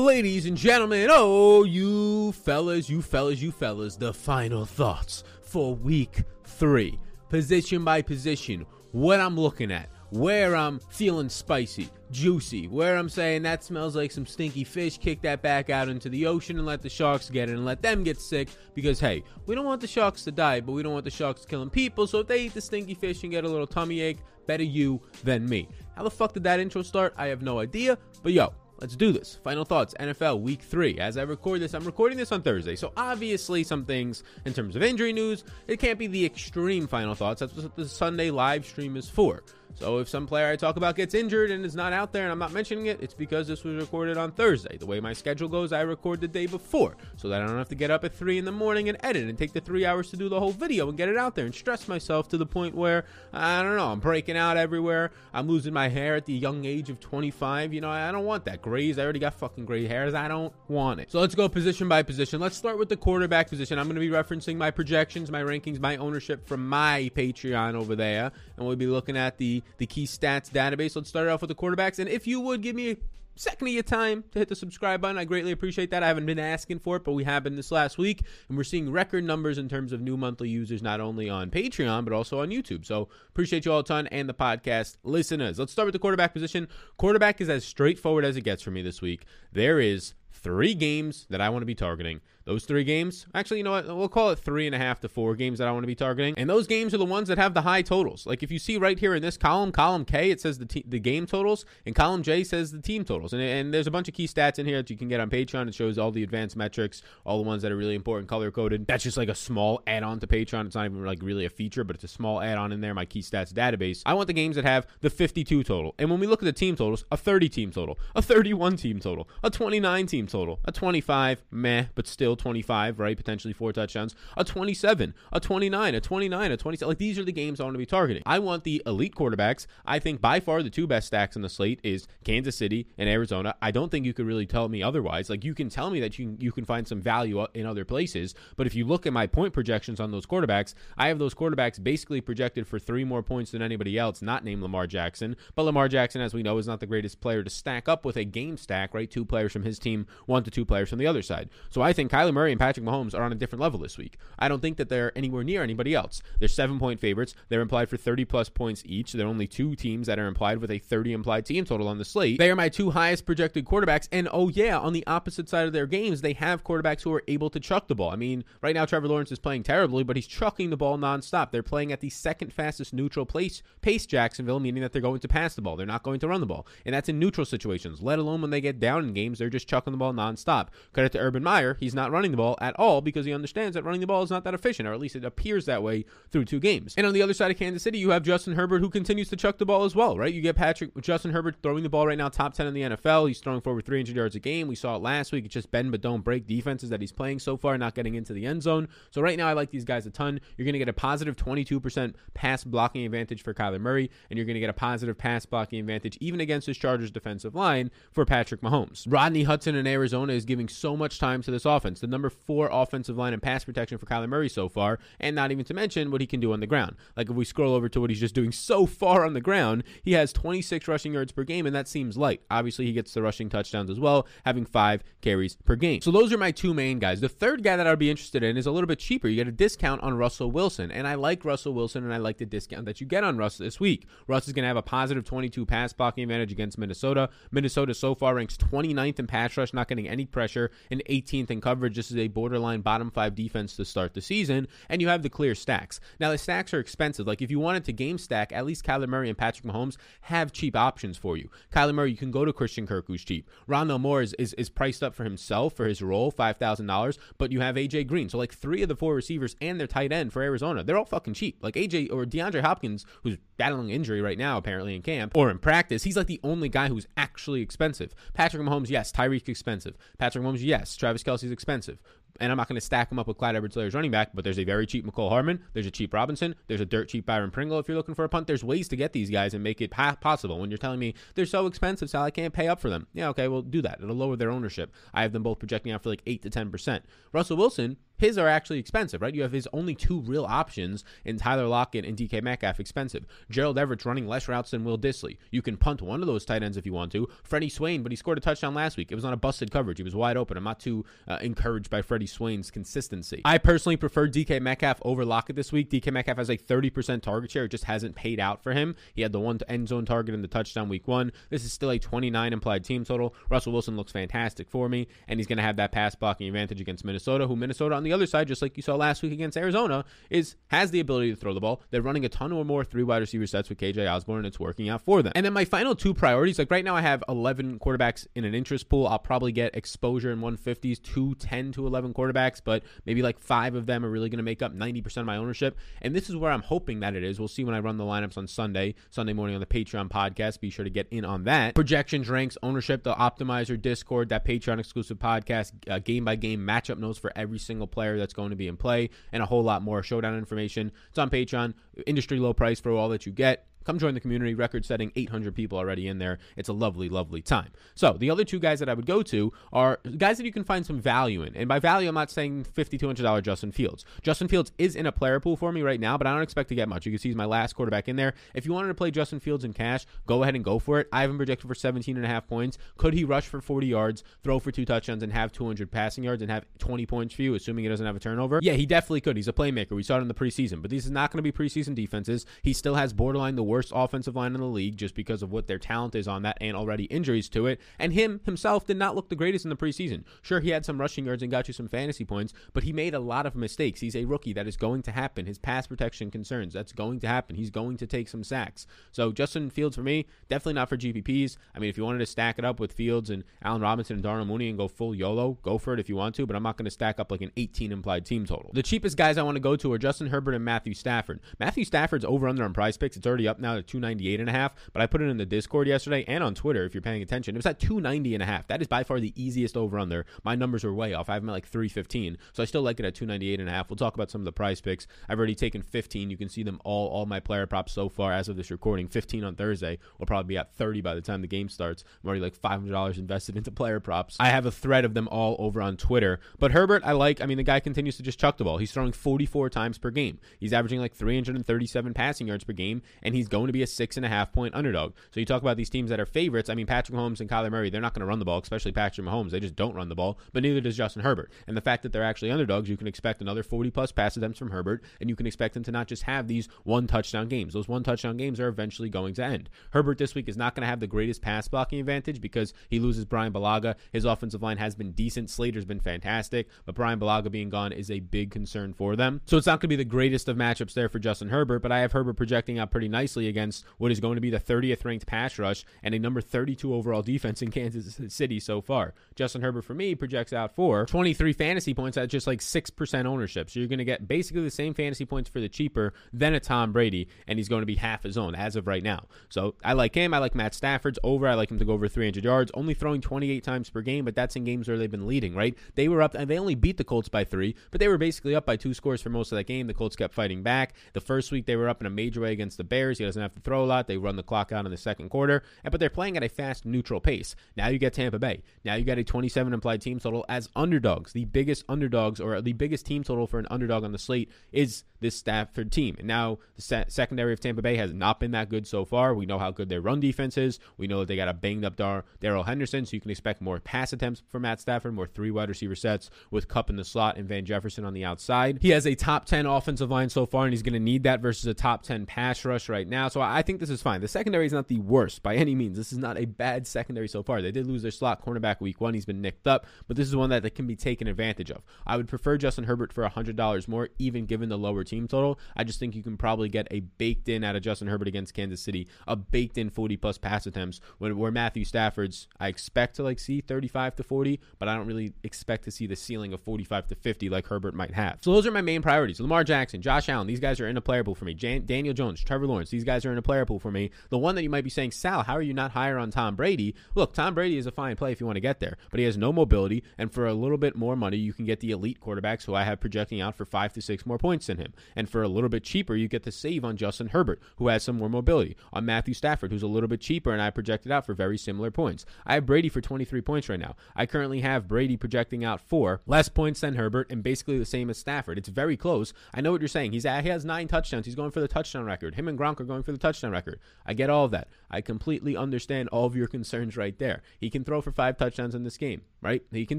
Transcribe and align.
ladies 0.00 0.46
and 0.46 0.56
gentlemen, 0.56 1.08
oh, 1.10 1.64
you 1.64 2.32
fellas, 2.32 2.88
you 2.88 3.02
fellas, 3.02 3.40
you 3.40 3.52
fellas, 3.52 3.96
the 3.96 4.12
final 4.12 4.64
thoughts 4.64 5.24
for 5.42 5.74
week 5.74 6.22
three. 6.44 6.98
Position 7.28 7.84
by 7.84 8.00
position, 8.02 8.64
what 8.92 9.20
I'm 9.20 9.38
looking 9.38 9.70
at, 9.70 9.88
where 10.10 10.56
I'm 10.56 10.80
feeling 10.90 11.28
spicy, 11.28 11.88
juicy, 12.10 12.66
where 12.66 12.96
I'm 12.96 13.08
saying 13.08 13.42
that 13.42 13.62
smells 13.62 13.94
like 13.94 14.10
some 14.10 14.26
stinky 14.26 14.64
fish, 14.64 14.98
kick 14.98 15.22
that 15.22 15.42
back 15.42 15.70
out 15.70 15.88
into 15.88 16.08
the 16.08 16.26
ocean 16.26 16.56
and 16.56 16.66
let 16.66 16.82
the 16.82 16.88
sharks 16.88 17.28
get 17.30 17.48
it 17.48 17.52
and 17.52 17.64
let 17.64 17.82
them 17.82 18.02
get 18.02 18.20
sick. 18.20 18.48
Because, 18.74 18.98
hey, 18.98 19.22
we 19.46 19.54
don't 19.54 19.66
want 19.66 19.80
the 19.80 19.86
sharks 19.86 20.24
to 20.24 20.32
die, 20.32 20.60
but 20.60 20.72
we 20.72 20.82
don't 20.82 20.94
want 20.94 21.04
the 21.04 21.10
sharks 21.10 21.44
killing 21.44 21.70
people. 21.70 22.06
So 22.06 22.20
if 22.20 22.26
they 22.26 22.42
eat 22.42 22.54
the 22.54 22.60
stinky 22.60 22.94
fish 22.94 23.22
and 23.22 23.30
get 23.30 23.44
a 23.44 23.48
little 23.48 23.66
tummy 23.66 24.00
ache, 24.00 24.18
better 24.46 24.64
you 24.64 25.00
than 25.22 25.48
me. 25.48 25.68
How 25.94 26.02
the 26.02 26.10
fuck 26.10 26.32
did 26.32 26.42
that 26.44 26.58
intro 26.58 26.82
start? 26.82 27.14
I 27.16 27.26
have 27.26 27.42
no 27.42 27.60
idea. 27.60 27.98
But 28.22 28.32
yo, 28.32 28.52
Let's 28.80 28.96
do 28.96 29.12
this. 29.12 29.38
Final 29.44 29.64
thoughts 29.64 29.94
NFL 30.00 30.40
week 30.40 30.62
three. 30.62 30.98
As 30.98 31.18
I 31.18 31.22
record 31.22 31.60
this, 31.60 31.74
I'm 31.74 31.84
recording 31.84 32.16
this 32.16 32.32
on 32.32 32.40
Thursday. 32.40 32.76
So 32.76 32.92
obviously, 32.96 33.62
some 33.62 33.84
things 33.84 34.24
in 34.46 34.54
terms 34.54 34.74
of 34.74 34.82
injury 34.82 35.12
news, 35.12 35.44
it 35.68 35.78
can't 35.78 35.98
be 35.98 36.06
the 36.06 36.24
extreme 36.24 36.86
final 36.86 37.14
thoughts. 37.14 37.40
That's 37.40 37.54
what 37.54 37.76
the 37.76 37.86
Sunday 37.86 38.30
live 38.30 38.64
stream 38.64 38.96
is 38.96 39.08
for. 39.08 39.42
So 39.74 39.98
if 39.98 40.08
some 40.08 40.26
player 40.26 40.48
I 40.48 40.56
talk 40.56 40.76
about 40.76 40.96
gets 40.96 41.14
injured 41.14 41.50
and 41.50 41.64
is 41.64 41.74
not 41.74 41.92
out 41.92 42.12
there 42.12 42.24
and 42.24 42.32
I'm 42.32 42.38
not 42.38 42.52
mentioning 42.52 42.86
it, 42.86 43.00
it's 43.00 43.14
because 43.14 43.48
this 43.48 43.64
was 43.64 43.76
recorded 43.76 44.16
on 44.16 44.32
Thursday. 44.32 44.76
The 44.76 44.86
way 44.86 45.00
my 45.00 45.12
schedule 45.12 45.48
goes, 45.48 45.72
I 45.72 45.82
record 45.82 46.20
the 46.20 46.28
day 46.28 46.46
before 46.46 46.96
so 47.16 47.28
that 47.28 47.42
I 47.42 47.46
don't 47.46 47.58
have 47.58 47.68
to 47.70 47.74
get 47.74 47.90
up 47.90 48.04
at 48.04 48.14
3 48.14 48.38
in 48.38 48.44
the 48.44 48.52
morning 48.52 48.88
and 48.88 48.98
edit 49.02 49.28
and 49.28 49.38
take 49.38 49.52
the 49.52 49.60
three 49.60 49.86
hours 49.86 50.10
to 50.10 50.16
do 50.16 50.28
the 50.28 50.38
whole 50.38 50.52
video 50.52 50.88
and 50.88 50.98
get 50.98 51.08
it 51.08 51.16
out 51.16 51.34
there 51.34 51.46
and 51.46 51.54
stress 51.54 51.88
myself 51.88 52.28
to 52.28 52.38
the 52.38 52.46
point 52.46 52.74
where, 52.74 53.04
I 53.32 53.62
don't 53.62 53.76
know, 53.76 53.90
I'm 53.90 54.00
breaking 54.00 54.36
out 54.36 54.56
everywhere. 54.56 55.12
I'm 55.32 55.48
losing 55.48 55.72
my 55.72 55.88
hair 55.88 56.16
at 56.16 56.26
the 56.26 56.32
young 56.32 56.64
age 56.64 56.90
of 56.90 57.00
25. 57.00 57.72
You 57.72 57.80
know, 57.80 57.90
I 57.90 58.10
don't 58.12 58.24
want 58.24 58.44
that. 58.46 58.62
Grays, 58.62 58.98
I 58.98 59.04
already 59.04 59.18
got 59.18 59.34
fucking 59.34 59.64
gray 59.64 59.86
hairs. 59.86 60.14
I 60.14 60.28
don't 60.28 60.52
want 60.68 61.00
it. 61.00 61.10
So 61.10 61.20
let's 61.20 61.34
go 61.34 61.48
position 61.48 61.88
by 61.88 62.02
position. 62.02 62.40
Let's 62.40 62.56
start 62.56 62.78
with 62.78 62.88
the 62.88 62.96
quarterback 62.96 63.48
position. 63.48 63.78
I'm 63.78 63.86
going 63.86 63.94
to 63.94 64.00
be 64.00 64.08
referencing 64.08 64.56
my 64.56 64.70
projections, 64.70 65.30
my 65.30 65.42
rankings, 65.42 65.80
my 65.80 65.96
ownership 65.96 66.46
from 66.46 66.68
my 66.68 67.10
Patreon 67.14 67.74
over 67.74 67.96
there. 67.96 68.32
And 68.60 68.68
we'll 68.68 68.76
be 68.76 68.86
looking 68.86 69.16
at 69.16 69.38
the 69.38 69.62
the 69.78 69.86
key 69.86 70.04
stats 70.04 70.50
database. 70.50 70.94
Let's 70.94 71.08
start 71.08 71.28
off 71.28 71.40
with 71.40 71.48
the 71.48 71.54
quarterbacks. 71.54 71.98
And 71.98 72.10
if 72.10 72.26
you 72.26 72.40
would 72.40 72.60
give 72.60 72.76
me 72.76 72.90
a 72.90 72.96
second 73.34 73.68
of 73.68 73.72
your 73.72 73.82
time 73.82 74.22
to 74.32 74.38
hit 74.38 74.48
the 74.48 74.54
subscribe 74.54 75.00
button, 75.00 75.16
I 75.16 75.24
greatly 75.24 75.50
appreciate 75.50 75.90
that. 75.92 76.02
I 76.02 76.08
haven't 76.08 76.26
been 76.26 76.38
asking 76.38 76.80
for 76.80 76.96
it, 76.96 77.04
but 77.04 77.12
we 77.12 77.24
have 77.24 77.42
been 77.42 77.56
this 77.56 77.72
last 77.72 77.96
week, 77.96 78.22
and 78.50 78.58
we're 78.58 78.64
seeing 78.64 78.92
record 78.92 79.24
numbers 79.24 79.56
in 79.56 79.70
terms 79.70 79.94
of 79.94 80.02
new 80.02 80.18
monthly 80.18 80.50
users, 80.50 80.82
not 80.82 81.00
only 81.00 81.30
on 81.30 81.50
Patreon, 81.50 82.04
but 82.04 82.12
also 82.12 82.40
on 82.40 82.50
YouTube. 82.50 82.84
So 82.84 83.08
appreciate 83.30 83.64
you 83.64 83.72
all 83.72 83.80
a 83.80 83.84
ton 83.84 84.06
and 84.08 84.28
the 84.28 84.34
podcast 84.34 84.98
listeners. 85.04 85.58
Let's 85.58 85.72
start 85.72 85.86
with 85.86 85.94
the 85.94 85.98
quarterback 85.98 86.34
position. 86.34 86.68
Quarterback 86.98 87.40
is 87.40 87.48
as 87.48 87.64
straightforward 87.64 88.26
as 88.26 88.36
it 88.36 88.42
gets 88.42 88.60
for 88.60 88.70
me 88.72 88.82
this 88.82 89.00
week. 89.00 89.24
There 89.54 89.80
is 89.80 90.12
three 90.32 90.74
games 90.74 91.26
that 91.30 91.40
I 91.40 91.48
want 91.48 91.62
to 91.62 91.66
be 91.66 91.74
targeting. 91.74 92.20
Those 92.44 92.64
three 92.64 92.84
games, 92.84 93.26
actually, 93.34 93.58
you 93.58 93.64
know 93.64 93.72
what? 93.72 93.86
We'll 93.86 94.08
call 94.08 94.30
it 94.30 94.38
three 94.38 94.66
and 94.66 94.74
a 94.74 94.78
half 94.78 94.98
to 95.00 95.08
four 95.08 95.36
games 95.36 95.58
that 95.58 95.68
I 95.68 95.72
want 95.72 95.82
to 95.82 95.86
be 95.86 95.94
targeting. 95.94 96.34
And 96.36 96.48
those 96.48 96.66
games 96.66 96.94
are 96.94 96.98
the 96.98 97.04
ones 97.04 97.28
that 97.28 97.38
have 97.38 97.54
the 97.54 97.62
high 97.62 97.82
totals. 97.82 98.26
Like 98.26 98.42
if 98.42 98.50
you 98.50 98.58
see 98.58 98.78
right 98.78 98.98
here 98.98 99.14
in 99.14 99.22
this 99.22 99.36
column, 99.36 99.70
column 99.70 100.04
K, 100.04 100.30
it 100.30 100.40
says 100.40 100.58
the 100.58 100.82
the 100.86 100.98
game 100.98 101.26
totals, 101.26 101.64
and 101.84 101.94
column 101.94 102.22
J 102.22 102.42
says 102.42 102.72
the 102.72 102.80
team 102.80 103.04
totals. 103.04 103.32
And, 103.34 103.42
and 103.42 103.74
there's 103.74 103.86
a 103.86 103.90
bunch 103.90 104.08
of 104.08 104.14
key 104.14 104.26
stats 104.26 104.58
in 104.58 104.66
here 104.66 104.78
that 104.78 104.90
you 104.90 104.96
can 104.96 105.06
get 105.06 105.20
on 105.20 105.30
Patreon. 105.30 105.68
It 105.68 105.74
shows 105.74 105.98
all 105.98 106.10
the 106.10 106.22
advanced 106.22 106.56
metrics, 106.56 107.02
all 107.24 107.36
the 107.40 107.46
ones 107.46 107.62
that 107.62 107.70
are 107.70 107.76
really 107.76 107.94
important, 107.94 108.28
color 108.28 108.50
coded. 108.50 108.86
That's 108.86 109.04
just 109.04 109.18
like 109.18 109.28
a 109.28 109.34
small 109.34 109.82
add 109.86 110.02
on 110.02 110.18
to 110.20 110.26
Patreon. 110.26 110.66
It's 110.66 110.74
not 110.74 110.86
even 110.86 111.04
like 111.04 111.22
really 111.22 111.44
a 111.44 111.50
feature, 111.50 111.84
but 111.84 111.94
it's 111.94 112.04
a 112.04 112.08
small 112.08 112.40
add 112.40 112.56
on 112.58 112.72
in 112.72 112.80
there, 112.80 112.94
my 112.94 113.04
key 113.04 113.20
stats 113.20 113.52
database. 113.52 114.02
I 114.06 114.14
want 114.14 114.28
the 114.28 114.32
games 114.32 114.56
that 114.56 114.64
have 114.64 114.86
the 115.02 115.10
52 115.10 115.62
total. 115.62 115.94
And 115.98 116.10
when 116.10 116.18
we 116.18 116.26
look 116.26 116.42
at 116.42 116.46
the 116.46 116.52
team 116.52 116.74
totals, 116.74 117.04
a 117.12 117.16
30 117.16 117.48
team 117.48 117.70
total, 117.70 117.98
a 118.16 118.22
31 118.22 118.76
team 118.76 118.98
total, 118.98 119.28
a 119.44 119.50
29 119.50 120.06
team 120.06 120.19
total, 120.26 120.60
a 120.64 120.72
25, 120.72 121.42
meh, 121.50 121.86
but 121.94 122.06
still 122.06 122.36
25, 122.36 122.98
right? 122.98 123.16
Potentially 123.16 123.52
four 123.52 123.72
touchdowns, 123.72 124.14
a 124.36 124.44
27, 124.44 125.14
a 125.32 125.40
29, 125.40 125.94
a 125.94 126.00
29, 126.00 126.52
a 126.52 126.56
27. 126.56 126.88
Like 126.88 126.98
these 126.98 127.18
are 127.18 127.24
the 127.24 127.32
games 127.32 127.60
I 127.60 127.64
want 127.64 127.74
to 127.74 127.78
be 127.78 127.86
targeting. 127.86 128.22
I 128.26 128.38
want 128.38 128.64
the 128.64 128.82
elite 128.86 129.14
quarterbacks. 129.14 129.66
I 129.86 129.98
think 129.98 130.20
by 130.20 130.40
far 130.40 130.62
the 130.62 130.70
two 130.70 130.86
best 130.86 131.06
stacks 131.06 131.36
in 131.36 131.42
the 131.42 131.48
slate 131.48 131.80
is 131.82 132.06
Kansas 132.24 132.56
City 132.56 132.86
and 132.98 133.08
Arizona. 133.08 133.54
I 133.62 133.70
don't 133.70 133.90
think 133.90 134.06
you 134.06 134.14
could 134.14 134.26
really 134.26 134.46
tell 134.46 134.68
me 134.68 134.82
otherwise. 134.82 135.30
Like 135.30 135.44
you 135.44 135.54
can 135.54 135.68
tell 135.68 135.90
me 135.90 136.00
that 136.00 136.18
you 136.18 136.36
you 136.38 136.52
can 136.52 136.64
find 136.64 136.86
some 136.86 137.00
value 137.00 137.38
uh, 137.40 137.46
in 137.54 137.66
other 137.66 137.84
places, 137.84 138.34
but 138.56 138.66
if 138.66 138.74
you 138.74 138.84
look 138.84 139.06
at 139.06 139.12
my 139.12 139.26
point 139.26 139.52
projections 139.52 140.00
on 140.00 140.10
those 140.10 140.26
quarterbacks, 140.26 140.74
I 140.96 141.08
have 141.08 141.18
those 141.18 141.34
quarterbacks 141.34 141.82
basically 141.82 142.20
projected 142.20 142.66
for 142.66 142.78
three 142.78 143.04
more 143.04 143.22
points 143.22 143.50
than 143.50 143.62
anybody 143.62 143.98
else, 143.98 144.22
not 144.22 144.44
named 144.44 144.62
Lamar 144.62 144.86
Jackson. 144.86 145.36
But 145.54 145.62
Lamar 145.62 145.88
Jackson, 145.88 146.20
as 146.20 146.34
we 146.34 146.42
know, 146.42 146.58
is 146.58 146.66
not 146.66 146.80
the 146.80 146.86
greatest 146.86 147.20
player 147.20 147.42
to 147.42 147.50
stack 147.50 147.88
up 147.88 148.04
with 148.04 148.16
a 148.16 148.24
game 148.24 148.56
stack, 148.56 148.94
right? 148.94 149.10
Two 149.10 149.24
players 149.24 149.52
from 149.52 149.62
his 149.62 149.78
team, 149.78 150.06
one 150.26 150.44
to 150.44 150.50
two 150.50 150.64
players 150.64 150.88
from 150.88 150.98
the 150.98 151.06
other 151.06 151.22
side. 151.22 151.50
So 151.70 151.82
I 151.82 151.92
think 151.92 152.10
Kyler 152.10 152.32
Murray 152.32 152.52
and 152.52 152.60
Patrick 152.60 152.86
Mahomes 152.86 153.14
are 153.14 153.22
on 153.22 153.32
a 153.32 153.36
different 153.36 153.60
level 153.60 153.80
this 153.80 153.98
week. 153.98 154.18
I 154.38 154.48
don't 154.48 154.60
think 154.60 154.76
that 154.76 154.88
they're 154.88 155.16
anywhere 155.16 155.44
near 155.44 155.62
anybody 155.62 155.94
else. 155.94 156.22
They're 156.38 156.48
seven 156.48 156.78
point 156.78 157.00
favorites. 157.00 157.34
They're 157.48 157.60
implied 157.60 157.88
for 157.88 157.96
30 157.96 158.24
plus 158.24 158.48
points 158.48 158.82
each. 158.86 159.12
There 159.12 159.26
are 159.26 159.30
only 159.30 159.46
two 159.46 159.74
teams 159.74 160.06
that 160.06 160.18
are 160.18 160.26
implied 160.26 160.58
with 160.58 160.70
a 160.70 160.78
30 160.78 161.12
implied 161.12 161.46
team 161.46 161.64
total 161.64 161.88
on 161.88 161.98
the 161.98 162.04
slate. 162.04 162.38
They 162.38 162.50
are 162.50 162.56
my 162.56 162.68
two 162.68 162.90
highest 162.90 163.26
projected 163.26 163.64
quarterbacks. 163.64 164.08
And 164.12 164.28
oh, 164.32 164.48
yeah, 164.48 164.78
on 164.78 164.92
the 164.92 165.06
opposite 165.06 165.48
side 165.48 165.66
of 165.66 165.72
their 165.72 165.86
games, 165.86 166.20
they 166.20 166.32
have 166.34 166.64
quarterbacks 166.64 167.02
who 167.02 167.12
are 167.12 167.24
able 167.28 167.50
to 167.50 167.60
chuck 167.60 167.88
the 167.88 167.94
ball. 167.94 168.10
I 168.10 168.16
mean, 168.16 168.44
right 168.62 168.74
now, 168.74 168.84
Trevor 168.84 169.08
Lawrence 169.08 169.32
is 169.32 169.38
playing 169.38 169.62
terribly, 169.62 170.04
but 170.04 170.16
he's 170.16 170.26
chucking 170.26 170.70
the 170.70 170.76
ball 170.76 170.98
nonstop. 170.98 171.50
They're 171.50 171.62
playing 171.62 171.92
at 171.92 172.00
the 172.00 172.10
second 172.10 172.52
fastest 172.52 172.92
neutral 172.92 173.26
pace, 173.26 173.62
pace 173.80 174.06
Jacksonville, 174.06 174.60
meaning 174.60 174.82
that 174.82 174.92
they're 174.92 175.02
going 175.02 175.20
to 175.20 175.28
pass 175.28 175.54
the 175.54 175.62
ball. 175.62 175.76
They're 175.76 175.86
not 175.86 176.02
going 176.02 176.20
to 176.20 176.28
run 176.28 176.40
the 176.40 176.46
ball. 176.46 176.66
And 176.84 176.94
that's 176.94 177.08
in 177.08 177.18
neutral 177.18 177.44
situations, 177.44 178.02
let 178.02 178.18
alone 178.18 178.40
when 178.40 178.50
they 178.50 178.60
get 178.60 178.80
down 178.80 179.04
in 179.04 179.14
games, 179.14 179.38
they're 179.38 179.50
just 179.50 179.68
chucking 179.68 179.92
the 179.92 179.98
ball 180.00 180.12
nonstop. 180.12 180.68
Credit 180.92 181.12
to 181.12 181.18
Urban 181.18 181.44
Meyer, 181.44 181.76
he's 181.78 181.94
not 181.94 182.10
running 182.10 182.32
the 182.32 182.36
ball 182.36 182.58
at 182.60 182.74
all 182.76 183.00
because 183.00 183.24
he 183.24 183.32
understands 183.32 183.74
that 183.74 183.84
running 183.84 184.00
the 184.00 184.06
ball 184.06 184.22
is 184.22 184.30
not 184.30 184.42
that 184.44 184.54
efficient, 184.54 184.88
or 184.88 184.92
at 184.92 184.98
least 185.00 185.14
it 185.14 185.24
appears 185.24 185.66
that 185.66 185.82
way 185.82 186.04
through 186.30 186.44
two 186.44 186.58
games. 186.58 186.94
And 186.96 187.06
on 187.06 187.12
the 187.12 187.22
other 187.22 187.34
side 187.34 187.50
of 187.50 187.56
Kansas 187.56 187.82
City, 187.82 187.98
you 187.98 188.10
have 188.10 188.22
Justin 188.22 188.54
Herbert 188.54 188.80
who 188.80 188.90
continues 188.90 189.28
to 189.28 189.36
chuck 189.36 189.58
the 189.58 189.66
ball 189.66 189.84
as 189.84 189.94
well, 189.94 190.18
right? 190.18 190.32
You 190.32 190.40
get 190.40 190.56
Patrick 190.56 190.90
Justin 191.00 191.32
Herbert 191.32 191.56
throwing 191.62 191.82
the 191.82 191.88
ball 191.88 192.06
right 192.06 192.18
now, 192.18 192.28
top 192.28 192.54
10 192.54 192.66
in 192.66 192.74
the 192.74 192.82
NFL. 192.82 193.28
He's 193.28 193.38
throwing 193.38 193.60
for 193.60 193.70
over 193.70 193.80
300 193.80 194.16
yards 194.16 194.34
a 194.34 194.40
game. 194.40 194.66
We 194.66 194.74
saw 194.74 194.96
it 194.96 195.02
last 195.02 195.32
week. 195.32 195.44
It's 195.44 195.54
just 195.54 195.70
bend 195.70 195.90
but 195.90 196.00
don't 196.00 196.22
break 196.22 196.46
defenses 196.46 196.90
that 196.90 197.00
he's 197.00 197.12
playing 197.12 197.38
so 197.38 197.56
far, 197.56 197.76
not 197.78 197.94
getting 197.94 198.14
into 198.14 198.32
the 198.32 198.46
end 198.46 198.62
zone. 198.62 198.88
So 199.10 199.20
right 199.20 199.36
now, 199.36 199.48
I 199.48 199.52
like 199.52 199.70
these 199.70 199.84
guys 199.84 200.06
a 200.06 200.10
ton. 200.10 200.40
You're 200.56 200.64
going 200.64 200.72
to 200.74 200.78
get 200.78 200.88
a 200.88 200.92
positive 200.92 201.36
22% 201.36 202.14
pass 202.34 202.64
blocking 202.64 203.04
advantage 203.04 203.42
for 203.42 203.54
Kyler 203.54 203.80
Murray, 203.80 204.10
and 204.28 204.36
you're 204.36 204.46
going 204.46 204.54
to 204.54 204.60
get 204.60 204.70
a 204.70 204.74
positive 204.74 205.18
pass 205.18 205.46
blocking 205.46 205.78
advantage 205.78 206.16
even 206.20 206.40
against 206.40 206.66
his 206.66 206.78
Chargers 206.78 207.10
defensive 207.10 207.54
line 207.54 207.90
for 208.12 208.24
Patrick 208.24 208.60
Mahomes. 208.60 209.04
Rodney 209.08 209.44
Hudson 209.44 209.74
in 209.74 209.86
Arizona 209.90 210.32
is 210.32 210.44
giving 210.44 210.68
so 210.68 210.96
much 210.96 211.18
time 211.18 211.42
to 211.42 211.50
this 211.50 211.64
offense. 211.64 212.00
The 212.00 212.06
number 212.06 212.30
four 212.30 212.68
offensive 212.72 213.16
line 213.16 213.32
and 213.32 213.42
pass 213.42 213.64
protection 213.64 213.98
for 213.98 214.06
Kyler 214.06 214.28
Murray 214.28 214.48
so 214.48 214.68
far, 214.68 214.98
and 215.18 215.36
not 215.36 215.50
even 215.50 215.64
to 215.66 215.74
mention 215.74 216.10
what 216.10 216.20
he 216.20 216.26
can 216.26 216.40
do 216.40 216.52
on 216.52 216.60
the 216.60 216.66
ground. 216.66 216.96
Like 217.16 217.28
if 217.28 217.36
we 217.36 217.44
scroll 217.44 217.74
over 217.74 217.88
to 217.88 218.00
what 218.00 218.10
he's 218.10 218.20
just 218.20 218.34
doing 218.34 218.52
so 218.52 218.86
far 218.86 219.24
on 219.24 219.34
the 219.34 219.40
ground, 219.40 219.84
he 220.02 220.12
has 220.12 220.32
26 220.32 220.88
rushing 220.88 221.14
yards 221.14 221.32
per 221.32 221.44
game, 221.44 221.66
and 221.66 221.74
that 221.74 221.88
seems 221.88 222.16
light. 222.16 222.42
Obviously, 222.50 222.86
he 222.86 222.92
gets 222.92 223.12
the 223.14 223.22
rushing 223.22 223.48
touchdowns 223.48 223.90
as 223.90 224.00
well, 224.00 224.26
having 224.44 224.64
five 224.64 225.02
carries 225.20 225.56
per 225.56 225.76
game. 225.76 226.00
So 226.00 226.10
those 226.10 226.32
are 226.32 226.38
my 226.38 226.50
two 226.50 226.74
main 226.74 226.98
guys. 226.98 227.20
The 227.20 227.28
third 227.28 227.62
guy 227.62 227.76
that 227.76 227.86
I'd 227.86 227.98
be 227.98 228.10
interested 228.10 228.42
in 228.42 228.56
is 228.56 228.66
a 228.66 228.70
little 228.70 228.88
bit 228.88 228.98
cheaper. 228.98 229.28
You 229.28 229.36
get 229.36 229.48
a 229.48 229.52
discount 229.52 230.02
on 230.02 230.16
Russell 230.16 230.50
Wilson, 230.50 230.90
and 230.90 231.06
I 231.06 231.14
like 231.14 231.44
Russell 231.44 231.74
Wilson, 231.74 232.04
and 232.04 232.14
I 232.14 232.18
like 232.18 232.38
the 232.38 232.46
discount 232.46 232.86
that 232.86 233.00
you 233.00 233.06
get 233.06 233.24
on 233.24 233.36
Russ 233.36 233.58
this 233.58 233.80
week. 233.80 234.06
Russ 234.26 234.46
is 234.46 234.52
going 234.52 234.62
to 234.62 234.68
have 234.68 234.76
a 234.76 234.82
positive 234.82 235.24
22 235.24 235.66
pass 235.66 235.92
blocking 235.92 236.22
advantage 236.22 236.52
against 236.52 236.78
Minnesota. 236.78 237.28
Minnesota 237.50 237.94
so 237.94 238.14
far 238.14 238.34
ranks 238.34 238.56
29th 238.56 239.18
in 239.18 239.26
pass 239.26 239.56
rush, 239.56 239.72
not 239.80 239.88
getting 239.88 240.08
any 240.08 240.26
pressure, 240.26 240.70
and 240.90 241.02
18th 241.08 241.50
in 241.50 241.60
coverage. 241.60 241.96
This 241.96 242.10
is 242.10 242.18
a 242.18 242.28
borderline 242.28 242.82
bottom 242.82 243.10
five 243.10 243.34
defense 243.34 243.76
to 243.76 243.84
start 243.84 244.12
the 244.12 244.20
season, 244.20 244.68
and 244.88 245.00
you 245.00 245.08
have 245.08 245.22
the 245.22 245.30
clear 245.30 245.54
stacks. 245.54 246.00
Now, 246.18 246.30
the 246.30 246.38
stacks 246.38 246.74
are 246.74 246.80
expensive. 246.80 247.26
Like, 247.26 247.40
if 247.40 247.50
you 247.50 247.58
wanted 247.58 247.84
to 247.86 247.92
game 247.92 248.18
stack, 248.18 248.52
at 248.52 248.66
least 248.66 248.84
Kyler 248.84 249.08
Murray 249.08 249.30
and 249.30 249.38
Patrick 249.38 249.66
Mahomes 249.66 249.96
have 250.22 250.52
cheap 250.52 250.76
options 250.76 251.16
for 251.16 251.36
you. 251.36 251.50
Kyler 251.72 251.94
Murray, 251.94 252.10
you 252.10 252.16
can 252.16 252.30
go 252.30 252.44
to 252.44 252.52
Christian 252.52 252.86
Kirk, 252.86 253.06
who's 253.06 253.24
cheap. 253.24 253.48
Rondale 253.68 254.00
Moore 254.00 254.20
is, 254.20 254.34
is, 254.34 254.52
is 254.54 254.68
priced 254.68 255.02
up 255.02 255.14
for 255.14 255.24
himself 255.24 255.74
for 255.74 255.86
his 255.86 256.02
role, 256.02 256.30
$5,000, 256.30 257.18
but 257.38 257.50
you 257.50 257.60
have 257.60 257.76
AJ 257.76 258.06
Green. 258.06 258.28
So, 258.28 258.36
like, 258.36 258.52
three 258.52 258.82
of 258.82 258.88
the 258.88 258.96
four 258.96 259.14
receivers 259.14 259.56
and 259.62 259.80
their 259.80 259.86
tight 259.86 260.12
end 260.12 260.32
for 260.32 260.42
Arizona, 260.42 260.84
they're 260.84 260.98
all 260.98 261.04
fucking 261.06 261.34
cheap. 261.34 261.58
Like, 261.62 261.74
AJ 261.74 262.12
or 262.12 262.26
DeAndre 262.26 262.60
Hopkins, 262.60 263.06
who's 263.22 263.38
battling 263.56 263.90
injury 263.90 264.20
right 264.20 264.38
now, 264.38 264.58
apparently 264.58 264.94
in 264.94 265.02
camp 265.02 265.32
or 265.34 265.50
in 265.50 265.58
practice, 265.58 266.02
he's 266.02 266.16
like 266.16 266.26
the 266.26 266.40
only 266.42 266.68
guy 266.68 266.88
who's 266.88 267.06
actually 267.16 267.62
expensive. 267.62 268.14
Patrick 268.34 268.62
Mahomes, 268.62 268.90
yes. 268.90 269.12
Tyreek 269.12 269.48
expensive. 269.48 269.69
Patrick 270.18 270.44
Mahomes, 270.44 270.60
yes. 270.60 270.96
Travis 270.96 271.22
Kelce's 271.22 271.50
expensive. 271.50 272.00
and 272.38 272.50
I'm 272.50 272.56
not 272.56 272.68
going 272.68 272.76
to 272.76 272.84
stack 272.84 273.10
him 273.10 273.18
up 273.18 273.26
with 273.26 273.38
Clyde 273.38 273.56
Edwards-Helaire's 273.56 273.94
running 273.94 274.10
back, 274.10 274.30
but 274.34 274.44
there's 274.44 274.58
a 274.58 274.64
very 274.64 274.86
cheap 274.86 275.04
Mecole 275.04 275.28
Hardman, 275.28 275.60
there's 275.72 275.86
a 275.86 275.90
cheap 275.90 276.14
Robinson, 276.14 276.54
there's 276.68 276.80
a 276.80 276.86
dirt 276.86 277.08
cheap 277.08 277.26
Byron 277.26 277.50
Pringle 277.50 277.78
if 277.78 277.88
you're 277.88 277.96
looking 277.96 278.14
for 278.14 278.24
a 278.24 278.28
punt. 278.28 278.46
There's 278.46 278.64
ways 278.64 278.88
to 278.88 278.96
get 278.96 279.12
these 279.12 279.30
guys 279.30 279.54
and 279.54 279.62
make 279.62 279.80
it 279.80 279.90
possible. 279.90 280.58
When 280.58 280.70
you're 280.70 280.78
telling 280.78 281.00
me 281.00 281.14
they're 281.34 281.46
so 281.46 281.66
expensive, 281.66 282.10
Sal, 282.10 282.22
I 282.22 282.30
can't 282.30 282.54
pay 282.54 282.68
up 282.68 282.80
for 282.80 282.90
them. 282.90 283.06
Yeah, 283.12 283.28
okay, 283.28 283.48
we'll 283.48 283.62
do 283.62 283.82
that. 283.82 284.00
It'll 284.02 284.16
lower 284.16 284.36
their 284.36 284.50
ownership. 284.50 284.92
I 285.12 285.22
have 285.22 285.32
them 285.32 285.42
both 285.42 285.58
projecting 285.58 285.92
out 285.92 286.02
for 286.02 286.08
like 286.08 286.22
8 286.26 286.42
to 286.42 286.50
10%. 286.50 287.00
Russell 287.32 287.56
Wilson, 287.56 287.96
his 288.20 288.36
are 288.38 288.46
actually 288.48 288.78
expensive, 288.78 289.22
right? 289.22 289.34
You 289.34 289.42
have 289.42 289.52
his 289.52 289.66
only 289.72 289.94
two 289.94 290.20
real 290.20 290.44
options 290.44 291.04
in 291.24 291.38
Tyler 291.38 291.66
Lockett 291.66 292.04
and 292.04 292.16
DK 292.16 292.42
Metcalf 292.42 292.78
expensive. 292.78 293.26
Gerald 293.50 293.78
Everett's 293.78 294.04
running 294.04 294.28
less 294.28 294.46
routes 294.46 294.70
than 294.70 294.84
Will 294.84 294.98
Dissly. 294.98 295.38
You 295.50 295.62
can 295.62 295.76
punt 295.76 296.02
one 296.02 296.20
of 296.20 296.26
those 296.26 296.44
tight 296.44 296.62
ends 296.62 296.76
if 296.76 296.84
you 296.84 296.92
want 296.92 297.12
to. 297.12 297.28
Freddie 297.42 297.70
Swain, 297.70 298.02
but 298.02 298.12
he 298.12 298.16
scored 298.16 298.36
a 298.36 298.40
touchdown 298.40 298.74
last 298.74 298.96
week. 298.96 299.10
It 299.10 299.14
was 299.14 299.24
on 299.24 299.32
a 299.32 299.38
busted 299.38 299.70
coverage. 299.70 299.98
He 299.98 300.04
was 300.04 300.14
wide 300.14 300.36
open. 300.36 300.56
I'm 300.56 300.64
not 300.64 300.80
too 300.80 301.04
uh, 301.26 301.38
encouraged 301.40 301.88
by 301.88 302.02
Freddie 302.02 302.26
Swain's 302.26 302.70
consistency. 302.70 303.40
I 303.44 303.56
personally 303.56 303.96
prefer 303.96 304.28
DK 304.28 304.60
Metcalf 304.60 304.98
over 305.02 305.24
Lockett 305.24 305.56
this 305.56 305.72
week. 305.72 305.88
DK 305.88 306.12
Metcalf 306.12 306.36
has 306.36 306.50
a 306.50 306.58
30% 306.58 307.22
target 307.22 307.50
share. 307.50 307.64
It 307.64 307.70
just 307.70 307.84
hasn't 307.84 308.14
paid 308.16 308.38
out 308.38 308.62
for 308.62 308.72
him. 308.74 308.96
He 309.14 309.22
had 309.22 309.32
the 309.32 309.40
one 309.40 309.58
end 309.66 309.88
zone 309.88 310.04
target 310.04 310.34
in 310.34 310.42
the 310.42 310.48
touchdown 310.48 310.90
week 310.90 311.08
one. 311.08 311.32
This 311.48 311.64
is 311.64 311.72
still 311.72 311.90
a 311.90 311.98
29 311.98 312.52
implied 312.52 312.84
team 312.84 313.04
total. 313.04 313.34
Russell 313.48 313.72
Wilson 313.72 313.96
looks 313.96 314.12
fantastic 314.12 314.68
for 314.68 314.88
me, 314.88 315.08
and 315.26 315.40
he's 315.40 315.46
going 315.46 315.56
to 315.56 315.62
have 315.62 315.76
that 315.76 315.92
pass 315.92 316.14
blocking 316.14 316.46
advantage 316.46 316.80
against 316.80 317.04
Minnesota, 317.04 317.46
who 317.46 317.56
Minnesota 317.56 317.94
on 317.94 318.02
the 318.02 318.09
other 318.12 318.26
side, 318.26 318.48
just 318.48 318.62
like 318.62 318.76
you 318.76 318.82
saw 318.82 318.96
last 318.96 319.22
week 319.22 319.32
against 319.32 319.56
Arizona, 319.56 320.04
is 320.28 320.56
has 320.68 320.90
the 320.90 321.00
ability 321.00 321.30
to 321.30 321.36
throw 321.36 321.54
the 321.54 321.60
ball. 321.60 321.82
They're 321.90 322.02
running 322.02 322.24
a 322.24 322.28
ton 322.28 322.52
or 322.52 322.64
more 322.64 322.84
three 322.84 323.02
wide 323.02 323.18
receiver 323.18 323.46
sets 323.46 323.68
with 323.68 323.78
KJ 323.78 324.10
Osborn, 324.10 324.38
and 324.38 324.46
it's 324.46 324.60
working 324.60 324.88
out 324.88 325.02
for 325.02 325.22
them. 325.22 325.32
And 325.34 325.44
then 325.44 325.52
my 325.52 325.64
final 325.64 325.94
two 325.94 326.14
priorities, 326.14 326.58
like 326.58 326.70
right 326.70 326.84
now, 326.84 326.96
I 326.96 327.00
have 327.00 327.22
11 327.28 327.78
quarterbacks 327.78 328.26
in 328.34 328.44
an 328.44 328.54
interest 328.54 328.88
pool. 328.88 329.06
I'll 329.06 329.18
probably 329.18 329.52
get 329.52 329.74
exposure 329.74 330.30
in 330.30 330.40
150s, 330.40 331.02
two 331.02 331.34
10 331.36 331.72
to 331.72 331.86
11 331.86 332.14
quarterbacks, 332.14 332.60
but 332.64 332.82
maybe 333.06 333.22
like 333.22 333.38
five 333.38 333.74
of 333.74 333.86
them 333.86 334.04
are 334.04 334.10
really 334.10 334.28
going 334.28 334.38
to 334.38 334.44
make 334.44 334.62
up 334.62 334.74
90% 334.74 335.16
of 335.18 335.26
my 335.26 335.36
ownership. 335.36 335.78
And 336.02 336.14
this 336.14 336.28
is 336.28 336.36
where 336.36 336.52
I'm 336.52 336.62
hoping 336.62 337.00
that 337.00 337.14
it 337.14 337.22
is. 337.22 337.38
We'll 337.38 337.48
see 337.48 337.64
when 337.64 337.74
I 337.74 337.80
run 337.80 337.96
the 337.96 338.04
lineups 338.04 338.36
on 338.36 338.46
Sunday, 338.46 338.94
Sunday 339.10 339.32
morning 339.32 339.54
on 339.54 339.60
the 339.60 339.66
Patreon 339.66 340.08
podcast. 340.08 340.60
Be 340.60 340.70
sure 340.70 340.84
to 340.84 340.90
get 340.90 341.08
in 341.10 341.24
on 341.24 341.44
that. 341.44 341.74
Projections, 341.74 342.28
ranks, 342.28 342.56
ownership, 342.62 343.02
the 343.02 343.14
optimizer, 343.14 343.80
Discord, 343.80 344.28
that 344.30 344.44
Patreon 344.44 344.78
exclusive 344.78 345.18
podcast, 345.18 345.72
uh, 345.90 345.98
game 345.98 346.24
by 346.24 346.36
game 346.36 346.60
matchup 346.60 346.98
notes 346.98 347.18
for 347.18 347.32
every 347.36 347.58
single 347.58 347.86
player 347.86 347.99
that's 348.18 348.34
going 348.34 348.50
to 348.50 348.56
be 348.56 348.68
in 348.68 348.76
play, 348.76 349.10
and 349.32 349.42
a 349.42 349.46
whole 349.46 349.62
lot 349.62 349.82
more 349.82 350.02
showdown 350.02 350.36
information. 350.36 350.92
It's 351.08 351.18
on 351.18 351.30
Patreon, 351.30 351.74
industry 352.06 352.38
low 352.38 352.52
price 352.52 352.80
for 352.80 352.92
all 352.92 353.08
that 353.10 353.26
you 353.26 353.32
get. 353.32 353.66
Come 353.84 353.98
join 353.98 354.14
the 354.14 354.20
community. 354.20 354.54
Record 354.54 354.84
setting 354.84 355.12
800 355.16 355.54
people 355.54 355.78
already 355.78 356.06
in 356.06 356.18
there. 356.18 356.38
It's 356.56 356.68
a 356.68 356.72
lovely, 356.72 357.08
lovely 357.08 357.42
time. 357.42 357.70
So, 357.94 358.12
the 358.12 358.30
other 358.30 358.44
two 358.44 358.58
guys 358.58 358.78
that 358.80 358.88
I 358.88 358.94
would 358.94 359.06
go 359.06 359.22
to 359.22 359.52
are 359.72 360.00
guys 360.18 360.38
that 360.38 360.44
you 360.44 360.52
can 360.52 360.64
find 360.64 360.84
some 360.84 361.00
value 361.00 361.42
in. 361.42 361.56
And 361.56 361.68
by 361.68 361.78
value, 361.78 362.08
I'm 362.08 362.14
not 362.14 362.30
saying 362.30 362.66
$50, 362.74 362.98
$200 362.98 363.42
Justin 363.42 363.72
Fields. 363.72 364.04
Justin 364.22 364.48
Fields 364.48 364.72
is 364.78 364.96
in 364.96 365.06
a 365.06 365.12
player 365.12 365.40
pool 365.40 365.56
for 365.56 365.72
me 365.72 365.82
right 365.82 366.00
now, 366.00 366.18
but 366.18 366.26
I 366.26 366.32
don't 366.32 366.42
expect 366.42 366.68
to 366.70 366.74
get 366.74 366.88
much. 366.88 367.06
You 367.06 367.12
can 367.12 367.18
see 367.18 367.28
he's 367.30 367.36
my 367.36 367.44
last 367.44 367.74
quarterback 367.74 368.08
in 368.08 368.16
there. 368.16 368.34
If 368.54 368.66
you 368.66 368.72
wanted 368.72 368.88
to 368.88 368.94
play 368.94 369.10
Justin 369.10 369.40
Fields 369.40 369.64
in 369.64 369.72
cash, 369.72 370.06
go 370.26 370.42
ahead 370.42 370.54
and 370.54 370.64
go 370.64 370.78
for 370.78 371.00
it. 371.00 371.08
I 371.12 371.22
have 371.22 371.30
him 371.30 371.36
projected 371.36 371.68
for 371.68 371.74
17 371.74 372.16
and 372.16 372.24
a 372.24 372.28
half 372.28 372.46
points. 372.46 372.78
Could 372.96 373.14
he 373.14 373.24
rush 373.24 373.46
for 373.46 373.60
40 373.60 373.86
yards, 373.86 374.24
throw 374.42 374.58
for 374.58 374.70
two 374.70 374.84
touchdowns, 374.84 375.22
and 375.22 375.32
have 375.32 375.52
200 375.52 375.90
passing 375.90 376.24
yards 376.24 376.42
and 376.42 376.50
have 376.50 376.66
20 376.78 377.06
points 377.06 377.34
for 377.34 377.42
you, 377.42 377.54
assuming 377.54 377.84
he 377.84 377.88
doesn't 377.88 378.06
have 378.06 378.16
a 378.16 378.20
turnover? 378.20 378.60
Yeah, 378.62 378.74
he 378.74 378.86
definitely 378.86 379.20
could. 379.20 379.36
He's 379.36 379.48
a 379.48 379.52
playmaker. 379.52 379.92
We 379.92 380.02
saw 380.02 380.18
it 380.18 380.22
in 380.22 380.28
the 380.28 380.34
preseason, 380.34 380.82
but 380.82 380.90
these 380.90 381.04
is 381.04 381.10
not 381.10 381.30
going 381.30 381.42
to 381.42 381.42
be 381.42 381.52
preseason 381.52 381.94
defenses. 381.94 382.46
He 382.62 382.72
still 382.72 382.94
has 382.94 383.12
borderline 383.12 383.56
the 383.56 383.64
worst 383.70 383.92
offensive 383.94 384.34
line 384.36 384.54
in 384.54 384.60
the 384.60 384.66
league 384.66 384.96
just 384.96 385.14
because 385.14 385.42
of 385.42 385.52
what 385.52 385.68
their 385.68 385.78
talent 385.78 386.14
is 386.14 386.26
on 386.26 386.42
that 386.42 386.58
and 386.60 386.76
already 386.76 387.04
injuries 387.04 387.48
to 387.50 387.66
it. 387.66 387.80
And 387.98 388.12
him 388.12 388.40
himself 388.44 388.86
did 388.86 388.96
not 388.96 389.14
look 389.14 389.28
the 389.28 389.36
greatest 389.36 389.64
in 389.64 389.70
the 389.70 389.76
preseason. 389.76 390.24
Sure, 390.42 390.60
he 390.60 390.70
had 390.70 390.84
some 390.84 391.00
rushing 391.00 391.26
yards 391.26 391.42
and 391.42 391.50
got 391.50 391.68
you 391.68 391.74
some 391.74 391.88
fantasy 391.88 392.24
points, 392.24 392.52
but 392.72 392.82
he 392.82 392.92
made 392.92 393.14
a 393.14 393.20
lot 393.20 393.46
of 393.46 393.54
mistakes. 393.54 394.00
He's 394.00 394.16
a 394.16 394.24
rookie. 394.24 394.52
That 394.52 394.66
is 394.66 394.76
going 394.76 395.02
to 395.02 395.12
happen. 395.12 395.46
His 395.46 395.58
pass 395.58 395.86
protection 395.86 396.30
concerns. 396.30 396.74
That's 396.74 396.92
going 396.92 397.20
to 397.20 397.28
happen. 397.28 397.56
He's 397.56 397.70
going 397.70 397.96
to 397.98 398.06
take 398.06 398.28
some 398.28 398.42
sacks. 398.42 398.86
So 399.12 399.32
Justin 399.32 399.70
Fields 399.70 399.96
for 399.96 400.02
me, 400.02 400.26
definitely 400.48 400.74
not 400.74 400.88
for 400.88 400.96
GPPs. 400.96 401.56
I 401.74 401.78
mean, 401.78 401.90
if 401.90 401.96
you 401.96 402.04
wanted 402.04 402.18
to 402.18 402.26
stack 402.26 402.58
it 402.58 402.64
up 402.64 402.80
with 402.80 402.92
Fields 402.92 403.30
and 403.30 403.44
Allen 403.62 403.82
Robinson 403.82 404.14
and 404.14 404.22
Darnell 404.22 404.46
Mooney 404.46 404.68
and 404.68 404.78
go 404.78 404.88
full 404.88 405.14
YOLO, 405.14 405.58
go 405.62 405.78
for 405.78 405.94
it 405.94 406.00
if 406.00 406.08
you 406.08 406.16
want 406.16 406.34
to, 406.34 406.46
but 406.46 406.56
I'm 406.56 406.62
not 406.62 406.76
going 406.76 406.86
to 406.86 406.90
stack 406.90 407.20
up 407.20 407.30
like 407.30 407.40
an 407.40 407.52
18 407.56 407.92
implied 407.92 408.26
team 408.26 408.46
total. 408.46 408.70
The 408.74 408.82
cheapest 408.82 409.16
guys 409.16 409.38
I 409.38 409.42
want 409.42 409.56
to 409.56 409.60
go 409.60 409.76
to 409.76 409.92
are 409.92 409.98
Justin 409.98 410.28
Herbert 410.28 410.54
and 410.54 410.64
Matthew 410.64 410.94
Stafford. 410.94 411.40
Matthew 411.58 411.84
Stafford's 411.84 412.24
over 412.24 412.48
under 412.48 412.64
on 412.64 412.72
prize 412.72 412.96
picks. 412.96 413.16
It's 413.16 413.26
already 413.26 413.46
up 413.46 413.59
now 413.60 413.74
to 413.74 413.82
298 413.82 414.40
and 414.40 414.48
a 414.48 414.52
half, 414.52 414.74
but 414.92 415.02
I 415.02 415.06
put 415.06 415.22
it 415.22 415.28
in 415.28 415.36
the 415.36 415.46
Discord 415.46 415.88
yesterday 415.88 416.24
and 416.26 416.42
on 416.42 416.54
Twitter 416.54 416.84
if 416.84 416.94
you're 416.94 417.02
paying 417.02 417.22
attention. 417.22 417.54
It 417.54 417.58
was 417.58 417.66
at 417.66 417.78
290 417.80 418.34
and 418.34 418.42
a 418.42 418.46
half. 418.46 418.66
That 418.68 418.80
is 418.80 418.88
by 418.88 419.04
far 419.04 419.20
the 419.20 419.32
easiest 419.40 419.76
over 419.76 419.98
under. 419.98 420.26
My 420.44 420.54
numbers 420.54 420.84
are 420.84 420.92
way 420.92 421.14
off. 421.14 421.28
I 421.28 421.34
have 421.34 421.42
them 421.42 421.50
at 421.50 421.52
like 421.52 421.66
315. 421.66 422.38
So 422.52 422.62
I 422.62 422.66
still 422.66 422.82
like 422.82 422.98
it 423.00 423.06
at 423.06 423.14
298 423.14 423.60
and 423.60 423.68
a 423.68 423.72
half. 423.72 423.90
We'll 423.90 423.96
talk 423.96 424.14
about 424.14 424.30
some 424.30 424.40
of 424.40 424.44
the 424.44 424.52
prize 424.52 424.80
picks. 424.80 425.06
I've 425.28 425.38
already 425.38 425.54
taken 425.54 425.82
15. 425.82 426.30
You 426.30 426.36
can 426.36 426.48
see 426.48 426.62
them 426.62 426.80
all 426.84 427.08
all 427.08 427.26
my 427.26 427.40
player 427.40 427.66
props 427.66 427.92
so 427.92 428.08
far 428.08 428.32
as 428.32 428.48
of 428.48 428.56
this 428.56 428.70
recording. 428.70 429.08
15 429.08 429.44
on 429.44 429.54
Thursday. 429.56 429.98
We'll 430.18 430.26
probably 430.26 430.48
be 430.48 430.58
at 430.58 430.74
30 430.74 431.00
by 431.00 431.14
the 431.14 431.20
time 431.20 431.40
the 431.40 431.46
game 431.46 431.68
starts. 431.68 432.04
I'm 432.22 432.28
already 432.28 432.42
like 432.42 432.60
$500 432.60 433.18
invested 433.18 433.56
into 433.56 433.70
player 433.70 434.00
props. 434.00 434.36
I 434.40 434.48
have 434.48 434.66
a 434.66 434.70
thread 434.70 435.04
of 435.04 435.14
them 435.14 435.28
all 435.28 435.56
over 435.58 435.82
on 435.82 435.96
Twitter. 435.96 436.40
But 436.58 436.72
Herbert, 436.72 437.02
I 437.04 437.12
like. 437.12 437.40
I 437.40 437.46
mean, 437.46 437.58
the 437.58 437.62
guy 437.62 437.80
continues 437.80 438.16
to 438.16 438.22
just 438.22 438.38
chuck 438.38 438.56
the 438.56 438.64
ball. 438.64 438.78
He's 438.78 438.92
throwing 438.92 439.12
44 439.12 439.70
times 439.70 439.98
per 439.98 440.10
game. 440.10 440.38
He's 440.58 440.72
averaging 440.72 441.00
like 441.00 441.14
337 441.14 442.14
passing 442.14 442.46
yards 442.46 442.64
per 442.64 442.72
game, 442.72 443.02
and 443.22 443.34
he's 443.34 443.48
going 443.50 443.66
to 443.66 443.72
be 443.72 443.82
a 443.82 443.86
six 443.86 444.16
and 444.16 444.24
a 444.24 444.28
half 444.28 444.52
point 444.52 444.74
underdog. 444.74 445.12
So 445.30 445.40
you 445.40 445.46
talk 445.46 445.62
about 445.62 445.76
these 445.76 445.90
teams 445.90 446.10
that 446.10 446.20
are 446.20 446.26
favorites. 446.26 446.70
I 446.70 446.74
mean, 446.74 446.86
Patrick 446.86 447.16
Mahomes 447.16 447.40
and 447.40 447.50
Kyler 447.50 447.70
Murray, 447.70 447.90
they're 447.90 448.00
not 448.00 448.14
going 448.14 448.20
to 448.20 448.26
run 448.26 448.38
the 448.38 448.44
ball, 448.44 448.60
especially 448.60 448.92
Patrick 448.92 449.26
Mahomes. 449.26 449.50
They 449.50 449.60
just 449.60 449.76
don't 449.76 449.94
run 449.94 450.08
the 450.08 450.14
ball, 450.14 450.38
but 450.52 450.62
neither 450.62 450.80
does 450.80 450.96
Justin 450.96 451.22
Herbert. 451.22 451.50
And 451.66 451.76
the 451.76 451.82
fact 451.82 452.02
that 452.02 452.12
they're 452.12 452.24
actually 452.24 452.50
underdogs, 452.50 452.88
you 452.88 452.96
can 452.96 453.06
expect 453.06 453.40
another 453.40 453.62
40 453.62 453.90
plus 453.90 454.12
pass 454.12 454.36
attempts 454.36 454.58
from 454.58 454.70
Herbert, 454.70 455.02
and 455.20 455.28
you 455.28 455.36
can 455.36 455.46
expect 455.46 455.74
them 455.74 455.82
to 455.84 455.92
not 455.92 456.06
just 456.06 456.22
have 456.22 456.48
these 456.48 456.68
one 456.84 457.06
touchdown 457.06 457.48
games. 457.48 457.74
Those 457.74 457.88
one 457.88 458.02
touchdown 458.02 458.36
games 458.36 458.60
are 458.60 458.68
eventually 458.68 459.08
going 459.08 459.34
to 459.34 459.44
end. 459.44 459.68
Herbert 459.90 460.18
this 460.18 460.34
week 460.34 460.48
is 460.48 460.56
not 460.56 460.74
going 460.74 460.82
to 460.82 460.88
have 460.88 461.00
the 461.00 461.06
greatest 461.06 461.42
pass 461.42 461.68
blocking 461.68 462.00
advantage 462.00 462.40
because 462.40 462.72
he 462.88 463.00
loses 463.00 463.24
Brian 463.24 463.52
Bulaga. 463.52 463.96
His 464.12 464.24
offensive 464.24 464.62
line 464.62 464.78
has 464.78 464.94
been 464.94 465.12
decent. 465.12 465.50
Slater's 465.50 465.84
been 465.84 466.00
fantastic, 466.00 466.68
but 466.84 466.94
Brian 466.94 467.18
Bulaga 467.18 467.50
being 467.50 467.70
gone 467.70 467.92
is 467.92 468.10
a 468.10 468.20
big 468.20 468.50
concern 468.50 468.92
for 468.92 469.16
them. 469.16 469.40
So 469.46 469.56
it's 469.56 469.66
not 469.66 469.80
going 469.80 469.88
to 469.88 469.88
be 469.88 469.96
the 469.96 470.04
greatest 470.04 470.48
of 470.48 470.56
matchups 470.56 470.94
there 470.94 471.08
for 471.08 471.18
Justin 471.18 471.48
Herbert, 471.48 471.80
but 471.80 471.92
I 471.92 472.00
have 472.00 472.12
Herbert 472.12 472.36
projecting 472.36 472.78
out 472.78 472.90
pretty 472.90 473.08
nicely 473.08 473.39
against 473.48 473.84
what 473.98 474.12
is 474.12 474.20
going 474.20 474.36
to 474.36 474.40
be 474.40 474.50
the 474.50 474.60
30th 474.60 475.04
ranked 475.04 475.26
pass 475.26 475.58
rush 475.58 475.84
and 476.02 476.14
a 476.14 476.18
number 476.18 476.40
32 476.40 476.94
overall 476.94 477.22
defense 477.22 477.62
in 477.62 477.70
Kansas 477.70 478.18
City 478.32 478.60
so 478.60 478.80
far. 478.80 479.14
Justin 479.34 479.62
Herbert 479.62 479.82
for 479.82 479.94
me 479.94 480.14
projects 480.14 480.52
out 480.52 480.74
for 480.74 481.06
23 481.06 481.52
fantasy 481.52 481.94
points 481.94 482.16
at 482.16 482.28
just 482.28 482.46
like 482.46 482.60
6% 482.60 483.26
ownership. 483.26 483.70
So 483.70 483.80
you're 483.80 483.88
going 483.88 483.98
to 483.98 484.04
get 484.04 484.26
basically 484.26 484.62
the 484.62 484.70
same 484.70 484.94
fantasy 484.94 485.24
points 485.24 485.48
for 485.48 485.60
the 485.60 485.68
cheaper 485.68 486.12
than 486.32 486.54
a 486.54 486.60
Tom 486.60 486.92
Brady, 486.92 487.28
and 487.46 487.58
he's 487.58 487.68
going 487.68 487.82
to 487.82 487.86
be 487.86 487.96
half 487.96 488.22
his 488.22 488.36
own 488.36 488.54
as 488.54 488.76
of 488.76 488.86
right 488.86 489.02
now. 489.02 489.26
So 489.48 489.74
I 489.84 489.92
like 489.94 490.14
him. 490.14 490.34
I 490.34 490.38
like 490.38 490.54
Matt 490.54 490.74
Stafford's 490.74 491.18
over. 491.22 491.48
I 491.48 491.54
like 491.54 491.70
him 491.70 491.78
to 491.78 491.84
go 491.84 491.92
over 491.92 492.08
300 492.08 492.44
yards, 492.44 492.70
only 492.74 492.94
throwing 492.94 493.20
28 493.20 493.62
times 493.62 493.90
per 493.90 494.02
game, 494.02 494.24
but 494.24 494.34
that's 494.34 494.56
in 494.56 494.64
games 494.64 494.88
where 494.88 494.98
they've 494.98 495.10
been 495.10 495.26
leading, 495.26 495.54
right? 495.54 495.76
They 495.94 496.08
were 496.08 496.22
up, 496.22 496.34
and 496.34 496.48
they 496.48 496.58
only 496.58 496.74
beat 496.74 496.96
the 496.96 497.04
Colts 497.04 497.28
by 497.28 497.44
three, 497.44 497.74
but 497.90 498.00
they 498.00 498.08
were 498.08 498.18
basically 498.18 498.54
up 498.54 498.66
by 498.66 498.76
two 498.76 498.94
scores 498.94 499.22
for 499.22 499.30
most 499.30 499.52
of 499.52 499.56
that 499.56 499.64
game. 499.64 499.86
The 499.86 499.94
Colts 499.94 500.16
kept 500.16 500.34
fighting 500.34 500.62
back. 500.62 500.94
The 501.12 501.20
first 501.20 501.52
week 501.52 501.66
they 501.66 501.76
were 501.76 501.88
up 501.88 502.00
in 502.00 502.06
a 502.06 502.10
major 502.10 502.40
way 502.40 502.52
against 502.52 502.76
the 502.76 502.84
Bears. 502.84 503.20
Doesn't 503.30 503.42
have 503.42 503.54
to 503.54 503.60
throw 503.60 503.84
a 503.84 503.86
lot. 503.86 504.08
They 504.08 504.16
run 504.16 504.34
the 504.34 504.42
clock 504.42 504.72
out 504.72 504.86
in 504.86 504.90
the 504.90 504.96
second 504.96 505.28
quarter, 505.28 505.62
but 505.84 506.00
they're 506.00 506.10
playing 506.10 506.36
at 506.36 506.42
a 506.42 506.48
fast, 506.48 506.84
neutral 506.84 507.20
pace. 507.20 507.54
Now 507.76 507.86
you 507.86 507.98
get 507.98 508.12
Tampa 508.12 508.40
Bay. 508.40 508.64
Now 508.84 508.96
you 508.96 509.04
got 509.04 509.18
a 509.18 509.24
27 509.24 509.72
implied 509.72 510.00
team 510.00 510.18
total 510.18 510.44
as 510.48 510.68
underdogs. 510.74 511.32
The 511.32 511.44
biggest 511.44 511.84
underdogs, 511.88 512.40
or 512.40 512.60
the 512.60 512.72
biggest 512.72 513.06
team 513.06 513.22
total 513.22 513.46
for 513.46 513.60
an 513.60 513.68
underdog 513.70 514.02
on 514.02 514.10
the 514.10 514.18
slate, 514.18 514.50
is 514.72 515.04
this 515.20 515.36
Stafford 515.36 515.92
team. 515.92 516.16
And 516.18 516.26
now 516.26 516.58
the 516.76 516.82
se- 516.82 517.04
secondary 517.08 517.52
of 517.52 517.60
Tampa 517.60 517.82
Bay 517.82 517.96
has 517.96 518.12
not 518.12 518.40
been 518.40 518.50
that 518.52 518.68
good 518.68 518.86
so 518.86 519.04
far. 519.04 519.34
We 519.34 519.46
know 519.46 519.58
how 519.58 519.70
good 519.70 519.88
their 519.88 520.00
run 520.00 520.18
defense 520.18 520.58
is. 520.58 520.78
We 520.96 521.06
know 521.06 521.20
that 521.20 521.28
they 521.28 521.36
got 521.36 521.48
a 521.48 521.54
banged 521.54 521.84
up 521.84 521.96
Dar- 521.96 522.24
Darrell 522.40 522.64
Henderson, 522.64 523.06
so 523.06 523.14
you 523.14 523.20
can 523.20 523.30
expect 523.30 523.60
more 523.60 523.78
pass 523.78 524.12
attempts 524.12 524.42
from 524.48 524.62
Matt 524.62 524.80
Stafford, 524.80 525.14
more 525.14 525.26
three 525.26 525.50
wide 525.50 525.68
receiver 525.68 525.94
sets 525.94 526.30
with 526.50 526.68
Kupp 526.68 526.90
in 526.90 526.96
the 526.96 527.04
slot 527.04 527.36
and 527.36 527.46
Van 527.46 527.64
Jefferson 527.64 528.04
on 528.04 528.14
the 528.14 528.24
outside. 528.24 528.78
He 528.80 528.90
has 528.90 529.06
a 529.06 529.14
top 529.14 529.44
10 529.44 529.66
offensive 529.66 530.10
line 530.10 530.30
so 530.30 530.46
far, 530.46 530.64
and 530.64 530.72
he's 530.72 530.82
going 530.82 530.94
to 530.94 530.98
need 530.98 531.22
that 531.24 531.40
versus 531.40 531.66
a 531.66 531.74
top 531.74 532.02
10 532.02 532.26
pass 532.26 532.64
rush 532.64 532.88
right 532.88 533.06
now. 533.06 533.19
So 533.28 533.40
I 533.40 533.62
think 533.62 533.80
this 533.80 533.90
is 533.90 534.02
fine. 534.02 534.20
The 534.20 534.28
secondary 534.28 534.66
is 534.66 534.72
not 534.72 534.88
the 534.88 534.98
worst 534.98 535.42
by 535.42 535.56
any 535.56 535.74
means. 535.74 535.96
This 535.96 536.12
is 536.12 536.18
not 536.18 536.38
a 536.38 536.44
bad 536.44 536.86
secondary 536.86 537.28
so 537.28 537.42
far. 537.42 537.62
They 537.62 537.72
did 537.72 537.86
lose 537.86 538.02
their 538.02 538.10
slot 538.10 538.44
cornerback 538.44 538.80
week 538.80 539.00
one. 539.00 539.14
He's 539.14 539.24
been 539.24 539.40
nicked 539.40 539.66
up, 539.66 539.86
but 540.08 540.16
this 540.16 540.28
is 540.28 540.36
one 540.36 540.50
that, 540.50 540.62
that 540.62 540.74
can 540.74 540.86
be 540.86 540.96
taken 540.96 541.26
advantage 541.28 541.70
of. 541.70 541.82
I 542.06 542.16
would 542.16 542.28
prefer 542.28 542.56
Justin 542.56 542.84
Herbert 542.84 543.12
for 543.12 543.28
$100 543.28 543.88
more, 543.88 544.08
even 544.18 544.46
given 544.46 544.68
the 544.68 544.78
lower 544.78 545.04
team 545.04 545.28
total. 545.28 545.58
I 545.76 545.84
just 545.84 545.98
think 545.98 546.14
you 546.14 546.22
can 546.22 546.36
probably 546.36 546.68
get 546.68 546.88
a 546.90 547.00
baked 547.00 547.48
in 547.48 547.64
out 547.64 547.76
of 547.76 547.82
Justin 547.82 548.08
Herbert 548.08 548.28
against 548.28 548.54
Kansas 548.54 548.80
City, 548.80 549.08
a 549.26 549.36
baked 549.36 549.78
in 549.78 549.90
40 549.90 550.16
plus 550.16 550.38
pass 550.38 550.66
attempts, 550.66 551.00
where 551.18 551.50
Matthew 551.50 551.84
Stafford's, 551.84 552.48
I 552.58 552.68
expect 552.68 553.16
to 553.16 553.22
like 553.22 553.38
see 553.38 553.60
35 553.60 554.16
to 554.16 554.22
40, 554.22 554.60
but 554.78 554.88
I 554.88 554.96
don't 554.96 555.06
really 555.06 555.32
expect 555.44 555.84
to 555.84 555.90
see 555.90 556.06
the 556.06 556.16
ceiling 556.16 556.52
of 556.52 556.60
45 556.60 557.08
to 557.08 557.14
50 557.14 557.48
like 557.48 557.66
Herbert 557.66 557.94
might 557.94 558.14
have. 558.14 558.38
So 558.40 558.52
those 558.52 558.66
are 558.66 558.70
my 558.70 558.80
main 558.80 559.02
priorities. 559.02 559.40
Lamar 559.40 559.64
Jackson, 559.64 560.00
Josh 560.00 560.28
Allen, 560.28 560.46
these 560.46 560.60
guys 560.60 560.80
are 560.80 560.88
in 560.88 560.96
a 560.96 561.00
pool 561.00 561.34
for 561.34 561.44
me. 561.44 561.54
Jan- 561.54 561.86
Daniel 561.86 562.14
Jones, 562.14 562.42
Trevor 562.42 562.66
Lawrence, 562.66 562.90
these 562.90 563.04
guys 563.04 563.09
guys 563.10 563.24
are 563.24 563.32
in 563.32 563.38
a 563.38 563.42
player 563.42 563.66
pool 563.66 563.80
for 563.80 563.90
me. 563.90 564.08
The 564.28 564.38
one 564.38 564.54
that 564.54 564.62
you 564.62 564.70
might 564.70 564.84
be 564.84 564.90
saying, 564.90 565.10
Sal, 565.10 565.42
how 565.42 565.54
are 565.54 565.62
you 565.62 565.74
not 565.74 565.90
higher 565.90 566.16
on 566.16 566.30
Tom 566.30 566.54
Brady? 566.54 566.94
Look, 567.16 567.34
Tom 567.34 567.54
Brady 567.54 567.76
is 567.76 567.86
a 567.86 567.90
fine 567.90 568.14
play 568.14 568.30
if 568.30 568.38
you 568.38 568.46
want 568.46 568.54
to 568.54 568.60
get 568.60 568.78
there, 568.78 568.96
but 569.10 569.18
he 569.18 569.26
has 569.26 569.36
no 569.36 569.52
mobility. 569.52 570.04
And 570.16 570.32
for 570.32 570.46
a 570.46 570.54
little 570.54 570.78
bit 570.78 570.94
more 570.94 571.16
money, 571.16 571.36
you 571.36 571.52
can 571.52 571.64
get 571.64 571.80
the 571.80 571.90
elite 571.90 572.20
quarterbacks 572.20 572.66
who 572.66 572.74
I 572.76 572.84
have 572.84 573.00
projecting 573.00 573.40
out 573.40 573.56
for 573.56 573.64
five 573.64 573.92
to 573.94 574.00
six 574.00 574.24
more 574.24 574.38
points 574.38 574.68
than 574.68 574.76
him. 574.76 574.94
And 575.16 575.28
for 575.28 575.42
a 575.42 575.48
little 575.48 575.68
bit 575.68 575.82
cheaper, 575.82 576.14
you 576.14 576.28
get 576.28 576.44
the 576.44 576.52
save 576.52 576.84
on 576.84 576.96
Justin 576.96 577.28
Herbert, 577.28 577.60
who 577.78 577.88
has 577.88 578.04
some 578.04 578.16
more 578.16 578.28
mobility, 578.28 578.76
on 578.92 579.04
Matthew 579.04 579.34
Stafford, 579.34 579.72
who's 579.72 579.82
a 579.82 579.88
little 579.88 580.08
bit 580.08 580.20
cheaper, 580.20 580.52
and 580.52 580.62
I 580.62 580.70
projected 580.70 581.10
out 581.10 581.26
for 581.26 581.34
very 581.34 581.58
similar 581.58 581.90
points. 581.90 582.24
I 582.46 582.54
have 582.54 582.66
Brady 582.66 582.88
for 582.88 583.00
23 583.00 583.40
points 583.40 583.68
right 583.68 583.80
now. 583.80 583.96
I 584.14 584.24
currently 584.26 584.60
have 584.60 584.86
Brady 584.86 585.16
projecting 585.16 585.64
out 585.64 585.80
for 585.80 586.20
less 586.26 586.48
points 586.48 586.80
than 586.80 586.94
Herbert 586.94 587.28
and 587.28 587.42
basically 587.42 587.76
the 587.76 587.84
same 587.84 588.08
as 588.08 588.18
Stafford. 588.18 588.56
It's 588.56 588.68
very 588.68 588.96
close. 588.96 589.32
I 589.52 589.60
know 589.60 589.72
what 589.72 589.80
you're 589.80 589.88
saying. 589.88 590.12
He's 590.12 590.26
at, 590.26 590.44
he 590.44 590.50
has 590.50 590.64
nine 590.64 590.86
touchdowns. 590.86 591.26
He's 591.26 591.34
going 591.34 591.50
for 591.50 591.60
the 591.60 591.66
touchdown 591.66 592.04
record. 592.04 592.36
Him 592.36 592.46
and 592.46 592.58
Gronk 592.58 592.78
are 592.78 592.84
going 592.90 593.02
for 593.02 593.12
the 593.12 593.18
touchdown 593.18 593.52
record. 593.52 593.78
I 594.04 594.14
get 594.14 594.30
all 594.30 594.44
of 594.44 594.50
that. 594.50 594.68
I 594.90 595.00
completely 595.00 595.56
understand 595.56 596.08
all 596.08 596.26
of 596.26 596.36
your 596.36 596.48
concerns 596.48 596.96
right 596.96 597.16
there. 597.18 597.42
He 597.58 597.70
can 597.70 597.84
throw 597.84 598.00
for 598.00 598.10
five 598.10 598.36
touchdowns 598.36 598.74
in 598.74 598.82
this 598.82 598.96
game, 598.96 599.22
right? 599.42 599.62
He 599.72 599.86
can 599.86 599.98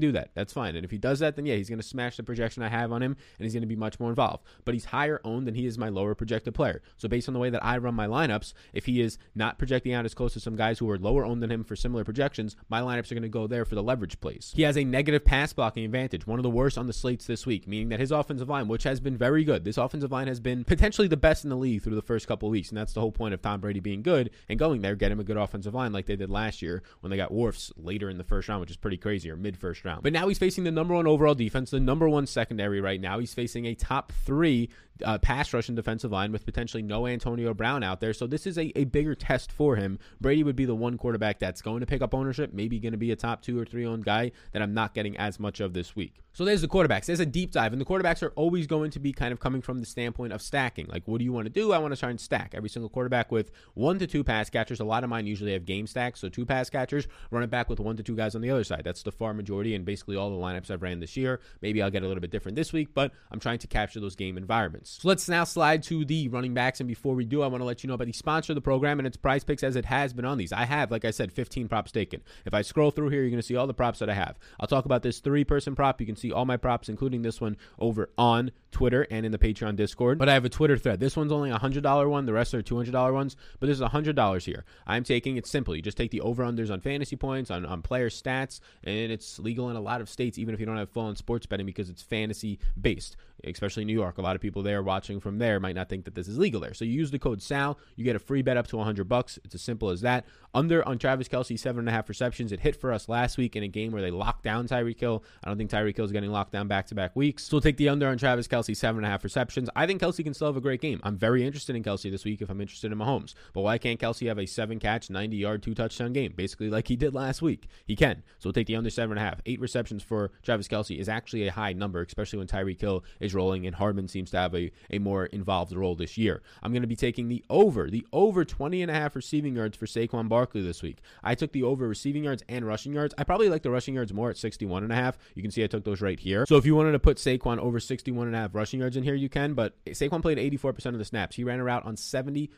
do 0.00 0.12
that. 0.12 0.30
That's 0.34 0.52
fine. 0.52 0.76
And 0.76 0.84
if 0.84 0.90
he 0.90 0.98
does 0.98 1.18
that, 1.20 1.36
then 1.36 1.46
yeah, 1.46 1.56
he's 1.56 1.68
going 1.68 1.80
to 1.80 1.86
smash 1.86 2.16
the 2.16 2.22
projection 2.22 2.62
I 2.62 2.68
have 2.68 2.92
on 2.92 3.02
him 3.02 3.16
and 3.38 3.44
he's 3.44 3.52
going 3.52 3.62
to 3.62 3.66
be 3.66 3.76
much 3.76 3.98
more 3.98 4.10
involved. 4.10 4.44
But 4.64 4.74
he's 4.74 4.86
higher 4.86 5.20
owned 5.24 5.46
than 5.46 5.54
he 5.54 5.66
is 5.66 5.78
my 5.78 5.88
lower 5.88 6.14
projected 6.14 6.54
player. 6.54 6.82
So 6.96 7.08
based 7.08 7.28
on 7.28 7.34
the 7.34 7.40
way 7.40 7.50
that 7.50 7.64
I 7.64 7.78
run 7.78 7.94
my 7.94 8.06
lineups, 8.06 8.52
if 8.72 8.86
he 8.86 9.00
is 9.00 9.18
not 9.34 9.58
projecting 9.58 9.92
out 9.92 10.04
as 10.04 10.14
close 10.14 10.32
to 10.34 10.40
some 10.40 10.56
guys 10.56 10.78
who 10.78 10.88
are 10.90 10.98
lower 10.98 11.24
owned 11.24 11.42
than 11.42 11.50
him 11.50 11.64
for 11.64 11.76
similar 11.76 12.04
projections, 12.04 12.56
my 12.68 12.80
lineups 12.80 13.10
are 13.10 13.14
going 13.14 13.22
to 13.22 13.28
go 13.28 13.46
there 13.46 13.64
for 13.64 13.74
the 13.74 13.82
leverage 13.82 14.20
plays. 14.20 14.52
He 14.54 14.62
has 14.62 14.76
a 14.76 14.84
negative 14.84 15.24
pass 15.24 15.52
blocking 15.52 15.84
advantage, 15.84 16.26
one 16.26 16.38
of 16.38 16.42
the 16.44 16.50
worst 16.50 16.78
on 16.78 16.86
the 16.86 16.92
slates 16.92 17.26
this 17.26 17.46
week, 17.46 17.66
meaning 17.66 17.88
that 17.88 18.00
his 18.00 18.12
offensive 18.12 18.48
line, 18.48 18.68
which 18.68 18.84
has 18.84 19.00
been 19.00 19.16
very 19.16 19.44
good, 19.44 19.64
this 19.64 19.78
offensive 19.78 20.12
line 20.12 20.28
has 20.28 20.40
been 20.40 20.64
potentially 20.64 21.08
the 21.08 21.16
best 21.16 21.44
in 21.44 21.50
the 21.50 21.56
league 21.56 21.82
through 21.82 21.94
the 21.94 22.02
first 22.02 22.28
couple 22.28 22.48
weeks. 22.48 22.68
And 22.68 22.78
that's 22.78 22.92
the 22.92 23.00
whole 23.00 23.12
point 23.12 23.34
of 23.34 23.42
Tom 23.42 23.60
Brady 23.60 23.80
being 23.80 24.02
good 24.02 24.30
and 24.48 24.58
going 24.58 24.82
there, 24.82 24.94
get 24.94 25.12
him 25.12 25.20
a 25.20 25.24
good 25.24 25.36
offensive 25.36 25.74
line 25.74 25.92
like 25.92 26.06
they 26.06 26.16
did 26.16 26.30
last 26.30 26.62
year 26.62 26.82
when 27.00 27.10
they 27.10 27.16
got 27.16 27.32
Wirfs 27.32 27.72
later 27.76 28.08
in 28.08 28.18
the 28.18 28.24
first 28.24 28.48
round, 28.48 28.60
which 28.60 28.70
is 28.70 28.76
pretty 28.76 28.96
crazy, 28.96 29.31
or 29.32 29.36
mid 29.36 29.56
first 29.56 29.84
round. 29.84 30.02
But 30.02 30.12
now 30.12 30.28
he's 30.28 30.38
facing 30.38 30.64
the 30.64 30.70
number 30.70 30.94
one 30.94 31.06
overall 31.06 31.34
defense, 31.34 31.70
the 31.70 31.80
number 31.80 32.08
one 32.08 32.26
secondary 32.26 32.80
right 32.80 33.00
now. 33.00 33.18
He's 33.18 33.34
facing 33.34 33.66
a 33.66 33.74
top 33.74 34.12
three 34.24 34.68
uh, 35.04 35.18
pass 35.18 35.52
rush 35.52 35.68
and 35.68 35.76
defensive 35.76 36.12
line 36.12 36.32
with 36.32 36.44
potentially 36.44 36.82
no 36.82 37.06
Antonio 37.06 37.54
Brown 37.54 37.82
out 37.82 38.00
there. 38.00 38.12
So 38.12 38.26
this 38.26 38.46
is 38.46 38.58
a, 38.58 38.76
a 38.78 38.84
bigger 38.84 39.14
test 39.14 39.50
for 39.50 39.76
him. 39.76 39.98
Brady 40.20 40.42
would 40.42 40.56
be 40.56 40.64
the 40.64 40.74
one 40.74 40.98
quarterback 40.98 41.38
that's 41.38 41.62
going 41.62 41.80
to 41.80 41.86
pick 41.86 42.02
up 42.02 42.14
ownership, 42.14 42.52
maybe 42.52 42.78
going 42.78 42.92
to 42.92 42.98
be 42.98 43.10
a 43.10 43.16
top 43.16 43.42
two 43.42 43.58
or 43.58 43.64
three 43.64 43.86
owned 43.86 44.04
guy 44.04 44.32
that 44.52 44.62
I'm 44.62 44.74
not 44.74 44.94
getting 44.94 45.16
as 45.16 45.40
much 45.40 45.60
of 45.60 45.72
this 45.72 45.96
week. 45.96 46.22
So 46.34 46.46
there's 46.46 46.62
the 46.62 46.68
quarterbacks. 46.68 47.04
There's 47.04 47.20
a 47.20 47.26
deep 47.26 47.52
dive, 47.52 47.72
and 47.72 47.80
the 47.80 47.84
quarterbacks 47.84 48.22
are 48.22 48.30
always 48.36 48.66
going 48.66 48.90
to 48.92 48.98
be 48.98 49.12
kind 49.12 49.32
of 49.32 49.40
coming 49.40 49.60
from 49.60 49.80
the 49.80 49.86
standpoint 49.86 50.32
of 50.32 50.40
stacking. 50.40 50.86
Like, 50.86 51.06
what 51.06 51.18
do 51.18 51.24
you 51.24 51.32
want 51.32 51.44
to 51.44 51.52
do? 51.52 51.72
I 51.72 51.78
want 51.78 51.92
to 51.92 52.00
try 52.00 52.08
and 52.08 52.18
stack 52.18 52.54
every 52.54 52.70
single 52.70 52.88
quarterback 52.88 53.30
with 53.30 53.50
one 53.74 53.98
to 53.98 54.06
two 54.06 54.24
pass 54.24 54.48
catchers. 54.48 54.80
A 54.80 54.84
lot 54.84 55.04
of 55.04 55.10
mine 55.10 55.26
usually 55.26 55.52
have 55.52 55.66
game 55.66 55.86
stacks, 55.86 56.20
so 56.20 56.30
two 56.30 56.46
pass 56.46 56.70
catchers, 56.70 57.06
run 57.30 57.42
it 57.42 57.50
back 57.50 57.68
with 57.68 57.80
one 57.80 57.98
to 57.98 58.02
two 58.02 58.16
guys 58.16 58.34
on 58.34 58.40
the 58.40 58.50
other 58.50 58.64
side. 58.64 58.80
That's 58.82 59.02
the 59.02 59.12
far 59.22 59.32
majority, 59.32 59.76
and 59.76 59.84
basically 59.84 60.16
all 60.16 60.30
the 60.30 60.36
lineups 60.36 60.68
I've 60.68 60.82
ran 60.82 60.98
this 60.98 61.16
year. 61.16 61.40
Maybe 61.60 61.80
I'll 61.80 61.92
get 61.92 62.02
a 62.02 62.08
little 62.08 62.20
bit 62.20 62.32
different 62.32 62.56
this 62.56 62.72
week, 62.72 62.88
but 62.92 63.12
I'm 63.30 63.38
trying 63.38 63.60
to 63.60 63.68
capture 63.68 64.00
those 64.00 64.16
game 64.16 64.36
environments. 64.36 64.98
So 65.00 65.06
let's 65.06 65.28
now 65.28 65.44
slide 65.44 65.84
to 65.84 66.04
the 66.04 66.26
running 66.26 66.54
backs, 66.54 66.80
and 66.80 66.88
before 66.88 67.14
we 67.14 67.24
do, 67.24 67.40
I 67.42 67.46
want 67.46 67.60
to 67.60 67.64
let 67.64 67.84
you 67.84 67.88
know 67.88 67.94
about 67.94 68.08
the 68.08 68.12
sponsor 68.12 68.50
of 68.50 68.56
the 68.56 68.60
program 68.60 68.98
and 68.98 69.06
its 69.06 69.16
prize 69.16 69.44
picks 69.44 69.62
as 69.62 69.76
it 69.76 69.84
has 69.84 70.12
been 70.12 70.24
on 70.24 70.38
these. 70.38 70.52
I 70.52 70.64
have, 70.64 70.90
like 70.90 71.04
I 71.04 71.12
said, 71.12 71.30
15 71.30 71.68
props 71.68 71.92
taken. 71.92 72.20
If 72.44 72.52
I 72.52 72.62
scroll 72.62 72.90
through 72.90 73.10
here, 73.10 73.20
you're 73.20 73.30
going 73.30 73.40
to 73.40 73.46
see 73.46 73.54
all 73.54 73.68
the 73.68 73.74
props 73.74 74.00
that 74.00 74.10
I 74.10 74.14
have. 74.14 74.40
I'll 74.58 74.66
talk 74.66 74.86
about 74.86 75.02
this 75.02 75.20
three 75.20 75.44
person 75.44 75.76
prop. 75.76 76.00
You 76.00 76.06
can 76.06 76.16
see 76.16 76.32
all 76.32 76.44
my 76.44 76.56
props, 76.56 76.88
including 76.88 77.22
this 77.22 77.40
one 77.40 77.56
over 77.78 78.10
on 78.18 78.50
Twitter 78.72 79.06
and 79.08 79.24
in 79.24 79.30
the 79.30 79.38
Patreon 79.38 79.76
Discord. 79.76 80.18
But 80.18 80.28
I 80.28 80.34
have 80.34 80.44
a 80.44 80.48
Twitter 80.48 80.76
thread. 80.76 80.98
This 80.98 81.16
one's 81.16 81.30
only 81.30 81.50
a 81.50 81.58
$100 81.58 82.10
one. 82.10 82.26
The 82.26 82.32
rest 82.32 82.54
are 82.54 82.62
$200 82.62 83.12
ones. 83.12 83.36
But 83.60 83.68
this 83.68 83.78
is 83.78 83.84
$100 83.84 84.44
here. 84.44 84.64
I'm 84.86 85.04
taking 85.04 85.36
it 85.36 85.46
simple. 85.46 85.76
You 85.76 85.82
just 85.82 85.96
take 85.96 86.10
the 86.10 86.22
over-unders 86.22 86.72
on 86.72 86.80
fantasy 86.80 87.14
points, 87.14 87.50
on, 87.50 87.64
on 87.64 87.82
player 87.82 88.08
stats, 88.08 88.60
and 88.82 89.11
it's 89.12 89.38
legal 89.38 89.70
in 89.70 89.76
a 89.76 89.80
lot 89.80 90.00
of 90.00 90.08
states, 90.08 90.38
even 90.38 90.54
if 90.54 90.60
you 90.60 90.66
don't 90.66 90.76
have 90.76 90.90
full-on 90.90 91.16
sports 91.16 91.46
betting 91.46 91.66
because 91.66 91.88
it's 91.90 92.02
fantasy-based, 92.02 93.16
especially 93.44 93.84
New 93.84 93.92
York. 93.92 94.18
A 94.18 94.22
lot 94.22 94.34
of 94.34 94.42
people 94.42 94.62
there 94.62 94.82
watching 94.82 95.20
from 95.20 95.38
there 95.38 95.60
might 95.60 95.76
not 95.76 95.88
think 95.88 96.04
that 96.04 96.14
this 96.14 96.28
is 96.28 96.38
legal 96.38 96.60
there. 96.60 96.74
So 96.74 96.84
you 96.84 96.92
use 96.92 97.10
the 97.10 97.18
code 97.18 97.42
SAL. 97.42 97.78
You 97.96 98.04
get 98.04 98.16
a 98.16 98.18
free 98.18 98.42
bet 98.42 98.56
up 98.56 98.66
to 98.68 98.76
100 98.76 99.08
bucks. 99.08 99.38
It's 99.44 99.54
as 99.54 99.62
simple 99.62 99.90
as 99.90 100.00
that. 100.00 100.24
Under 100.54 100.86
on 100.86 100.98
Travis 100.98 101.28
Kelce, 101.28 101.58
seven 101.58 101.80
and 101.80 101.88
a 101.88 101.92
half 101.92 102.10
receptions. 102.10 102.52
It 102.52 102.60
hit 102.60 102.76
for 102.76 102.92
us 102.92 103.08
last 103.08 103.38
week 103.38 103.56
in 103.56 103.62
a 103.62 103.68
game 103.68 103.90
where 103.90 104.02
they 104.02 104.10
locked 104.10 104.44
down 104.44 104.68
Tyreek 104.68 105.00
Hill. 105.00 105.24
I 105.42 105.48
don't 105.48 105.56
think 105.56 105.70
Tyreek 105.70 105.96
Hill 105.96 106.04
is 106.04 106.12
getting 106.12 106.30
locked 106.30 106.52
down 106.52 106.68
back 106.68 106.86
to 106.88 106.94
back 106.94 107.16
weeks. 107.16 107.44
So 107.44 107.56
we'll 107.56 107.62
take 107.62 107.78
the 107.78 107.88
under 107.88 108.06
on 108.06 108.18
Travis 108.18 108.46
Kelce, 108.46 108.76
seven 108.76 108.98
and 108.98 109.06
a 109.06 109.08
half 109.08 109.24
receptions. 109.24 109.70
I 109.74 109.86
think 109.86 110.02
Kelce 110.02 110.22
can 110.22 110.34
still 110.34 110.48
have 110.48 110.56
a 110.58 110.60
great 110.60 110.82
game. 110.82 111.00
I'm 111.04 111.16
very 111.16 111.46
interested 111.46 111.74
in 111.74 111.82
Kelce 111.82 112.10
this 112.10 112.26
week 112.26 112.42
if 112.42 112.50
I'm 112.50 112.60
interested 112.60 112.92
in 112.92 112.98
Mahomes. 112.98 113.32
But 113.54 113.62
why 113.62 113.78
can't 113.78 113.98
Kelce 113.98 114.28
have 114.28 114.38
a 114.38 114.44
seven 114.44 114.78
catch, 114.78 115.08
90 115.08 115.36
yard, 115.38 115.62
two 115.62 115.74
touchdown 115.74 116.12
game? 116.12 116.34
Basically, 116.36 116.68
like 116.68 116.86
he 116.86 116.96
did 116.96 117.14
last 117.14 117.40
week. 117.40 117.68
He 117.86 117.96
can. 117.96 118.22
So 118.38 118.48
we'll 118.48 118.52
take 118.52 118.66
the 118.66 118.76
under 118.76 118.90
seven 118.90 119.16
and 119.16 119.26
a 119.26 119.30
half. 119.30 119.40
Eight 119.46 119.60
receptions 119.60 120.02
for 120.02 120.32
Travis 120.42 120.68
Kelce 120.68 120.98
is 120.98 121.08
actually 121.08 121.48
a 121.48 121.52
high 121.52 121.72
number, 121.72 122.02
especially 122.02 122.40
when 122.40 122.48
Tyreek 122.48 122.80
Hill 122.80 123.04
is 123.20 123.34
rolling 123.34 123.66
and 123.66 123.74
Hardman 123.74 124.06
seems 124.06 124.30
to 124.32 124.36
have 124.36 124.54
a, 124.54 124.70
a 124.90 124.98
more 124.98 125.26
involved 125.26 125.72
role 125.72 125.94
this 125.94 126.18
year. 126.18 126.42
I'm 126.62 126.72
going 126.72 126.82
to 126.82 126.88
be 126.88 126.94
taking 126.94 127.28
the 127.28 127.42
over, 127.48 127.88
the 127.88 128.06
over 128.12 128.44
20 128.44 128.82
and 128.82 128.90
a 128.90 128.94
half 128.94 129.16
receiving 129.16 129.56
yards 129.56 129.78
for 129.78 129.86
Saquon 129.86 130.28
Barkley 130.28 130.41
this 130.50 130.82
week. 130.82 130.98
I 131.22 131.34
took 131.34 131.52
the 131.52 131.62
over 131.62 131.86
receiving 131.86 132.24
yards 132.24 132.42
and 132.48 132.66
rushing 132.66 132.92
yards. 132.92 133.14
I 133.16 133.24
probably 133.24 133.48
like 133.48 133.62
the 133.62 133.70
rushing 133.70 133.94
yards 133.94 134.12
more 134.12 134.30
at 134.30 134.36
61 134.36 134.82
and 134.82 134.92
a 134.92 134.96
half. 134.96 135.16
You 135.34 135.42
can 135.42 135.50
see 135.50 135.62
I 135.62 135.66
took 135.66 135.84
those 135.84 136.00
right 136.00 136.18
here. 136.18 136.44
So 136.46 136.56
if 136.56 136.66
you 136.66 136.74
wanted 136.74 136.92
to 136.92 136.98
put 136.98 137.18
Saquon 137.18 137.58
over 137.58 137.78
61 137.78 138.26
and 138.26 138.36
a 138.36 138.38
half 138.40 138.54
rushing 138.54 138.80
yards 138.80 138.96
in 138.96 139.04
here, 139.04 139.14
you 139.14 139.28
can. 139.28 139.54
But 139.54 139.74
Saquon 139.86 140.22
played 140.22 140.38
84% 140.38 140.86
of 140.86 140.98
the 140.98 141.04
snaps. 141.04 141.36
He 141.36 141.44
ran 141.44 141.60
a 141.60 141.64
route 141.64 141.84
on 141.84 141.96
74% 141.96 142.48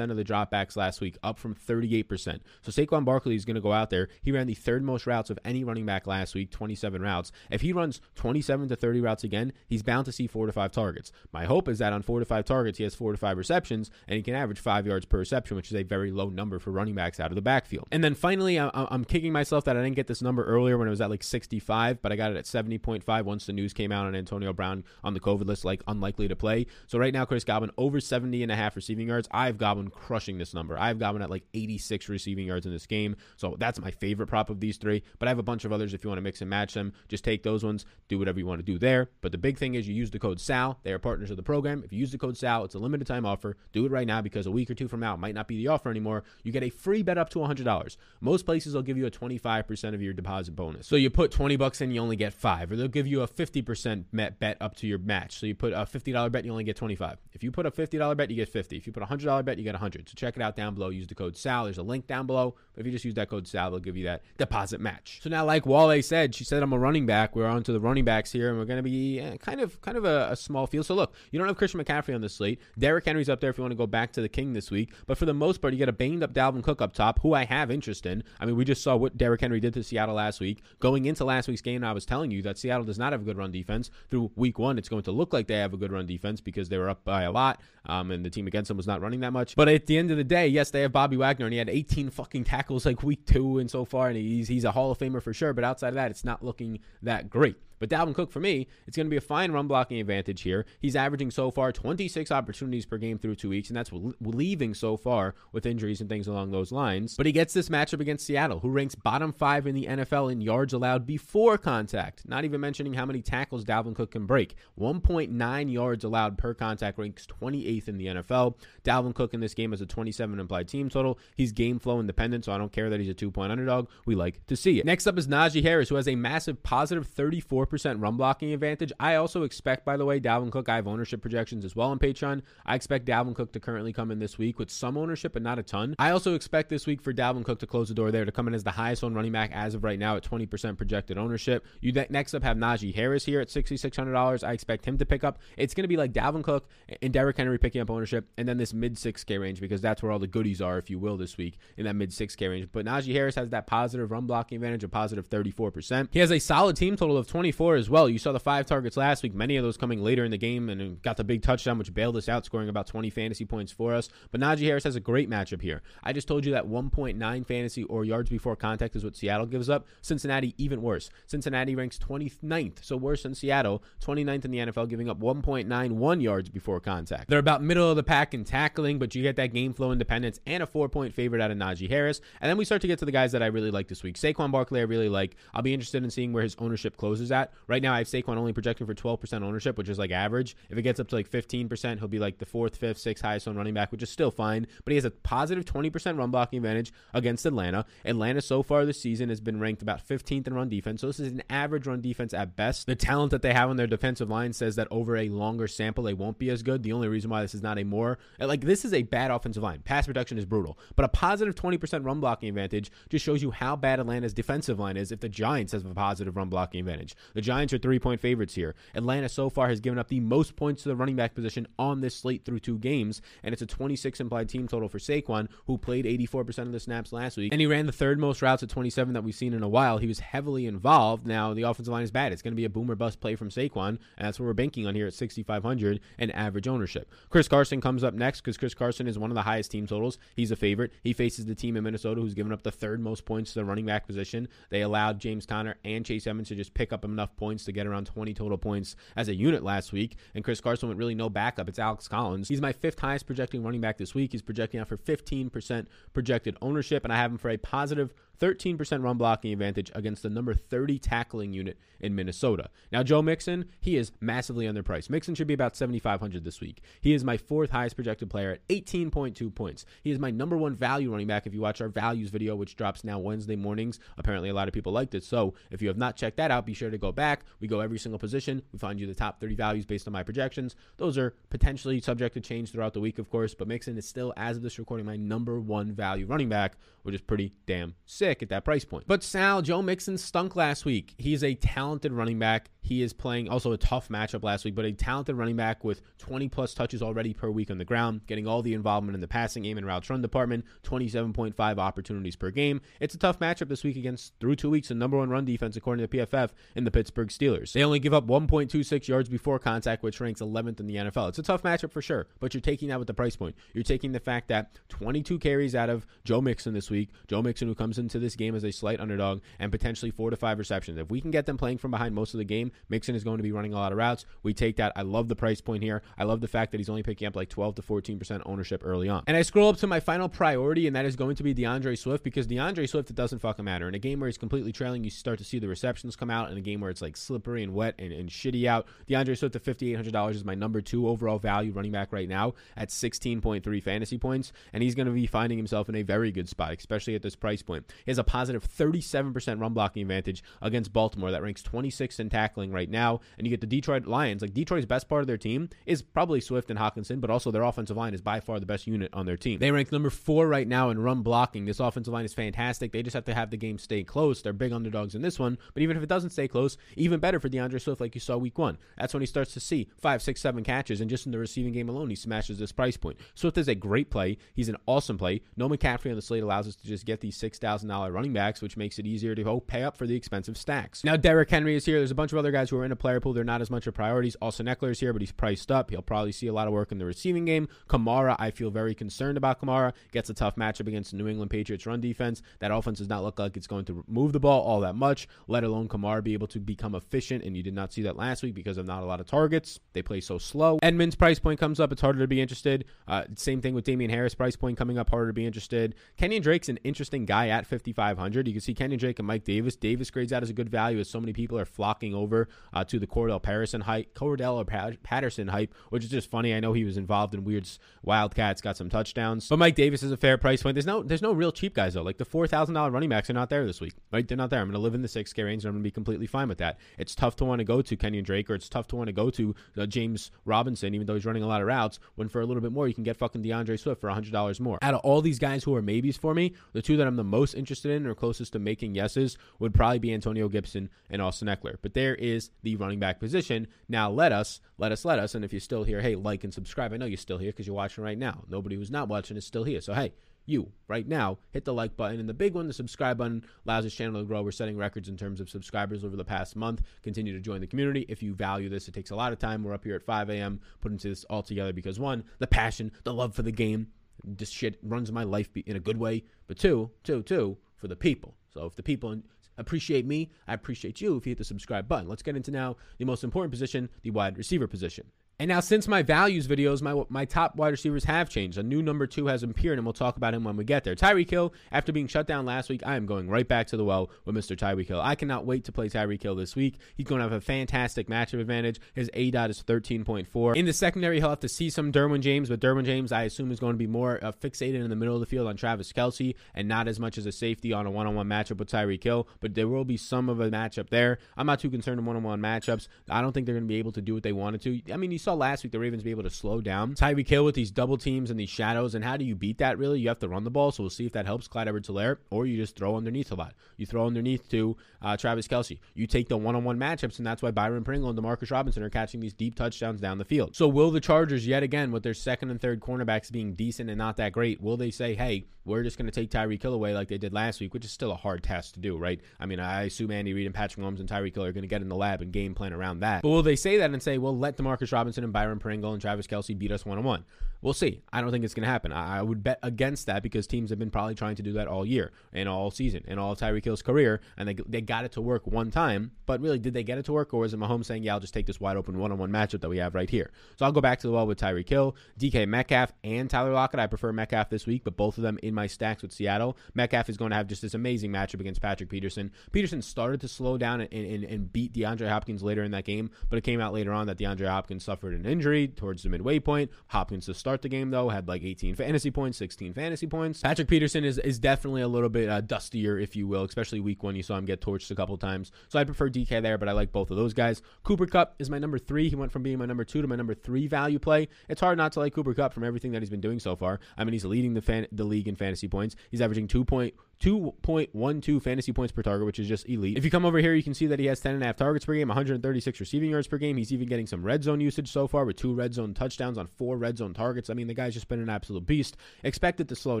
of 0.10 0.16
the 0.16 0.24
dropbacks 0.24 0.76
last 0.76 1.00
week, 1.00 1.16
up 1.22 1.38
from 1.38 1.54
38%. 1.54 2.40
So 2.62 2.70
Saquon 2.70 3.04
Barkley 3.04 3.34
is 3.34 3.44
going 3.44 3.56
to 3.56 3.60
go 3.60 3.72
out 3.72 3.90
there. 3.90 4.08
He 4.22 4.32
ran 4.32 4.46
the 4.46 4.54
third 4.54 4.82
most 4.82 5.06
routes 5.06 5.30
of 5.30 5.38
any 5.44 5.64
running 5.64 5.86
back 5.86 6.06
last 6.06 6.34
week, 6.34 6.50
27 6.50 7.02
routes. 7.02 7.32
If 7.50 7.60
he 7.60 7.72
runs 7.72 8.00
27 8.14 8.68
to 8.68 8.76
30 8.76 9.00
routes 9.00 9.24
again, 9.24 9.52
he's 9.66 9.82
bound 9.82 10.06
to 10.06 10.12
see 10.12 10.26
four 10.26 10.46
to 10.46 10.52
five 10.52 10.72
targets. 10.72 11.12
My 11.32 11.44
hope 11.44 11.68
is 11.68 11.78
that 11.78 11.92
on 11.92 12.02
four 12.02 12.20
to 12.20 12.24
five 12.24 12.44
targets, 12.44 12.78
he 12.78 12.84
has 12.84 12.94
four 12.94 13.12
to 13.12 13.18
five 13.18 13.38
receptions, 13.38 13.90
and 14.08 14.16
he 14.16 14.22
can 14.22 14.34
average 14.34 14.58
five 14.58 14.86
yards 14.86 15.06
per 15.06 15.18
reception, 15.18 15.56
which 15.56 15.68
is 15.70 15.76
a 15.76 15.82
very 15.82 16.10
low 16.10 16.28
number 16.28 16.58
for 16.58 16.70
running 16.70 16.94
backs 16.94 17.15
out 17.20 17.30
of 17.30 17.34
the 17.34 17.42
backfield. 17.42 17.88
And 17.90 18.02
then 18.02 18.14
finally, 18.14 18.58
I'm 18.58 19.04
kicking 19.04 19.32
myself 19.32 19.64
that 19.64 19.76
I 19.76 19.82
didn't 19.82 19.96
get 19.96 20.06
this 20.06 20.22
number 20.22 20.44
earlier 20.44 20.78
when 20.78 20.86
it 20.88 20.90
was 20.90 21.00
at 21.00 21.10
like 21.10 21.22
65, 21.22 22.02
but 22.02 22.12
I 22.12 22.16
got 22.16 22.30
it 22.30 22.36
at 22.36 22.44
70.5 22.44 23.24
once 23.24 23.46
the 23.46 23.52
news 23.52 23.72
came 23.72 23.92
out 23.92 24.06
on 24.06 24.14
Antonio 24.14 24.52
Brown 24.52 24.84
on 25.04 25.14
the 25.14 25.20
COVID 25.20 25.46
list, 25.46 25.64
like 25.64 25.82
unlikely 25.86 26.28
to 26.28 26.36
play. 26.36 26.66
So 26.86 26.98
right 26.98 27.12
now, 27.12 27.24
Chris 27.24 27.44
Godwin 27.44 27.70
over 27.78 28.00
70 28.00 28.42
and 28.42 28.52
a 28.52 28.56
half 28.56 28.76
receiving 28.76 29.08
yards. 29.08 29.28
I 29.30 29.46
have 29.46 29.58
Godwin 29.58 29.88
crushing 29.88 30.38
this 30.38 30.54
number. 30.54 30.78
I 30.78 30.88
have 30.88 30.98
Godwin 30.98 31.22
at 31.22 31.30
like 31.30 31.44
86 31.54 32.08
receiving 32.08 32.46
yards 32.46 32.66
in 32.66 32.72
this 32.72 32.86
game. 32.86 33.16
So 33.36 33.56
that's 33.58 33.80
my 33.80 33.90
favorite 33.90 34.26
prop 34.26 34.50
of 34.50 34.60
these 34.60 34.76
three. 34.76 35.02
But 35.18 35.28
I 35.28 35.30
have 35.30 35.38
a 35.38 35.42
bunch 35.42 35.64
of 35.64 35.72
others 35.72 35.94
if 35.94 36.04
you 36.04 36.08
want 36.08 36.18
to 36.18 36.22
mix 36.22 36.40
and 36.40 36.50
match 36.50 36.74
them. 36.74 36.92
Just 37.08 37.24
take 37.24 37.42
those 37.42 37.64
ones, 37.64 37.86
do 38.08 38.18
whatever 38.18 38.38
you 38.38 38.46
want 38.46 38.58
to 38.58 38.64
do 38.64 38.78
there. 38.78 39.10
But 39.20 39.32
the 39.32 39.38
big 39.38 39.58
thing 39.58 39.74
is 39.74 39.88
you 39.88 39.94
use 39.94 40.10
the 40.10 40.18
code 40.18 40.40
SAL. 40.40 40.80
They 40.82 40.92
are 40.92 40.98
partners 40.98 41.30
of 41.30 41.36
the 41.36 41.42
program. 41.42 41.82
If 41.84 41.92
you 41.92 41.98
use 41.98 42.12
the 42.12 42.18
code 42.18 42.36
SAL, 42.36 42.64
it's 42.64 42.74
a 42.74 42.78
limited 42.78 43.06
time 43.06 43.26
offer. 43.26 43.56
Do 43.72 43.86
it 43.86 43.92
right 43.92 44.06
now 44.06 44.20
because 44.20 44.46
a 44.46 44.50
week 44.50 44.70
or 44.70 44.74
two 44.74 44.88
from 44.88 45.00
now, 45.00 45.14
it 45.14 45.20
might 45.20 45.34
not 45.34 45.48
be 45.48 45.56
the 45.56 45.68
offer 45.68 45.90
anymore. 45.90 46.24
You 46.42 46.52
get 46.52 46.62
a 46.62 46.70
free 46.70 47.02
bet 47.06 47.16
up 47.16 47.30
to 47.30 47.38
$100. 47.38 47.96
Most 48.20 48.44
places 48.44 48.74
will 48.74 48.82
give 48.82 48.98
you 48.98 49.06
a 49.06 49.10
25% 49.10 49.94
of 49.94 50.02
your 50.02 50.12
deposit 50.12 50.54
bonus. 50.54 50.86
So 50.86 50.96
you 50.96 51.08
put 51.08 51.30
20 51.30 51.56
bucks 51.56 51.80
in, 51.80 51.90
you 51.90 52.00
only 52.00 52.16
get 52.16 52.34
five, 52.34 52.70
or 52.70 52.76
they'll 52.76 52.88
give 52.88 53.06
you 53.06 53.22
a 53.22 53.28
50% 53.28 54.04
bet 54.12 54.56
up 54.60 54.76
to 54.76 54.86
your 54.86 54.98
match. 54.98 55.38
So 55.38 55.46
you 55.46 55.54
put 55.54 55.72
a 55.72 55.86
$50 55.86 56.30
bet, 56.30 56.44
you 56.44 56.50
only 56.50 56.64
get 56.64 56.76
25. 56.76 57.16
If 57.32 57.42
you 57.42 57.50
put 57.50 57.64
a 57.64 57.70
$50 57.70 58.16
bet, 58.16 58.30
you 58.30 58.36
get 58.36 58.48
50. 58.48 58.76
If 58.76 58.86
you 58.86 58.92
put 58.92 59.02
a 59.02 59.06
$100 59.06 59.44
bet, 59.44 59.56
you 59.56 59.64
get 59.64 59.74
100. 59.74 60.08
So 60.08 60.14
check 60.14 60.36
it 60.36 60.42
out 60.42 60.56
down 60.56 60.74
below. 60.74 60.90
Use 60.90 61.06
the 61.06 61.14
code 61.14 61.36
SAL. 61.36 61.64
There's 61.64 61.78
a 61.78 61.82
link 61.82 62.06
down 62.06 62.26
below. 62.26 62.54
But 62.74 62.80
if 62.80 62.86
you 62.86 62.92
just 62.92 63.04
use 63.04 63.14
that 63.14 63.30
code 63.30 63.46
SAL, 63.46 63.70
they'll 63.70 63.80
give 63.80 63.96
you 63.96 64.04
that 64.04 64.22
deposit 64.36 64.80
match. 64.80 65.20
So 65.22 65.30
now, 65.30 65.44
like 65.44 65.66
Wale 65.66 66.02
said, 66.02 66.34
she 66.34 66.44
said 66.44 66.62
I'm 66.62 66.72
a 66.72 66.78
running 66.78 67.06
back. 67.06 67.36
We're 67.36 67.46
on 67.46 67.62
to 67.64 67.72
the 67.72 67.80
running 67.80 68.04
backs 68.04 68.32
here, 68.32 68.50
and 68.50 68.58
we're 68.58 68.64
going 68.64 68.78
to 68.78 68.82
be 68.82 69.20
eh, 69.20 69.36
kind 69.36 69.60
of 69.60 69.80
kind 69.80 69.96
of 69.96 70.04
a, 70.04 70.28
a 70.30 70.36
small 70.36 70.66
field. 70.66 70.86
So 70.86 70.94
look, 70.94 71.14
you 71.30 71.38
don't 71.38 71.48
have 71.48 71.56
Christian 71.56 71.82
McCaffrey 71.82 72.14
on 72.14 72.20
the 72.20 72.28
slate. 72.28 72.60
Derrick 72.78 73.04
Henry's 73.04 73.28
up 73.28 73.40
there 73.40 73.50
if 73.50 73.58
you 73.58 73.62
want 73.62 73.72
to 73.72 73.76
go 73.76 73.86
back 73.86 74.12
to 74.12 74.20
the 74.20 74.28
king 74.28 74.52
this 74.52 74.70
week. 74.70 74.92
But 75.06 75.18
for 75.18 75.26
the 75.26 75.34
most 75.34 75.60
part, 75.60 75.72
you 75.72 75.78
get 75.78 75.88
a 75.88 75.92
banged 75.92 76.22
up 76.22 76.32
Dalvin 76.32 76.62
Cook 76.62 76.82
up 76.82 76.92
top, 76.96 77.20
who 77.20 77.34
I 77.34 77.44
have 77.44 77.70
interest 77.70 78.06
in. 78.06 78.24
I 78.40 78.46
mean, 78.46 78.56
we 78.56 78.64
just 78.64 78.82
saw 78.82 78.96
what 78.96 79.16
Derrick 79.16 79.40
Henry 79.40 79.60
did 79.60 79.74
to 79.74 79.84
Seattle 79.84 80.14
last 80.14 80.40
week. 80.40 80.62
Going 80.80 81.04
into 81.04 81.24
last 81.24 81.48
week's 81.48 81.60
game, 81.60 81.84
I 81.84 81.92
was 81.92 82.04
telling 82.04 82.30
you 82.30 82.42
that 82.42 82.58
Seattle 82.58 82.84
does 82.84 82.98
not 82.98 83.12
have 83.12 83.22
a 83.22 83.24
good 83.24 83.36
run 83.36 83.52
defense. 83.52 83.90
Through 84.10 84.32
week 84.34 84.58
one, 84.58 84.78
it's 84.78 84.88
going 84.88 85.02
to 85.04 85.12
look 85.12 85.32
like 85.32 85.46
they 85.46 85.58
have 85.58 85.74
a 85.74 85.76
good 85.76 85.92
run 85.92 86.06
defense 86.06 86.40
because 86.40 86.68
they 86.68 86.78
were 86.78 86.88
up 86.88 87.04
by 87.04 87.22
a 87.22 87.30
lot, 87.30 87.60
um, 87.86 88.10
and 88.10 88.24
the 88.24 88.30
team 88.30 88.46
against 88.46 88.68
them 88.68 88.76
was 88.76 88.86
not 88.86 89.00
running 89.00 89.20
that 89.20 89.32
much. 89.32 89.54
But 89.54 89.68
at 89.68 89.86
the 89.86 89.98
end 89.98 90.10
of 90.10 90.16
the 90.16 90.24
day, 90.24 90.48
yes, 90.48 90.70
they 90.70 90.80
have 90.80 90.92
Bobby 90.92 91.16
Wagner, 91.16 91.46
and 91.46 91.52
he 91.52 91.58
had 91.58 91.68
18 91.68 92.10
fucking 92.10 92.44
tackles 92.44 92.86
like 92.86 93.02
week 93.02 93.26
two 93.26 93.58
and 93.58 93.70
so 93.70 93.84
far, 93.84 94.08
and 94.08 94.16
he's 94.16 94.48
he's 94.48 94.64
a 94.64 94.72
Hall 94.72 94.90
of 94.90 94.98
Famer 94.98 95.22
for 95.22 95.32
sure. 95.32 95.52
But 95.52 95.64
outside 95.64 95.88
of 95.88 95.94
that, 95.94 96.10
it's 96.10 96.24
not 96.24 96.44
looking 96.44 96.80
that 97.02 97.30
great. 97.30 97.56
But 97.78 97.90
Dalvin 97.90 98.14
Cook, 98.14 98.30
for 98.32 98.40
me, 98.40 98.68
it's 98.86 98.96
going 98.96 99.06
to 99.06 99.10
be 99.10 99.16
a 99.16 99.20
fine 99.20 99.52
run 99.52 99.66
blocking 99.66 100.00
advantage 100.00 100.42
here. 100.42 100.64
He's 100.80 100.96
averaging 100.96 101.30
so 101.30 101.50
far 101.50 101.72
26 101.72 102.30
opportunities 102.30 102.86
per 102.86 102.98
game 102.98 103.18
through 103.18 103.36
two 103.36 103.50
weeks, 103.50 103.68
and 103.68 103.76
that's 103.76 103.90
leaving 104.20 104.74
so 104.74 104.96
far 104.96 105.34
with 105.52 105.66
injuries 105.66 106.00
and 106.00 106.08
things 106.08 106.26
along 106.28 106.50
those 106.50 106.72
lines. 106.72 107.16
But 107.16 107.26
he 107.26 107.32
gets 107.32 107.52
this 107.52 107.68
matchup 107.68 108.00
against 108.00 108.26
Seattle, 108.26 108.60
who 108.60 108.70
ranks 108.70 108.94
bottom 108.94 109.32
five 109.32 109.66
in 109.66 109.74
the 109.74 109.86
NFL 109.86 110.32
in 110.32 110.40
yards 110.40 110.72
allowed 110.72 111.06
before 111.06 111.58
contact. 111.58 112.26
Not 112.28 112.44
even 112.44 112.60
mentioning 112.60 112.94
how 112.94 113.06
many 113.06 113.22
tackles 113.22 113.64
Dalvin 113.64 113.94
Cook 113.94 114.12
can 114.12 114.26
break. 114.26 114.56
1.9 114.78 115.72
yards 115.72 116.04
allowed 116.04 116.38
per 116.38 116.54
contact 116.54 116.98
ranks 116.98 117.26
28th 117.26 117.88
in 117.88 117.98
the 117.98 118.06
NFL. 118.06 118.54
Dalvin 118.84 119.14
Cook 119.14 119.34
in 119.34 119.40
this 119.40 119.54
game 119.54 119.72
has 119.72 119.80
a 119.80 119.86
27 119.86 120.40
implied 120.40 120.68
team 120.68 120.88
total. 120.88 121.18
He's 121.36 121.52
game 121.52 121.78
flow 121.78 122.00
independent, 122.00 122.44
so 122.44 122.52
I 122.52 122.58
don't 122.58 122.72
care 122.72 122.90
that 122.90 123.00
he's 123.00 123.08
a 123.08 123.14
two 123.14 123.30
point 123.30 123.52
underdog. 123.52 123.88
We 124.06 124.14
like 124.14 124.46
to 124.46 124.56
see 124.56 124.78
it. 124.78 124.86
Next 124.86 125.06
up 125.06 125.18
is 125.18 125.28
Najee 125.28 125.62
Harris, 125.62 125.88
who 125.88 125.96
has 125.96 126.08
a 126.08 126.14
massive 126.14 126.62
34% 126.62 127.65
run 127.72 128.16
blocking 128.16 128.52
advantage. 128.52 128.92
I 128.98 129.16
also 129.16 129.42
expect, 129.42 129.84
by 129.84 129.96
the 129.96 130.04
way, 130.04 130.20
Dalvin 130.20 130.50
Cook, 130.50 130.68
I 130.68 130.76
have 130.76 130.86
ownership 130.86 131.20
projections 131.20 131.64
as 131.64 131.76
well 131.76 131.90
on 131.90 131.98
Patreon. 131.98 132.42
I 132.64 132.74
expect 132.74 133.06
Dalvin 133.06 133.34
Cook 133.34 133.52
to 133.52 133.60
currently 133.60 133.92
come 133.92 134.10
in 134.10 134.18
this 134.18 134.38
week 134.38 134.58
with 134.58 134.70
some 134.70 134.96
ownership, 134.96 135.32
but 135.32 135.42
not 135.42 135.58
a 135.58 135.62
ton. 135.62 135.94
I 135.98 136.10
also 136.10 136.34
expect 136.34 136.68
this 136.68 136.86
week 136.86 137.00
for 137.00 137.12
Dalvin 137.12 137.44
Cook 137.44 137.58
to 137.60 137.66
close 137.66 137.88
the 137.88 137.94
door 137.94 138.10
there 138.10 138.24
to 138.24 138.32
come 138.32 138.48
in 138.48 138.54
as 138.54 138.64
the 138.64 138.70
highest 138.72 139.04
owned 139.04 139.16
running 139.16 139.32
back 139.32 139.50
as 139.52 139.74
of 139.74 139.84
right 139.84 139.98
now 139.98 140.16
at 140.16 140.24
20% 140.24 140.76
projected 140.76 141.18
ownership. 141.18 141.64
You 141.80 141.92
next 141.92 142.34
up 142.34 142.42
have 142.42 142.56
Najee 142.56 142.94
Harris 142.94 143.24
here 143.24 143.40
at 143.40 143.48
$6,600. 143.48 144.44
I 144.44 144.52
expect 144.52 144.84
him 144.84 144.98
to 144.98 145.06
pick 145.06 145.24
up. 145.24 145.38
It's 145.56 145.74
going 145.74 145.84
to 145.84 145.88
be 145.88 145.96
like 145.96 146.12
Dalvin 146.12 146.42
Cook 146.42 146.68
and 147.02 147.12
Derrick 147.12 147.36
Henry 147.36 147.58
picking 147.58 147.80
up 147.80 147.90
ownership, 147.90 148.28
and 148.36 148.48
then 148.48 148.58
this 148.58 148.72
mid 148.72 148.94
6K 148.94 149.40
range 149.40 149.60
because 149.60 149.80
that's 149.80 150.02
where 150.02 150.12
all 150.12 150.18
the 150.18 150.26
goodies 150.26 150.60
are, 150.60 150.78
if 150.78 150.90
you 150.90 150.98
will, 150.98 151.16
this 151.16 151.36
week 151.36 151.58
in 151.76 151.84
that 151.84 151.94
mid 151.94 152.10
6K 152.10 152.48
range. 152.48 152.68
But 152.72 152.86
Najee 152.86 153.12
Harris 153.12 153.34
has 153.34 153.50
that 153.50 153.66
positive 153.66 154.10
run 154.10 154.26
blocking 154.26 154.56
advantage 154.56 154.84
of 154.84 154.90
positive 154.90 155.28
34%. 155.28 156.08
He 156.10 156.18
has 156.20 156.30
a 156.30 156.38
solid 156.38 156.76
team 156.76 156.96
total 156.96 157.16
of 157.16 157.26
24 157.26 157.55
as 157.56 157.90
well. 157.90 158.08
You 158.08 158.18
saw 158.18 158.32
the 158.32 158.40
five 158.40 158.66
targets 158.66 158.96
last 158.96 159.22
week, 159.22 159.34
many 159.34 159.56
of 159.56 159.64
those 159.64 159.76
coming 159.76 160.02
later 160.02 160.24
in 160.24 160.30
the 160.30 160.38
game, 160.38 160.68
and 160.68 161.00
got 161.02 161.16
the 161.16 161.24
big 161.24 161.42
touchdown, 161.42 161.78
which 161.78 161.92
bailed 161.92 162.16
us 162.16 162.28
out, 162.28 162.44
scoring 162.44 162.68
about 162.68 162.86
20 162.86 163.10
fantasy 163.10 163.44
points 163.44 163.72
for 163.72 163.94
us. 163.94 164.08
But 164.30 164.40
Najee 164.40 164.66
Harris 164.66 164.84
has 164.84 164.96
a 164.96 165.00
great 165.00 165.28
matchup 165.30 165.62
here. 165.62 165.82
I 166.02 166.12
just 166.12 166.28
told 166.28 166.44
you 166.44 166.52
that 166.52 166.68
1.9 166.68 167.46
fantasy 167.46 167.84
or 167.84 168.04
yards 168.04 168.30
before 168.30 168.56
contact 168.56 168.94
is 168.96 169.04
what 169.04 169.16
Seattle 169.16 169.46
gives 169.46 169.68
up. 169.68 169.86
Cincinnati, 170.02 170.54
even 170.58 170.82
worse. 170.82 171.10
Cincinnati 171.26 171.74
ranks 171.74 171.98
29th, 171.98 172.84
so 172.84 172.96
worse 172.96 173.22
than 173.22 173.34
Seattle, 173.34 173.82
29th 174.00 174.44
in 174.44 174.50
the 174.50 174.58
NFL, 174.58 174.88
giving 174.88 175.08
up 175.08 175.18
1.91 175.20 176.22
yards 176.22 176.48
before 176.48 176.80
contact. 176.80 177.28
They're 177.28 177.38
about 177.38 177.62
middle 177.62 177.90
of 177.90 177.96
the 177.96 178.02
pack 178.02 178.34
in 178.34 178.44
tackling, 178.44 178.98
but 178.98 179.14
you 179.14 179.22
get 179.22 179.36
that 179.36 179.52
game 179.52 179.72
flow 179.72 179.92
independence 179.92 180.40
and 180.46 180.62
a 180.62 180.66
four 180.66 180.88
point 180.88 181.14
favorite 181.14 181.40
out 181.40 181.50
of 181.50 181.56
Najee 181.56 181.88
Harris. 181.88 182.20
And 182.40 182.48
then 182.50 182.56
we 182.56 182.64
start 182.64 182.82
to 182.82 182.88
get 182.88 182.98
to 183.00 183.04
the 183.04 183.12
guys 183.12 183.32
that 183.32 183.42
I 183.42 183.46
really 183.46 183.70
like 183.70 183.88
this 183.88 184.02
week. 184.02 184.16
Saquon 184.16 184.50
Barkley, 184.50 184.80
I 184.80 184.84
really 184.84 185.08
like. 185.08 185.36
I'll 185.54 185.62
be 185.62 185.74
interested 185.74 186.04
in 186.04 186.10
seeing 186.10 186.32
where 186.32 186.42
his 186.42 186.56
ownership 186.58 186.96
closes 186.96 187.32
at. 187.32 187.45
Right 187.66 187.82
now, 187.82 187.94
I 187.94 187.98
have 187.98 188.06
Saquon 188.06 188.36
only 188.36 188.52
projecting 188.52 188.86
for 188.86 188.94
12% 188.94 189.42
ownership, 189.42 189.78
which 189.78 189.88
is 189.88 189.98
like 189.98 190.10
average. 190.10 190.56
If 190.70 190.78
it 190.78 190.82
gets 190.82 191.00
up 191.00 191.08
to 191.08 191.14
like 191.14 191.30
15%, 191.30 191.98
he'll 191.98 192.08
be 192.08 192.18
like 192.18 192.38
the 192.38 192.46
fourth, 192.46 192.76
fifth, 192.76 192.98
sixth 192.98 193.24
highest 193.24 193.48
on 193.48 193.56
running 193.56 193.74
back, 193.74 193.92
which 193.92 194.02
is 194.02 194.10
still 194.10 194.30
fine. 194.30 194.66
But 194.84 194.92
he 194.92 194.96
has 194.96 195.04
a 195.04 195.10
positive 195.10 195.64
20% 195.64 196.18
run 196.18 196.30
blocking 196.30 196.58
advantage 196.58 196.92
against 197.14 197.46
Atlanta. 197.46 197.86
Atlanta 198.04 198.40
so 198.40 198.62
far 198.62 198.84
this 198.84 199.00
season 199.00 199.28
has 199.28 199.40
been 199.40 199.60
ranked 199.60 199.82
about 199.82 200.06
15th 200.06 200.46
in 200.46 200.54
run 200.54 200.68
defense. 200.68 201.00
So 201.00 201.08
this 201.08 201.20
is 201.20 201.32
an 201.32 201.42
average 201.50 201.86
run 201.86 202.00
defense 202.00 202.34
at 202.34 202.56
best. 202.56 202.86
The 202.86 202.96
talent 202.96 203.30
that 203.30 203.42
they 203.42 203.52
have 203.52 203.70
on 203.70 203.76
their 203.76 203.86
defensive 203.86 204.30
line 204.30 204.52
says 204.52 204.76
that 204.76 204.88
over 204.90 205.16
a 205.16 205.28
longer 205.28 205.68
sample, 205.68 206.04
they 206.04 206.14
won't 206.14 206.38
be 206.38 206.50
as 206.50 206.62
good. 206.62 206.82
The 206.82 206.92
only 206.92 207.08
reason 207.08 207.30
why 207.30 207.42
this 207.42 207.54
is 207.54 207.62
not 207.62 207.78
a 207.78 207.84
more 207.84 208.18
like 208.38 208.62
this 208.62 208.84
is 208.84 208.92
a 208.92 209.02
bad 209.02 209.30
offensive 209.30 209.62
line. 209.62 209.80
Pass 209.84 210.06
protection 210.06 210.38
is 210.38 210.44
brutal, 210.44 210.78
but 210.94 211.04
a 211.04 211.08
positive 211.08 211.54
20% 211.54 212.04
run 212.04 212.20
blocking 212.20 212.48
advantage 212.48 212.90
just 213.08 213.24
shows 213.24 213.42
you 213.42 213.50
how 213.50 213.76
bad 213.76 214.00
Atlanta's 214.00 214.34
defensive 214.34 214.78
line 214.78 214.96
is 214.96 215.12
if 215.12 215.20
the 215.20 215.28
Giants 215.28 215.72
have 215.72 215.86
a 215.86 215.94
positive 215.94 216.36
run 216.36 216.48
blocking 216.48 216.80
advantage. 216.80 217.14
The 217.36 217.42
Giants 217.42 217.74
are 217.74 217.78
three 217.78 217.98
point 217.98 218.18
favorites 218.18 218.54
here. 218.54 218.74
Atlanta 218.94 219.28
so 219.28 219.50
far 219.50 219.68
has 219.68 219.78
given 219.78 219.98
up 219.98 220.08
the 220.08 220.20
most 220.20 220.56
points 220.56 220.82
to 220.82 220.88
the 220.88 220.96
running 220.96 221.16
back 221.16 221.34
position 221.34 221.68
on 221.78 222.00
this 222.00 222.16
slate 222.16 222.46
through 222.46 222.60
two 222.60 222.78
games, 222.78 223.20
and 223.42 223.52
it's 223.52 223.60
a 223.60 223.66
26 223.66 224.20
implied 224.20 224.48
team 224.48 224.66
total 224.66 224.88
for 224.88 224.98
Saquon, 224.98 225.48
who 225.66 225.76
played 225.76 226.06
84% 226.06 226.60
of 226.60 226.72
the 226.72 226.80
snaps 226.80 227.12
last 227.12 227.36
week, 227.36 227.52
and 227.52 227.60
he 227.60 227.66
ran 227.66 227.84
the 227.84 227.92
third 227.92 228.18
most 228.18 228.40
routes 228.40 228.62
at 228.62 228.70
27 228.70 229.12
that 229.12 229.22
we've 229.22 229.34
seen 229.34 229.52
in 229.52 229.62
a 229.62 229.68
while. 229.68 229.98
He 229.98 230.06
was 230.06 230.20
heavily 230.20 230.64
involved. 230.64 231.26
Now 231.26 231.52
the 231.52 231.64
offensive 231.64 231.92
line 231.92 232.04
is 232.04 232.10
bad. 232.10 232.32
It's 232.32 232.40
going 232.40 232.52
to 232.52 232.56
be 232.56 232.64
a 232.64 232.70
boomer 232.70 232.94
bust 232.94 233.20
play 233.20 233.36
from 233.36 233.50
Saquon, 233.50 233.88
and 233.88 233.98
that's 234.16 234.40
what 234.40 234.46
we're 234.46 234.54
banking 234.54 234.86
on 234.86 234.94
here 234.94 235.06
at 235.06 235.12
6,500 235.12 236.00
and 236.18 236.34
average 236.34 236.66
ownership. 236.66 237.12
Chris 237.28 237.48
Carson 237.48 237.82
comes 237.82 238.02
up 238.02 238.14
next 238.14 238.40
because 238.40 238.56
Chris 238.56 238.72
Carson 238.72 239.06
is 239.06 239.18
one 239.18 239.30
of 239.30 239.34
the 239.34 239.42
highest 239.42 239.70
team 239.70 239.86
totals. 239.86 240.16
He's 240.36 240.52
a 240.52 240.56
favorite. 240.56 240.90
He 241.02 241.12
faces 241.12 241.44
the 241.44 241.54
team 241.54 241.76
in 241.76 241.84
Minnesota 241.84 242.22
who's 242.22 242.32
given 242.32 242.54
up 242.54 242.62
the 242.62 242.70
third 242.72 242.98
most 242.98 243.26
points 243.26 243.52
to 243.52 243.58
the 243.58 243.66
running 243.66 243.84
back 243.84 244.06
position. 244.06 244.48
They 244.70 244.80
allowed 244.80 245.18
James 245.18 245.44
Conner 245.44 245.76
and 245.84 246.02
Chase 246.02 246.26
Edmonds 246.26 246.48
to 246.48 246.54
just 246.54 246.72
pick 246.72 246.94
up 246.94 247.04
enough 247.04 247.25
points 247.34 247.64
to 247.64 247.72
get 247.72 247.86
around 247.86 248.06
20 248.06 248.34
total 248.34 248.58
points 248.58 248.94
as 249.16 249.28
a 249.28 249.34
unit 249.34 249.64
last 249.64 249.92
week. 249.92 250.16
And 250.34 250.44
Chris 250.44 250.60
Carson 250.60 250.88
went 250.88 250.98
really 250.98 251.14
no 251.14 251.28
backup. 251.28 251.68
It's 251.68 251.78
Alex 251.78 252.06
Collins. 252.06 252.48
He's 252.48 252.60
my 252.60 252.72
fifth 252.72 253.00
highest 253.00 253.26
projecting 253.26 253.62
running 253.62 253.80
back 253.80 253.98
this 253.98 254.14
week. 254.14 254.32
He's 254.32 254.42
projecting 254.42 254.78
out 254.78 254.88
for 254.88 254.96
15% 254.96 255.86
projected 256.12 256.56
ownership, 256.62 257.04
and 257.04 257.12
I 257.12 257.16
have 257.16 257.30
him 257.30 257.38
for 257.38 257.50
a 257.50 257.56
positive 257.56 258.12
13% 258.40 259.02
run 259.02 259.16
blocking 259.16 259.52
advantage 259.52 259.90
against 259.94 260.22
the 260.22 260.30
number 260.30 260.54
30 260.54 260.98
tackling 260.98 261.52
unit 261.52 261.78
in 262.00 262.14
Minnesota. 262.14 262.70
Now, 262.92 263.02
Joe 263.02 263.22
Mixon, 263.22 263.66
he 263.80 263.96
is 263.96 264.12
massively 264.20 264.66
underpriced. 264.66 265.10
Mixon 265.10 265.34
should 265.34 265.46
be 265.46 265.54
about 265.54 265.76
7,500 265.76 266.44
this 266.44 266.60
week. 266.60 266.82
He 267.00 267.14
is 267.14 267.24
my 267.24 267.36
fourth 267.36 267.70
highest 267.70 267.96
projected 267.96 268.30
player 268.30 268.52
at 268.52 268.68
18.2 268.68 269.54
points. 269.54 269.86
He 270.02 270.10
is 270.10 270.18
my 270.18 270.30
number 270.30 270.56
one 270.56 270.74
value 270.74 271.10
running 271.10 271.26
back 271.26 271.46
if 271.46 271.54
you 271.54 271.60
watch 271.60 271.80
our 271.80 271.88
values 271.88 272.30
video, 272.30 272.56
which 272.56 272.76
drops 272.76 273.04
now 273.04 273.18
Wednesday 273.18 273.56
mornings. 273.56 273.98
Apparently, 274.18 274.50
a 274.50 274.54
lot 274.54 274.68
of 274.68 274.74
people 274.74 274.92
liked 274.92 275.14
it. 275.14 275.24
So, 275.24 275.54
if 275.70 275.80
you 275.80 275.88
have 275.88 275.96
not 275.96 276.16
checked 276.16 276.36
that 276.36 276.50
out, 276.50 276.66
be 276.66 276.74
sure 276.74 276.90
to 276.90 276.98
go 276.98 277.12
back. 277.16 277.44
We 277.60 277.66
go 277.66 277.80
every 277.80 277.98
single 277.98 278.18
position. 278.18 278.62
We 278.72 278.78
find 278.78 279.00
you 279.00 279.06
the 279.06 279.14
top 279.14 279.40
30 279.40 279.56
values 279.56 279.84
based 279.84 280.06
on 280.06 280.12
my 280.12 280.22
projections. 280.22 280.76
Those 280.98 281.18
are 281.18 281.34
potentially 281.50 282.00
subject 282.00 282.34
to 282.34 282.40
change 282.40 282.70
throughout 282.70 282.94
the 282.94 283.00
week, 283.00 283.18
of 283.18 283.30
course, 283.30 283.54
but 283.54 283.66
Mixon 283.66 283.98
is 283.98 284.08
still, 284.08 284.32
as 284.36 284.56
of 284.56 284.62
this 284.62 284.78
recording, 284.78 285.06
my 285.06 285.16
number 285.16 285.58
one 285.58 285.92
value 285.92 286.26
running 286.26 286.48
back, 286.48 286.76
which 287.02 287.14
is 287.14 287.20
pretty 287.20 287.52
damn 287.66 287.94
sick 288.04 288.42
at 288.42 288.48
that 288.50 288.64
price 288.64 288.84
point. 288.84 289.04
But 289.06 289.22
Sal, 289.22 289.62
Joe 289.62 289.82
Mixon 289.82 290.18
stunk 290.18 290.54
last 290.54 290.84
week. 290.84 291.14
He's 291.18 291.42
a 291.42 291.54
talented 291.54 292.12
running 292.12 292.38
back. 292.38 292.70
He 292.82 293.02
is 293.02 293.12
playing 293.12 293.48
also 293.48 293.72
a 293.72 293.76
tough 293.76 294.08
matchup 294.08 294.44
last 294.44 294.64
week, 294.64 294.76
but 294.76 294.84
a 294.84 294.92
talented 294.92 295.34
running 295.34 295.56
back 295.56 295.82
with 295.82 296.02
20 296.18 296.48
plus 296.48 296.72
touches 296.72 297.02
already 297.02 297.34
per 297.34 297.50
week 297.50 297.70
on 297.70 297.78
the 297.78 297.84
ground, 297.84 298.20
getting 298.28 298.46
all 298.46 298.62
the 298.62 298.74
involvement 298.74 299.14
in 299.16 299.20
the 299.20 299.26
passing 299.26 299.64
game 299.64 299.76
and 299.76 299.86
routes 299.86 300.08
run 300.08 300.22
department, 300.22 300.64
27.5 300.84 301.78
opportunities 301.78 302.36
per 302.36 302.50
game. 302.50 302.80
It's 303.00 303.14
a 303.14 303.18
tough 303.18 303.40
matchup 303.40 303.68
this 303.68 303.82
week 303.82 303.96
against, 303.96 304.34
through 304.38 304.56
two 304.56 304.70
weeks, 304.70 304.88
the 304.88 304.94
number 304.94 305.16
one 305.16 305.30
run 305.30 305.44
defense 305.44 305.76
according 305.76 306.06
to 306.06 306.16
PFF 306.16 306.50
in 306.76 306.84
the 306.84 306.90
Pittsburgh 306.90 307.05
Steelers. 307.14 307.72
They 307.72 307.82
only 307.82 307.98
give 307.98 308.14
up 308.14 308.26
1.26 308.26 309.08
yards 309.08 309.28
before 309.28 309.58
contact, 309.58 310.02
which 310.02 310.20
ranks 310.20 310.40
11th 310.40 310.80
in 310.80 310.86
the 310.86 310.96
NFL. 310.96 311.28
It's 311.28 311.38
a 311.38 311.42
tough 311.42 311.62
matchup 311.62 311.92
for 311.92 312.02
sure, 312.02 312.26
but 312.40 312.54
you're 312.54 312.60
taking 312.60 312.88
that 312.88 312.98
with 312.98 313.06
the 313.06 313.14
price 313.14 313.36
point. 313.36 313.54
You're 313.72 313.84
taking 313.84 314.12
the 314.12 314.20
fact 314.20 314.48
that 314.48 314.78
22 314.88 315.38
carries 315.38 315.74
out 315.74 315.90
of 315.90 316.06
Joe 316.24 316.40
Mixon 316.40 316.74
this 316.74 316.90
week. 316.90 317.10
Joe 317.28 317.42
Mixon, 317.42 317.68
who 317.68 317.74
comes 317.74 317.98
into 317.98 318.18
this 318.18 318.36
game 318.36 318.54
as 318.54 318.64
a 318.64 318.70
slight 318.70 319.00
underdog, 319.00 319.40
and 319.58 319.72
potentially 319.72 320.10
four 320.10 320.30
to 320.30 320.36
five 320.36 320.58
receptions. 320.58 320.98
If 320.98 321.10
we 321.10 321.20
can 321.20 321.30
get 321.30 321.46
them 321.46 321.56
playing 321.56 321.78
from 321.78 321.90
behind 321.90 322.14
most 322.14 322.34
of 322.34 322.38
the 322.38 322.44
game, 322.44 322.72
Mixon 322.88 323.14
is 323.14 323.24
going 323.24 323.38
to 323.38 323.42
be 323.42 323.52
running 323.52 323.72
a 323.72 323.76
lot 323.76 323.92
of 323.92 323.98
routes. 323.98 324.24
We 324.42 324.54
take 324.54 324.76
that. 324.76 324.92
I 324.96 325.02
love 325.02 325.28
the 325.28 325.36
price 325.36 325.60
point 325.60 325.82
here. 325.82 326.02
I 326.18 326.24
love 326.24 326.40
the 326.40 326.48
fact 326.48 326.72
that 326.72 326.78
he's 326.78 326.88
only 326.88 327.02
picking 327.02 327.26
up 327.26 327.36
like 327.36 327.48
12 327.48 327.76
to 327.76 327.82
14% 327.82 328.42
ownership 328.46 328.82
early 328.84 329.08
on. 329.08 329.22
And 329.26 329.36
I 329.36 329.42
scroll 329.42 329.68
up 329.68 329.76
to 329.78 329.86
my 329.86 330.00
final 330.00 330.28
priority, 330.28 330.86
and 330.86 330.96
that 330.96 331.04
is 331.04 331.16
going 331.16 331.36
to 331.36 331.42
be 331.42 331.54
D'Andre 331.54 331.96
Swift 331.96 332.24
because 332.24 332.46
D'Andre 332.46 332.86
Swift, 332.86 333.10
it 333.10 333.16
doesn't 333.16 333.38
fucking 333.38 333.64
matter. 333.64 333.88
In 333.88 333.94
a 333.94 333.98
game 333.98 334.20
where 334.20 334.28
he's 334.28 334.38
completely 334.38 334.72
trailing, 334.72 335.04
you 335.04 335.10
start 335.10 335.38
to 335.38 335.44
see 335.44 335.58
the 335.58 335.68
receptions 335.68 336.16
come 336.16 336.30
out. 336.30 336.50
In 336.50 336.58
a 336.58 336.60
game 336.60 336.80
where 336.80 336.85
it's 336.90 337.02
like 337.02 337.16
slippery 337.16 337.62
and 337.62 337.74
wet 337.74 337.94
and, 337.98 338.12
and 338.12 338.28
shitty 338.28 338.66
out, 338.66 338.86
D'Andre 339.08 339.34
Swift 339.34 339.56
at 339.56 339.64
$5,800 339.64 340.34
is 340.34 340.44
my 340.44 340.54
number 340.54 340.80
two 340.80 341.08
overall 341.08 341.38
value 341.38 341.72
running 341.72 341.92
back 341.92 342.12
right 342.12 342.28
now 342.28 342.54
at 342.76 342.88
16.3 342.88 343.82
fantasy 343.82 344.18
points. 344.18 344.52
And 344.72 344.82
he's 344.82 344.94
going 344.94 345.06
to 345.06 345.12
be 345.12 345.26
finding 345.26 345.58
himself 345.58 345.88
in 345.88 345.94
a 345.96 346.02
very 346.02 346.32
good 346.32 346.48
spot, 346.48 346.74
especially 346.78 347.14
at 347.14 347.22
this 347.22 347.36
price 347.36 347.62
point. 347.62 347.90
He 348.04 348.10
has 348.10 348.18
a 348.18 348.24
positive 348.24 348.66
37% 348.66 349.60
run 349.60 349.72
blocking 349.72 350.02
advantage 350.02 350.42
against 350.62 350.92
Baltimore 350.92 351.30
that 351.30 351.42
ranks 351.42 351.62
26th 351.62 352.20
in 352.20 352.30
tackling 352.30 352.72
right 352.72 352.90
now. 352.90 353.20
And 353.38 353.46
you 353.46 353.50
get 353.50 353.60
the 353.60 353.66
Detroit 353.66 354.06
Lions. 354.06 354.42
Like 354.42 354.54
Detroit's 354.54 354.86
best 354.86 355.08
part 355.08 355.22
of 355.22 355.26
their 355.26 355.36
team 355.36 355.68
is 355.84 356.02
probably 356.02 356.40
Swift 356.40 356.70
and 356.70 356.78
Hockenson, 356.78 357.20
but 357.20 357.30
also 357.30 357.50
their 357.50 357.62
offensive 357.62 357.96
line 357.96 358.14
is 358.14 358.20
by 358.20 358.40
far 358.40 358.60
the 358.60 358.66
best 358.66 358.86
unit 358.86 359.10
on 359.12 359.26
their 359.26 359.36
team. 359.36 359.58
They 359.58 359.70
rank 359.70 359.92
number 359.92 360.10
four 360.10 360.48
right 360.48 360.66
now 360.66 360.90
in 360.90 360.98
run 360.98 361.22
blocking. 361.22 361.64
This 361.64 361.80
offensive 361.80 362.12
line 362.12 362.24
is 362.24 362.34
fantastic. 362.34 362.92
They 362.92 363.02
just 363.02 363.14
have 363.14 363.24
to 363.24 363.34
have 363.34 363.50
the 363.50 363.56
game 363.56 363.78
stay 363.78 364.02
close. 364.04 364.42
They're 364.42 364.52
big 364.52 364.72
underdogs 364.72 365.14
in 365.14 365.22
this 365.22 365.38
one, 365.38 365.58
but 365.74 365.82
even 365.82 365.96
if 365.96 366.02
it 366.02 366.08
doesn't 366.08 366.30
stay 366.30 366.48
close, 366.48 366.75
even 366.96 367.20
better 367.20 367.40
for 367.40 367.48
D'Andre 367.48 367.78
Swift, 367.78 368.00
like 368.00 368.14
you 368.14 368.20
saw 368.20 368.36
week 368.36 368.58
one. 368.58 368.78
That's 368.98 369.14
when 369.14 369.22
he 369.22 369.26
starts 369.26 369.52
to 369.54 369.60
see 369.60 369.88
five, 369.96 370.22
six, 370.22 370.40
seven 370.40 370.64
catches, 370.64 371.00
and 371.00 371.10
just 371.10 371.26
in 371.26 371.32
the 371.32 371.38
receiving 371.38 371.72
game 371.72 371.88
alone, 371.88 372.10
he 372.10 372.16
smashes 372.16 372.58
this 372.58 372.72
price 372.72 372.96
point. 372.96 373.18
Swift 373.34 373.58
is 373.58 373.68
a 373.68 373.74
great 373.74 374.10
play. 374.10 374.38
He's 374.54 374.68
an 374.68 374.76
awesome 374.86 375.18
play. 375.18 375.42
No 375.56 375.68
McCaffrey 375.68 376.10
on 376.10 376.16
the 376.16 376.22
slate 376.22 376.42
allows 376.42 376.68
us 376.68 376.76
to 376.76 376.86
just 376.86 377.06
get 377.06 377.20
these 377.20 377.38
$6,000 377.38 378.12
running 378.12 378.32
backs, 378.32 378.62
which 378.62 378.76
makes 378.76 378.98
it 378.98 379.06
easier 379.06 379.34
to 379.34 379.42
go 379.42 379.60
pay 379.60 379.82
up 379.82 379.96
for 379.96 380.06
the 380.06 380.16
expensive 380.16 380.56
stacks. 380.56 381.04
Now, 381.04 381.16
Derrick 381.16 381.50
Henry 381.50 381.76
is 381.76 381.84
here. 381.84 381.98
There's 381.98 382.10
a 382.10 382.16
bunch 382.16 382.32
of 382.32 382.38
other 382.38 382.50
guys 382.50 382.70
who 382.70 382.78
are 382.78 382.84
in 382.84 382.92
a 382.92 382.96
player 382.96 383.20
pool. 383.20 383.32
They're 383.32 383.44
not 383.44 383.60
as 383.60 383.70
much 383.70 383.86
of 383.86 383.94
priorities. 383.94 384.36
Austin 384.40 384.66
Ekeler 384.66 384.90
is 384.90 385.00
here, 385.00 385.12
but 385.12 385.22
he's 385.22 385.32
priced 385.32 385.70
up. 385.70 385.90
He'll 385.90 386.02
probably 386.02 386.32
see 386.32 386.46
a 386.46 386.52
lot 386.52 386.66
of 386.66 386.72
work 386.72 386.92
in 386.92 386.98
the 386.98 387.04
receiving 387.04 387.44
game. 387.44 387.68
Kamara, 387.88 388.36
I 388.38 388.50
feel 388.50 388.70
very 388.70 388.94
concerned 388.94 389.36
about 389.36 389.60
Kamara. 389.60 389.92
Gets 390.12 390.30
a 390.30 390.34
tough 390.34 390.56
matchup 390.56 390.88
against 390.88 391.10
the 391.10 391.16
New 391.16 391.28
England 391.28 391.50
Patriots 391.50 391.86
run 391.86 392.00
defense. 392.00 392.42
That 392.58 392.70
offense 392.70 392.98
does 392.98 393.08
not 393.08 393.22
look 393.22 393.38
like 393.38 393.56
it's 393.56 393.66
going 393.66 393.84
to 393.86 394.04
move 394.06 394.32
the 394.32 394.40
ball 394.40 394.62
all 394.62 394.80
that 394.80 394.94
much, 394.94 395.28
let 395.48 395.64
alone 395.64 395.88
Kamara 395.88 396.22
be 396.22 396.32
able 396.32 396.46
to 396.48 396.60
become 396.66 396.94
efficient. 396.94 397.44
And 397.44 397.56
you 397.56 397.62
did 397.62 397.74
not 397.74 397.92
see 397.92 398.02
that 398.02 398.16
last 398.16 398.42
week 398.42 398.54
because 398.54 398.78
of 398.78 398.86
not 398.86 399.02
a 399.02 399.06
lot 399.06 399.20
of 399.20 399.26
targets. 399.26 399.80
They 399.92 400.02
play 400.02 400.20
so 400.20 400.38
slow. 400.38 400.78
Edmonds' 400.82 401.14
price 401.14 401.38
point 401.38 401.60
comes 401.60 401.80
up. 401.80 401.92
It's 401.92 402.00
harder 402.00 402.18
to 402.20 402.28
be 402.28 402.40
interested. 402.40 402.84
Uh, 403.06 403.24
same 403.36 403.60
thing 403.60 403.74
with 403.74 403.84
Damien 403.84 404.10
Harris' 404.10 404.34
price 404.34 404.56
point 404.56 404.76
coming 404.76 404.98
up, 404.98 405.10
harder 405.10 405.28
to 405.28 405.32
be 405.32 405.46
interested. 405.46 405.94
Kenyan 406.18 406.42
Drake's 406.42 406.68
an 406.68 406.78
interesting 406.84 407.24
guy 407.24 407.48
at 407.48 407.66
5,500. 407.66 408.46
You 408.46 408.54
can 408.54 408.60
see 408.60 408.74
Kenyon 408.74 408.98
Drake 408.98 409.18
and 409.18 409.26
Mike 409.26 409.44
Davis. 409.44 409.76
Davis 409.76 410.10
grades 410.10 410.32
out 410.32 410.42
as 410.42 410.50
a 410.50 410.54
good 410.54 410.68
value 410.68 410.98
as 410.98 411.08
so 411.08 411.20
many 411.20 411.32
people 411.32 411.58
are 411.58 411.64
flocking 411.64 412.14
over 412.14 412.48
uh, 412.72 412.84
to 412.84 412.98
the 412.98 413.06
Cordell 413.06 413.42
Patterson 413.42 413.82
hype, 413.82 414.14
Cordarrelle 414.14 414.66
Patterson 415.02 415.48
hype, 415.48 415.72
which 415.90 416.04
is 416.04 416.10
just 416.10 416.30
funny. 416.30 416.54
I 416.54 416.60
know 416.60 416.72
he 416.72 416.84
was 416.84 416.96
involved 416.96 417.34
in 417.34 417.44
weird 417.44 417.68
Wildcats, 418.02 418.60
got 418.60 418.76
some 418.76 418.88
touchdowns, 418.88 419.48
but 419.48 419.58
Mike 419.58 419.74
Davis 419.74 420.02
is 420.02 420.12
a 420.12 420.16
fair 420.16 420.38
price 420.38 420.62
point. 420.62 420.74
There's 420.74 420.86
no 420.86 421.02
there's 421.02 421.22
no 421.22 421.32
real 421.32 421.52
cheap 421.52 421.74
guys 421.74 421.94
though. 421.94 422.02
Like 422.02 422.18
the 422.18 422.24
four 422.24 422.46
thousand 422.46 422.74
dollar 422.74 422.90
running 422.90 423.08
backs 423.08 423.28
are 423.30 423.34
not 423.34 423.50
there 423.50 423.66
this 423.66 423.80
week. 423.80 423.94
Right, 424.12 424.26
they're 424.26 424.36
not 424.36 424.50
there. 424.50 424.60
I'm 424.60 424.66
going 424.66 424.74
to 424.74 424.80
live 424.80 424.94
in 424.94 425.02
the 425.02 425.08
six 425.08 425.32
K 425.32 425.42
range, 425.42 425.64
and 425.64 425.68
I'm 425.68 425.74
going 425.74 425.82
to 425.82 425.86
be 425.86 425.90
completely 425.90 426.26
fine 426.26 426.48
with 426.48 426.55
that. 426.58 426.78
It's 426.98 427.14
tough 427.14 427.36
to 427.36 427.44
want 427.44 427.60
to 427.60 427.64
go 427.64 427.82
to 427.82 427.96
Kenyan 427.96 428.24
Drake, 428.24 428.50
or 428.50 428.54
it's 428.54 428.68
tough 428.68 428.86
to 428.88 428.96
want 428.96 429.08
to 429.08 429.12
go 429.12 429.30
to 429.30 429.54
uh, 429.76 429.86
James 429.86 430.30
Robinson, 430.44 430.94
even 430.94 431.06
though 431.06 431.14
he's 431.14 431.26
running 431.26 431.42
a 431.42 431.46
lot 431.46 431.60
of 431.60 431.66
routes. 431.66 431.98
When 432.14 432.28
for 432.28 432.40
a 432.40 432.46
little 432.46 432.62
bit 432.62 432.72
more, 432.72 432.88
you 432.88 432.94
can 432.94 433.04
get 433.04 433.16
fucking 433.16 433.42
D'Andre 433.42 433.76
Swift 433.76 434.00
for 434.00 434.10
hundred 434.10 434.32
dollars 434.32 434.60
more. 434.60 434.78
Out 434.82 434.94
of 434.94 435.00
all 435.00 435.22
these 435.22 435.38
guys 435.38 435.64
who 435.64 435.74
are 435.74 435.82
maybes 435.82 436.16
for 436.16 436.34
me, 436.34 436.54
the 436.72 436.82
two 436.82 436.96
that 436.96 437.06
I'm 437.06 437.16
the 437.16 437.24
most 437.24 437.54
interested 437.54 437.92
in 437.92 438.06
or 438.06 438.14
closest 438.14 438.52
to 438.52 438.58
making 438.58 438.94
yeses 438.94 439.36
would 439.58 439.74
probably 439.74 439.98
be 439.98 440.12
Antonio 440.12 440.48
Gibson 440.48 440.90
and 441.10 441.22
Austin 441.22 441.48
Ekeler. 441.48 441.76
But 441.82 441.94
there 441.94 442.14
is 442.14 442.50
the 442.62 442.76
running 442.76 442.98
back 442.98 443.20
position. 443.20 443.68
Now 443.88 444.10
let 444.10 444.32
us, 444.32 444.60
let 444.78 444.92
us, 444.92 445.04
let 445.04 445.18
us. 445.18 445.34
And 445.34 445.44
if 445.44 445.52
you're 445.52 445.60
still 445.60 445.84
here, 445.84 446.00
hey, 446.00 446.14
like 446.16 446.44
and 446.44 446.52
subscribe. 446.52 446.92
I 446.92 446.96
know 446.96 447.06
you're 447.06 447.16
still 447.16 447.38
here 447.38 447.50
because 447.50 447.66
you're 447.66 447.76
watching 447.76 448.04
right 448.04 448.18
now. 448.18 448.44
Nobody 448.48 448.76
who's 448.76 448.90
not 448.90 449.08
watching 449.08 449.36
is 449.36 449.44
still 449.44 449.64
here. 449.64 449.80
So 449.80 449.94
hey, 449.94 450.12
you. 450.46 450.72
Right 450.88 451.06
now 451.06 451.38
hit 451.50 451.64
the 451.64 451.74
like 451.74 451.96
button 451.96 452.20
and 452.20 452.28
the 452.28 452.34
big 452.34 452.54
one 452.54 452.66
the 452.66 452.72
subscribe 452.72 453.18
button 453.18 453.44
allows 453.66 453.84
this 453.84 453.94
channel 453.94 454.20
to 454.20 454.26
grow. 454.26 454.42
We're 454.42 454.52
setting 454.52 454.76
records 454.76 455.08
in 455.08 455.16
terms 455.16 455.40
of 455.40 455.50
subscribers 455.50 456.04
over 456.04 456.16
the 456.16 456.24
past 456.24 456.56
month. 456.56 456.82
Continue 457.02 457.32
to 457.32 457.40
join 457.40 457.60
the 457.60 457.66
community. 457.66 458.06
If 458.08 458.22
you 458.22 458.34
value 458.34 458.68
this 458.68 458.88
it 458.88 458.94
takes 458.94 459.10
a 459.10 459.16
lot 459.16 459.32
of 459.32 459.38
time. 459.38 459.62
We're 459.62 459.74
up 459.74 459.84
here 459.84 459.96
at 459.96 460.02
5 460.02 460.30
a.m 460.30 460.60
putting 460.80 460.98
this 460.98 461.24
all 461.24 461.42
together 461.42 461.72
because 461.72 461.98
one 461.98 462.24
the 462.38 462.46
passion 462.46 462.92
the 463.04 463.12
love 463.12 463.34
for 463.34 463.42
the 463.42 463.52
game 463.52 463.88
this 464.24 464.50
shit 464.50 464.78
runs 464.82 465.12
my 465.12 465.24
life 465.24 465.48
in 465.56 465.76
a 465.76 465.80
good 465.80 465.98
way. 465.98 466.24
But 466.46 466.58
two 466.58 466.90
two 467.04 467.22
two 467.22 467.58
for 467.76 467.88
the 467.88 467.96
people. 467.96 468.34
So 468.52 468.66
if 468.66 468.76
the 468.76 468.82
people 468.82 469.16
appreciate 469.58 470.04
me 470.04 470.30
i 470.46 470.52
appreciate 470.52 471.00
you 471.00 471.16
if 471.16 471.24
you 471.24 471.30
hit 471.30 471.38
the 471.38 471.44
subscribe 471.44 471.88
button. 471.88 472.08
Let's 472.08 472.22
get 472.22 472.36
into 472.36 472.50
now 472.50 472.76
the 472.98 473.04
most 473.04 473.24
important 473.24 473.52
position 473.52 473.88
the 474.02 474.10
wide 474.10 474.36
receiver 474.38 474.66
position 474.66 475.06
and 475.38 475.50
now, 475.50 475.60
since 475.60 475.86
my 475.86 476.02
values 476.02 476.48
videos, 476.48 476.80
my 476.80 477.02
my 477.10 477.26
top 477.26 477.56
wide 477.56 477.68
receivers 477.68 478.04
have 478.04 478.30
changed. 478.30 478.56
A 478.56 478.62
new 478.62 478.80
number 478.80 479.06
two 479.06 479.26
has 479.26 479.42
appeared, 479.42 479.78
and 479.78 479.84
we'll 479.84 479.92
talk 479.92 480.16
about 480.16 480.32
him 480.32 480.44
when 480.44 480.56
we 480.56 480.64
get 480.64 480.82
there. 480.82 480.94
Tyreek 480.94 481.28
Hill, 481.28 481.52
after 481.70 481.92
being 481.92 482.06
shut 482.06 482.26
down 482.26 482.46
last 482.46 482.70
week, 482.70 482.80
I 482.86 482.96
am 482.96 483.04
going 483.04 483.28
right 483.28 483.46
back 483.46 483.66
to 483.68 483.76
the 483.76 483.84
well 483.84 484.10
with 484.24 484.34
Mr. 484.34 484.56
Tyreek 484.56 484.88
Hill. 484.88 484.98
I 484.98 485.14
cannot 485.14 485.44
wait 485.44 485.64
to 485.64 485.72
play 485.72 485.90
Tyreek 485.90 486.22
Hill 486.22 486.36
this 486.36 486.56
week. 486.56 486.78
He's 486.96 487.04
going 487.04 487.18
to 487.18 487.24
have 487.24 487.32
a 487.32 487.42
fantastic 487.42 488.08
matchup 488.08 488.40
advantage. 488.40 488.80
His 488.94 489.10
A 489.12 489.30
dot 489.30 489.50
is 489.50 489.62
13.4. 489.62 490.56
In 490.56 490.64
the 490.64 490.72
secondary, 490.72 491.20
he'll 491.20 491.28
have 491.28 491.40
to 491.40 491.50
see 491.50 491.68
some 491.68 491.92
Derwin 491.92 492.20
James, 492.20 492.48
but 492.48 492.60
Derwin 492.60 492.86
James, 492.86 493.12
I 493.12 493.24
assume, 493.24 493.52
is 493.52 493.60
going 493.60 493.74
to 493.74 493.78
be 493.78 493.86
more 493.86 494.18
uh, 494.24 494.32
fixated 494.32 494.82
in 494.82 494.88
the 494.88 494.96
middle 494.96 495.14
of 495.14 495.20
the 495.20 495.26
field 495.26 495.48
on 495.48 495.56
Travis 495.58 495.92
Kelce 495.92 496.34
and 496.54 496.66
not 496.66 496.88
as 496.88 496.98
much 496.98 497.18
as 497.18 497.26
a 497.26 497.32
safety 497.32 497.74
on 497.74 497.84
a 497.84 497.90
one 497.90 498.06
on 498.06 498.14
one 498.14 498.26
matchup 498.26 498.56
with 498.56 498.70
Tyreek 498.70 499.04
Hill. 499.04 499.28
But 499.40 499.54
there 499.54 499.68
will 499.68 499.84
be 499.84 499.98
some 499.98 500.30
of 500.30 500.40
a 500.40 500.48
matchup 500.50 500.88
there. 500.88 501.18
I'm 501.36 501.44
not 501.44 501.60
too 501.60 501.68
concerned 501.68 502.00
in 502.00 502.06
one 502.06 502.16
on 502.16 502.22
one 502.22 502.40
matchups. 502.40 502.88
I 503.10 503.20
don't 503.20 503.32
think 503.32 503.44
they're 503.44 503.54
going 503.54 503.66
to 503.66 503.68
be 503.68 503.76
able 503.76 503.92
to 503.92 504.00
do 504.00 504.14
what 504.14 504.22
they 504.22 504.32
wanted 504.32 504.62
to. 504.62 504.80
I 504.90 504.96
mean, 504.96 505.10
you 505.10 505.18
saw 505.26 505.34
last 505.34 505.64
week 505.64 505.72
the 505.72 505.78
Ravens 505.80 506.04
be 506.04 506.12
able 506.12 506.22
to 506.22 506.30
slow 506.30 506.60
down 506.60 506.94
Tyreek 506.94 507.26
Hill 507.26 507.44
with 507.44 507.56
these 507.56 507.72
double 507.72 507.98
teams 507.98 508.30
and 508.30 508.38
these 508.38 508.48
shadows. 508.48 508.94
And 508.94 509.04
how 509.04 509.16
do 509.16 509.24
you 509.24 509.34
beat 509.34 509.58
that, 509.58 509.76
really? 509.76 509.98
You 509.98 510.06
have 510.06 510.20
to 510.20 510.28
run 510.28 510.44
the 510.44 510.52
ball. 510.52 510.70
So 510.70 510.84
we'll 510.84 510.90
see 510.90 511.04
if 511.04 511.12
that 511.12 511.26
helps 511.26 511.48
Clyde 511.48 511.66
Edwards 511.66 511.88
Helaire, 511.88 512.18
or 512.30 512.46
you 512.46 512.56
just 512.56 512.76
throw 512.76 512.94
underneath 512.94 513.32
a 513.32 513.34
lot. 513.34 513.54
You 513.76 513.86
throw 513.86 514.06
underneath 514.06 514.48
to 514.50 514.76
uh, 515.02 515.16
Travis 515.16 515.48
Kelce. 515.48 515.80
You 515.94 516.06
take 516.06 516.28
the 516.28 516.36
one 516.36 516.54
on 516.54 516.62
one 516.62 516.78
matchups, 516.78 517.18
and 517.18 517.26
that's 517.26 517.42
why 517.42 517.50
Byron 517.50 517.82
Pringle 517.82 518.08
and 518.08 518.16
Demarcus 518.16 518.52
Robinson 518.52 518.84
are 518.84 518.90
catching 518.90 519.18
these 519.18 519.34
deep 519.34 519.56
touchdowns 519.56 520.00
down 520.00 520.18
the 520.18 520.24
field. 520.24 520.54
So 520.54 520.68
will 520.68 520.92
the 520.92 521.00
Chargers, 521.00 521.44
yet 521.44 521.64
again, 521.64 521.90
with 521.90 522.04
their 522.04 522.14
second 522.14 522.52
and 522.52 522.60
third 522.60 522.78
cornerbacks 522.78 523.32
being 523.32 523.54
decent 523.54 523.90
and 523.90 523.98
not 523.98 524.18
that 524.18 524.30
great, 524.30 524.60
will 524.60 524.76
they 524.76 524.92
say, 524.92 525.14
hey, 525.14 525.46
we're 525.64 525.82
just 525.82 525.98
going 525.98 526.06
to 526.06 526.12
take 526.12 526.30
Tyreek 526.30 526.62
Hill 526.62 526.72
away 526.72 526.94
like 526.94 527.08
they 527.08 527.18
did 527.18 527.32
last 527.32 527.60
week, 527.60 527.74
which 527.74 527.84
is 527.84 527.90
still 527.90 528.12
a 528.12 528.16
hard 528.16 528.44
task 528.44 528.74
to 528.74 528.80
do, 528.80 528.96
right? 528.96 529.20
I 529.40 529.46
mean, 529.46 529.58
I 529.58 529.82
assume 529.82 530.12
Andy 530.12 530.32
Reid 530.32 530.46
and 530.46 530.54
Patrick 530.54 530.84
Mahomes 530.84 531.00
and 531.00 531.08
Tyreek 531.08 531.34
Hill 531.34 531.44
are 531.44 531.52
going 531.52 531.62
to 531.62 531.68
get 531.68 531.82
in 531.82 531.88
the 531.88 531.96
lab 531.96 532.22
and 532.22 532.32
game 532.32 532.54
plan 532.54 532.72
around 532.72 533.00
that. 533.00 533.22
But 533.22 533.30
will 533.30 533.42
they 533.42 533.56
say 533.56 533.78
that 533.78 533.90
and 533.90 534.00
say, 534.00 534.18
well, 534.18 534.38
let 534.38 534.56
Demarcus 534.56 534.92
Robinson 534.92 535.15
and 535.24 535.32
Byron 535.32 535.58
Pringle 535.58 535.92
and 535.92 536.00
Travis 536.00 536.26
Kelce 536.26 536.56
beat 536.56 536.72
us 536.72 536.84
one 536.84 536.98
on 536.98 537.04
one. 537.04 537.24
We'll 537.62 537.72
see. 537.72 538.02
I 538.12 538.20
don't 538.20 538.30
think 538.30 538.44
it's 538.44 538.54
going 538.54 538.64
to 538.64 538.70
happen. 538.70 538.92
I, 538.92 539.18
I, 539.18 539.22
would 539.22 539.42
bet 539.42 539.58
against 539.62 540.06
that 540.06 540.22
because 540.22 540.46
teams 540.46 540.70
have 540.70 540.78
been 540.78 540.90
probably 540.90 541.14
trying 541.14 541.36
to 541.36 541.42
do 541.42 541.54
that 541.54 541.66
all 541.66 541.86
year 541.86 542.12
and 542.32 542.48
all 542.48 542.70
season 542.70 543.02
and 543.08 543.18
all 543.18 543.32
of 543.32 543.38
Tyreek 543.38 543.64
Hill's 543.64 543.82
career, 543.82 544.20
and 544.36 544.48
they, 544.48 544.54
they 544.68 544.80
got 544.80 545.04
it 545.04 545.12
to 545.12 545.20
work 545.20 545.46
one 545.46 545.70
time. 545.70 546.12
But 546.26 546.40
really, 546.40 546.58
did 546.58 546.74
they 546.74 546.82
get 546.82 546.98
it 546.98 547.06
to 547.06 547.12
work, 547.12 547.32
or 547.32 547.44
is 547.44 547.54
it 547.54 547.60
Mahomes 547.60 547.86
saying, 547.86 548.02
"Yeah, 548.02 548.14
I'll 548.14 548.20
just 548.20 548.34
take 548.34 548.46
this 548.46 548.60
wide 548.60 548.76
open 548.76 548.98
one 548.98 549.10
on 549.10 549.18
one 549.18 549.30
matchup 549.30 549.62
that 549.62 549.68
we 549.68 549.78
have 549.78 549.94
right 549.94 550.08
here"? 550.10 550.30
So 550.56 550.66
I'll 550.66 550.72
go 550.72 550.80
back 550.80 551.00
to 551.00 551.06
the 551.06 551.12
well 551.12 551.26
with 551.26 551.40
Tyreek 551.40 551.68
Hill, 551.68 551.96
DK 552.18 552.46
Metcalf, 552.46 552.92
and 553.02 553.30
Tyler 553.30 553.52
Lockett. 553.52 553.80
I 553.80 553.86
prefer 553.86 554.12
Metcalf 554.12 554.50
this 554.50 554.66
week, 554.66 554.84
but 554.84 554.96
both 554.96 555.16
of 555.16 555.22
them 555.22 555.38
in 555.42 555.54
my 555.54 555.66
stacks 555.66 556.02
with 556.02 556.12
Seattle. 556.12 556.56
Metcalf 556.74 557.08
is 557.08 557.16
going 557.16 557.30
to 557.30 557.36
have 557.36 557.46
just 557.46 557.62
this 557.62 557.74
amazing 557.74 558.10
matchup 558.10 558.40
against 558.40 558.60
Patrick 558.60 558.90
Peterson. 558.90 559.32
Peterson 559.52 559.82
started 559.82 560.20
to 560.20 560.28
slow 560.28 560.58
down 560.58 560.80
and, 560.80 560.92
and, 560.92 561.24
and 561.24 561.52
beat 561.52 561.72
DeAndre 561.72 562.08
Hopkins 562.08 562.42
later 562.42 562.62
in 562.62 562.72
that 562.72 562.84
game, 562.84 563.10
but 563.30 563.38
it 563.38 563.42
came 563.42 563.60
out 563.60 563.72
later 563.72 563.92
on 563.92 564.06
that 564.08 564.18
DeAndre 564.18 564.48
Hopkins 564.48 564.84
suffered 564.84 565.05
an 565.14 565.26
injury 565.26 565.68
towards 565.68 566.02
the 566.02 566.08
midway 566.08 566.38
point. 566.38 566.70
Hopkins 566.88 567.26
to 567.26 567.34
start 567.34 567.62
the 567.62 567.68
game 567.68 567.90
though 567.90 568.08
had 568.08 568.28
like 568.28 568.42
18 568.42 568.74
fantasy 568.74 569.10
points, 569.10 569.38
16 569.38 569.74
fantasy 569.74 570.06
points. 570.06 570.40
Patrick 570.40 570.68
Peterson 570.68 571.04
is 571.04 571.18
is 571.18 571.38
definitely 571.38 571.82
a 571.82 571.88
little 571.88 572.08
bit 572.08 572.28
uh, 572.28 572.40
dustier, 572.40 572.98
if 572.98 573.16
you 573.16 573.26
will, 573.26 573.44
especially 573.44 573.80
week 573.80 574.02
one. 574.02 574.16
You 574.16 574.22
saw 574.22 574.36
him 574.36 574.44
get 574.44 574.60
torched 574.60 574.90
a 574.90 574.94
couple 574.94 575.16
times, 575.16 575.52
so 575.68 575.78
I 575.78 575.84
prefer 575.84 576.08
DK 576.08 576.42
there, 576.42 576.58
but 576.58 576.68
I 576.68 576.72
like 576.72 576.92
both 576.92 577.10
of 577.10 577.16
those 577.16 577.34
guys. 577.34 577.62
Cooper 577.82 578.06
Kupp 578.06 578.34
is 578.38 578.50
my 578.50 578.58
number 578.58 578.78
three. 578.78 579.08
He 579.08 579.16
went 579.16 579.32
from 579.32 579.42
being 579.42 579.58
my 579.58 579.66
number 579.66 579.84
two 579.84 580.02
to 580.02 580.08
my 580.08 580.16
number 580.16 580.34
three 580.34 580.66
value 580.66 580.98
play. 580.98 581.28
It's 581.48 581.60
hard 581.60 581.78
not 581.78 581.92
to 581.92 582.00
like 582.00 582.14
Cooper 582.14 582.34
Kupp 582.34 582.52
from 582.52 582.64
everything 582.64 582.92
that 582.92 583.02
he's 583.02 583.10
been 583.10 583.20
doing 583.20 583.38
so 583.38 583.56
far. 583.56 583.80
I 583.96 584.04
mean, 584.04 584.12
he's 584.12 584.24
leading 584.24 584.54
the 584.54 584.62
fan, 584.62 584.86
the 584.92 585.04
league 585.04 585.28
in 585.28 585.36
fantasy 585.36 585.68
points. 585.68 585.96
He's 586.10 586.20
averaging 586.20 586.48
two 586.48 586.64
point 586.64 586.94
2.12 587.20 588.42
fantasy 588.42 588.72
points 588.72 588.92
per 588.92 589.02
target, 589.02 589.26
which 589.26 589.38
is 589.38 589.48
just 589.48 589.68
elite. 589.68 589.96
If 589.96 590.04
you 590.04 590.10
come 590.10 590.26
over 590.26 590.38
here, 590.38 590.54
you 590.54 590.62
can 590.62 590.74
see 590.74 590.86
that 590.86 590.98
he 590.98 591.06
has 591.06 591.20
10.5 591.20 591.56
targets 591.56 591.84
per 591.84 591.94
game, 591.94 592.08
136 592.08 592.80
receiving 592.80 593.10
yards 593.10 593.26
per 593.26 593.38
game. 593.38 593.56
He's 593.56 593.72
even 593.72 593.88
getting 593.88 594.06
some 594.06 594.22
red 594.22 594.44
zone 594.44 594.60
usage 594.60 594.90
so 594.90 595.06
far 595.06 595.24
with 595.24 595.36
two 595.36 595.54
red 595.54 595.72
zone 595.74 595.94
touchdowns 595.94 596.38
on 596.38 596.46
four 596.46 596.76
red 596.76 596.98
zone 596.98 597.14
targets. 597.14 597.48
I 597.48 597.54
mean, 597.54 597.66
the 597.66 597.74
guy's 597.74 597.94
just 597.94 598.08
been 598.08 598.20
an 598.20 598.28
absolute 598.28 598.66
beast. 598.66 598.96
Expected 599.22 599.68
to 599.68 599.76
slow 599.76 600.00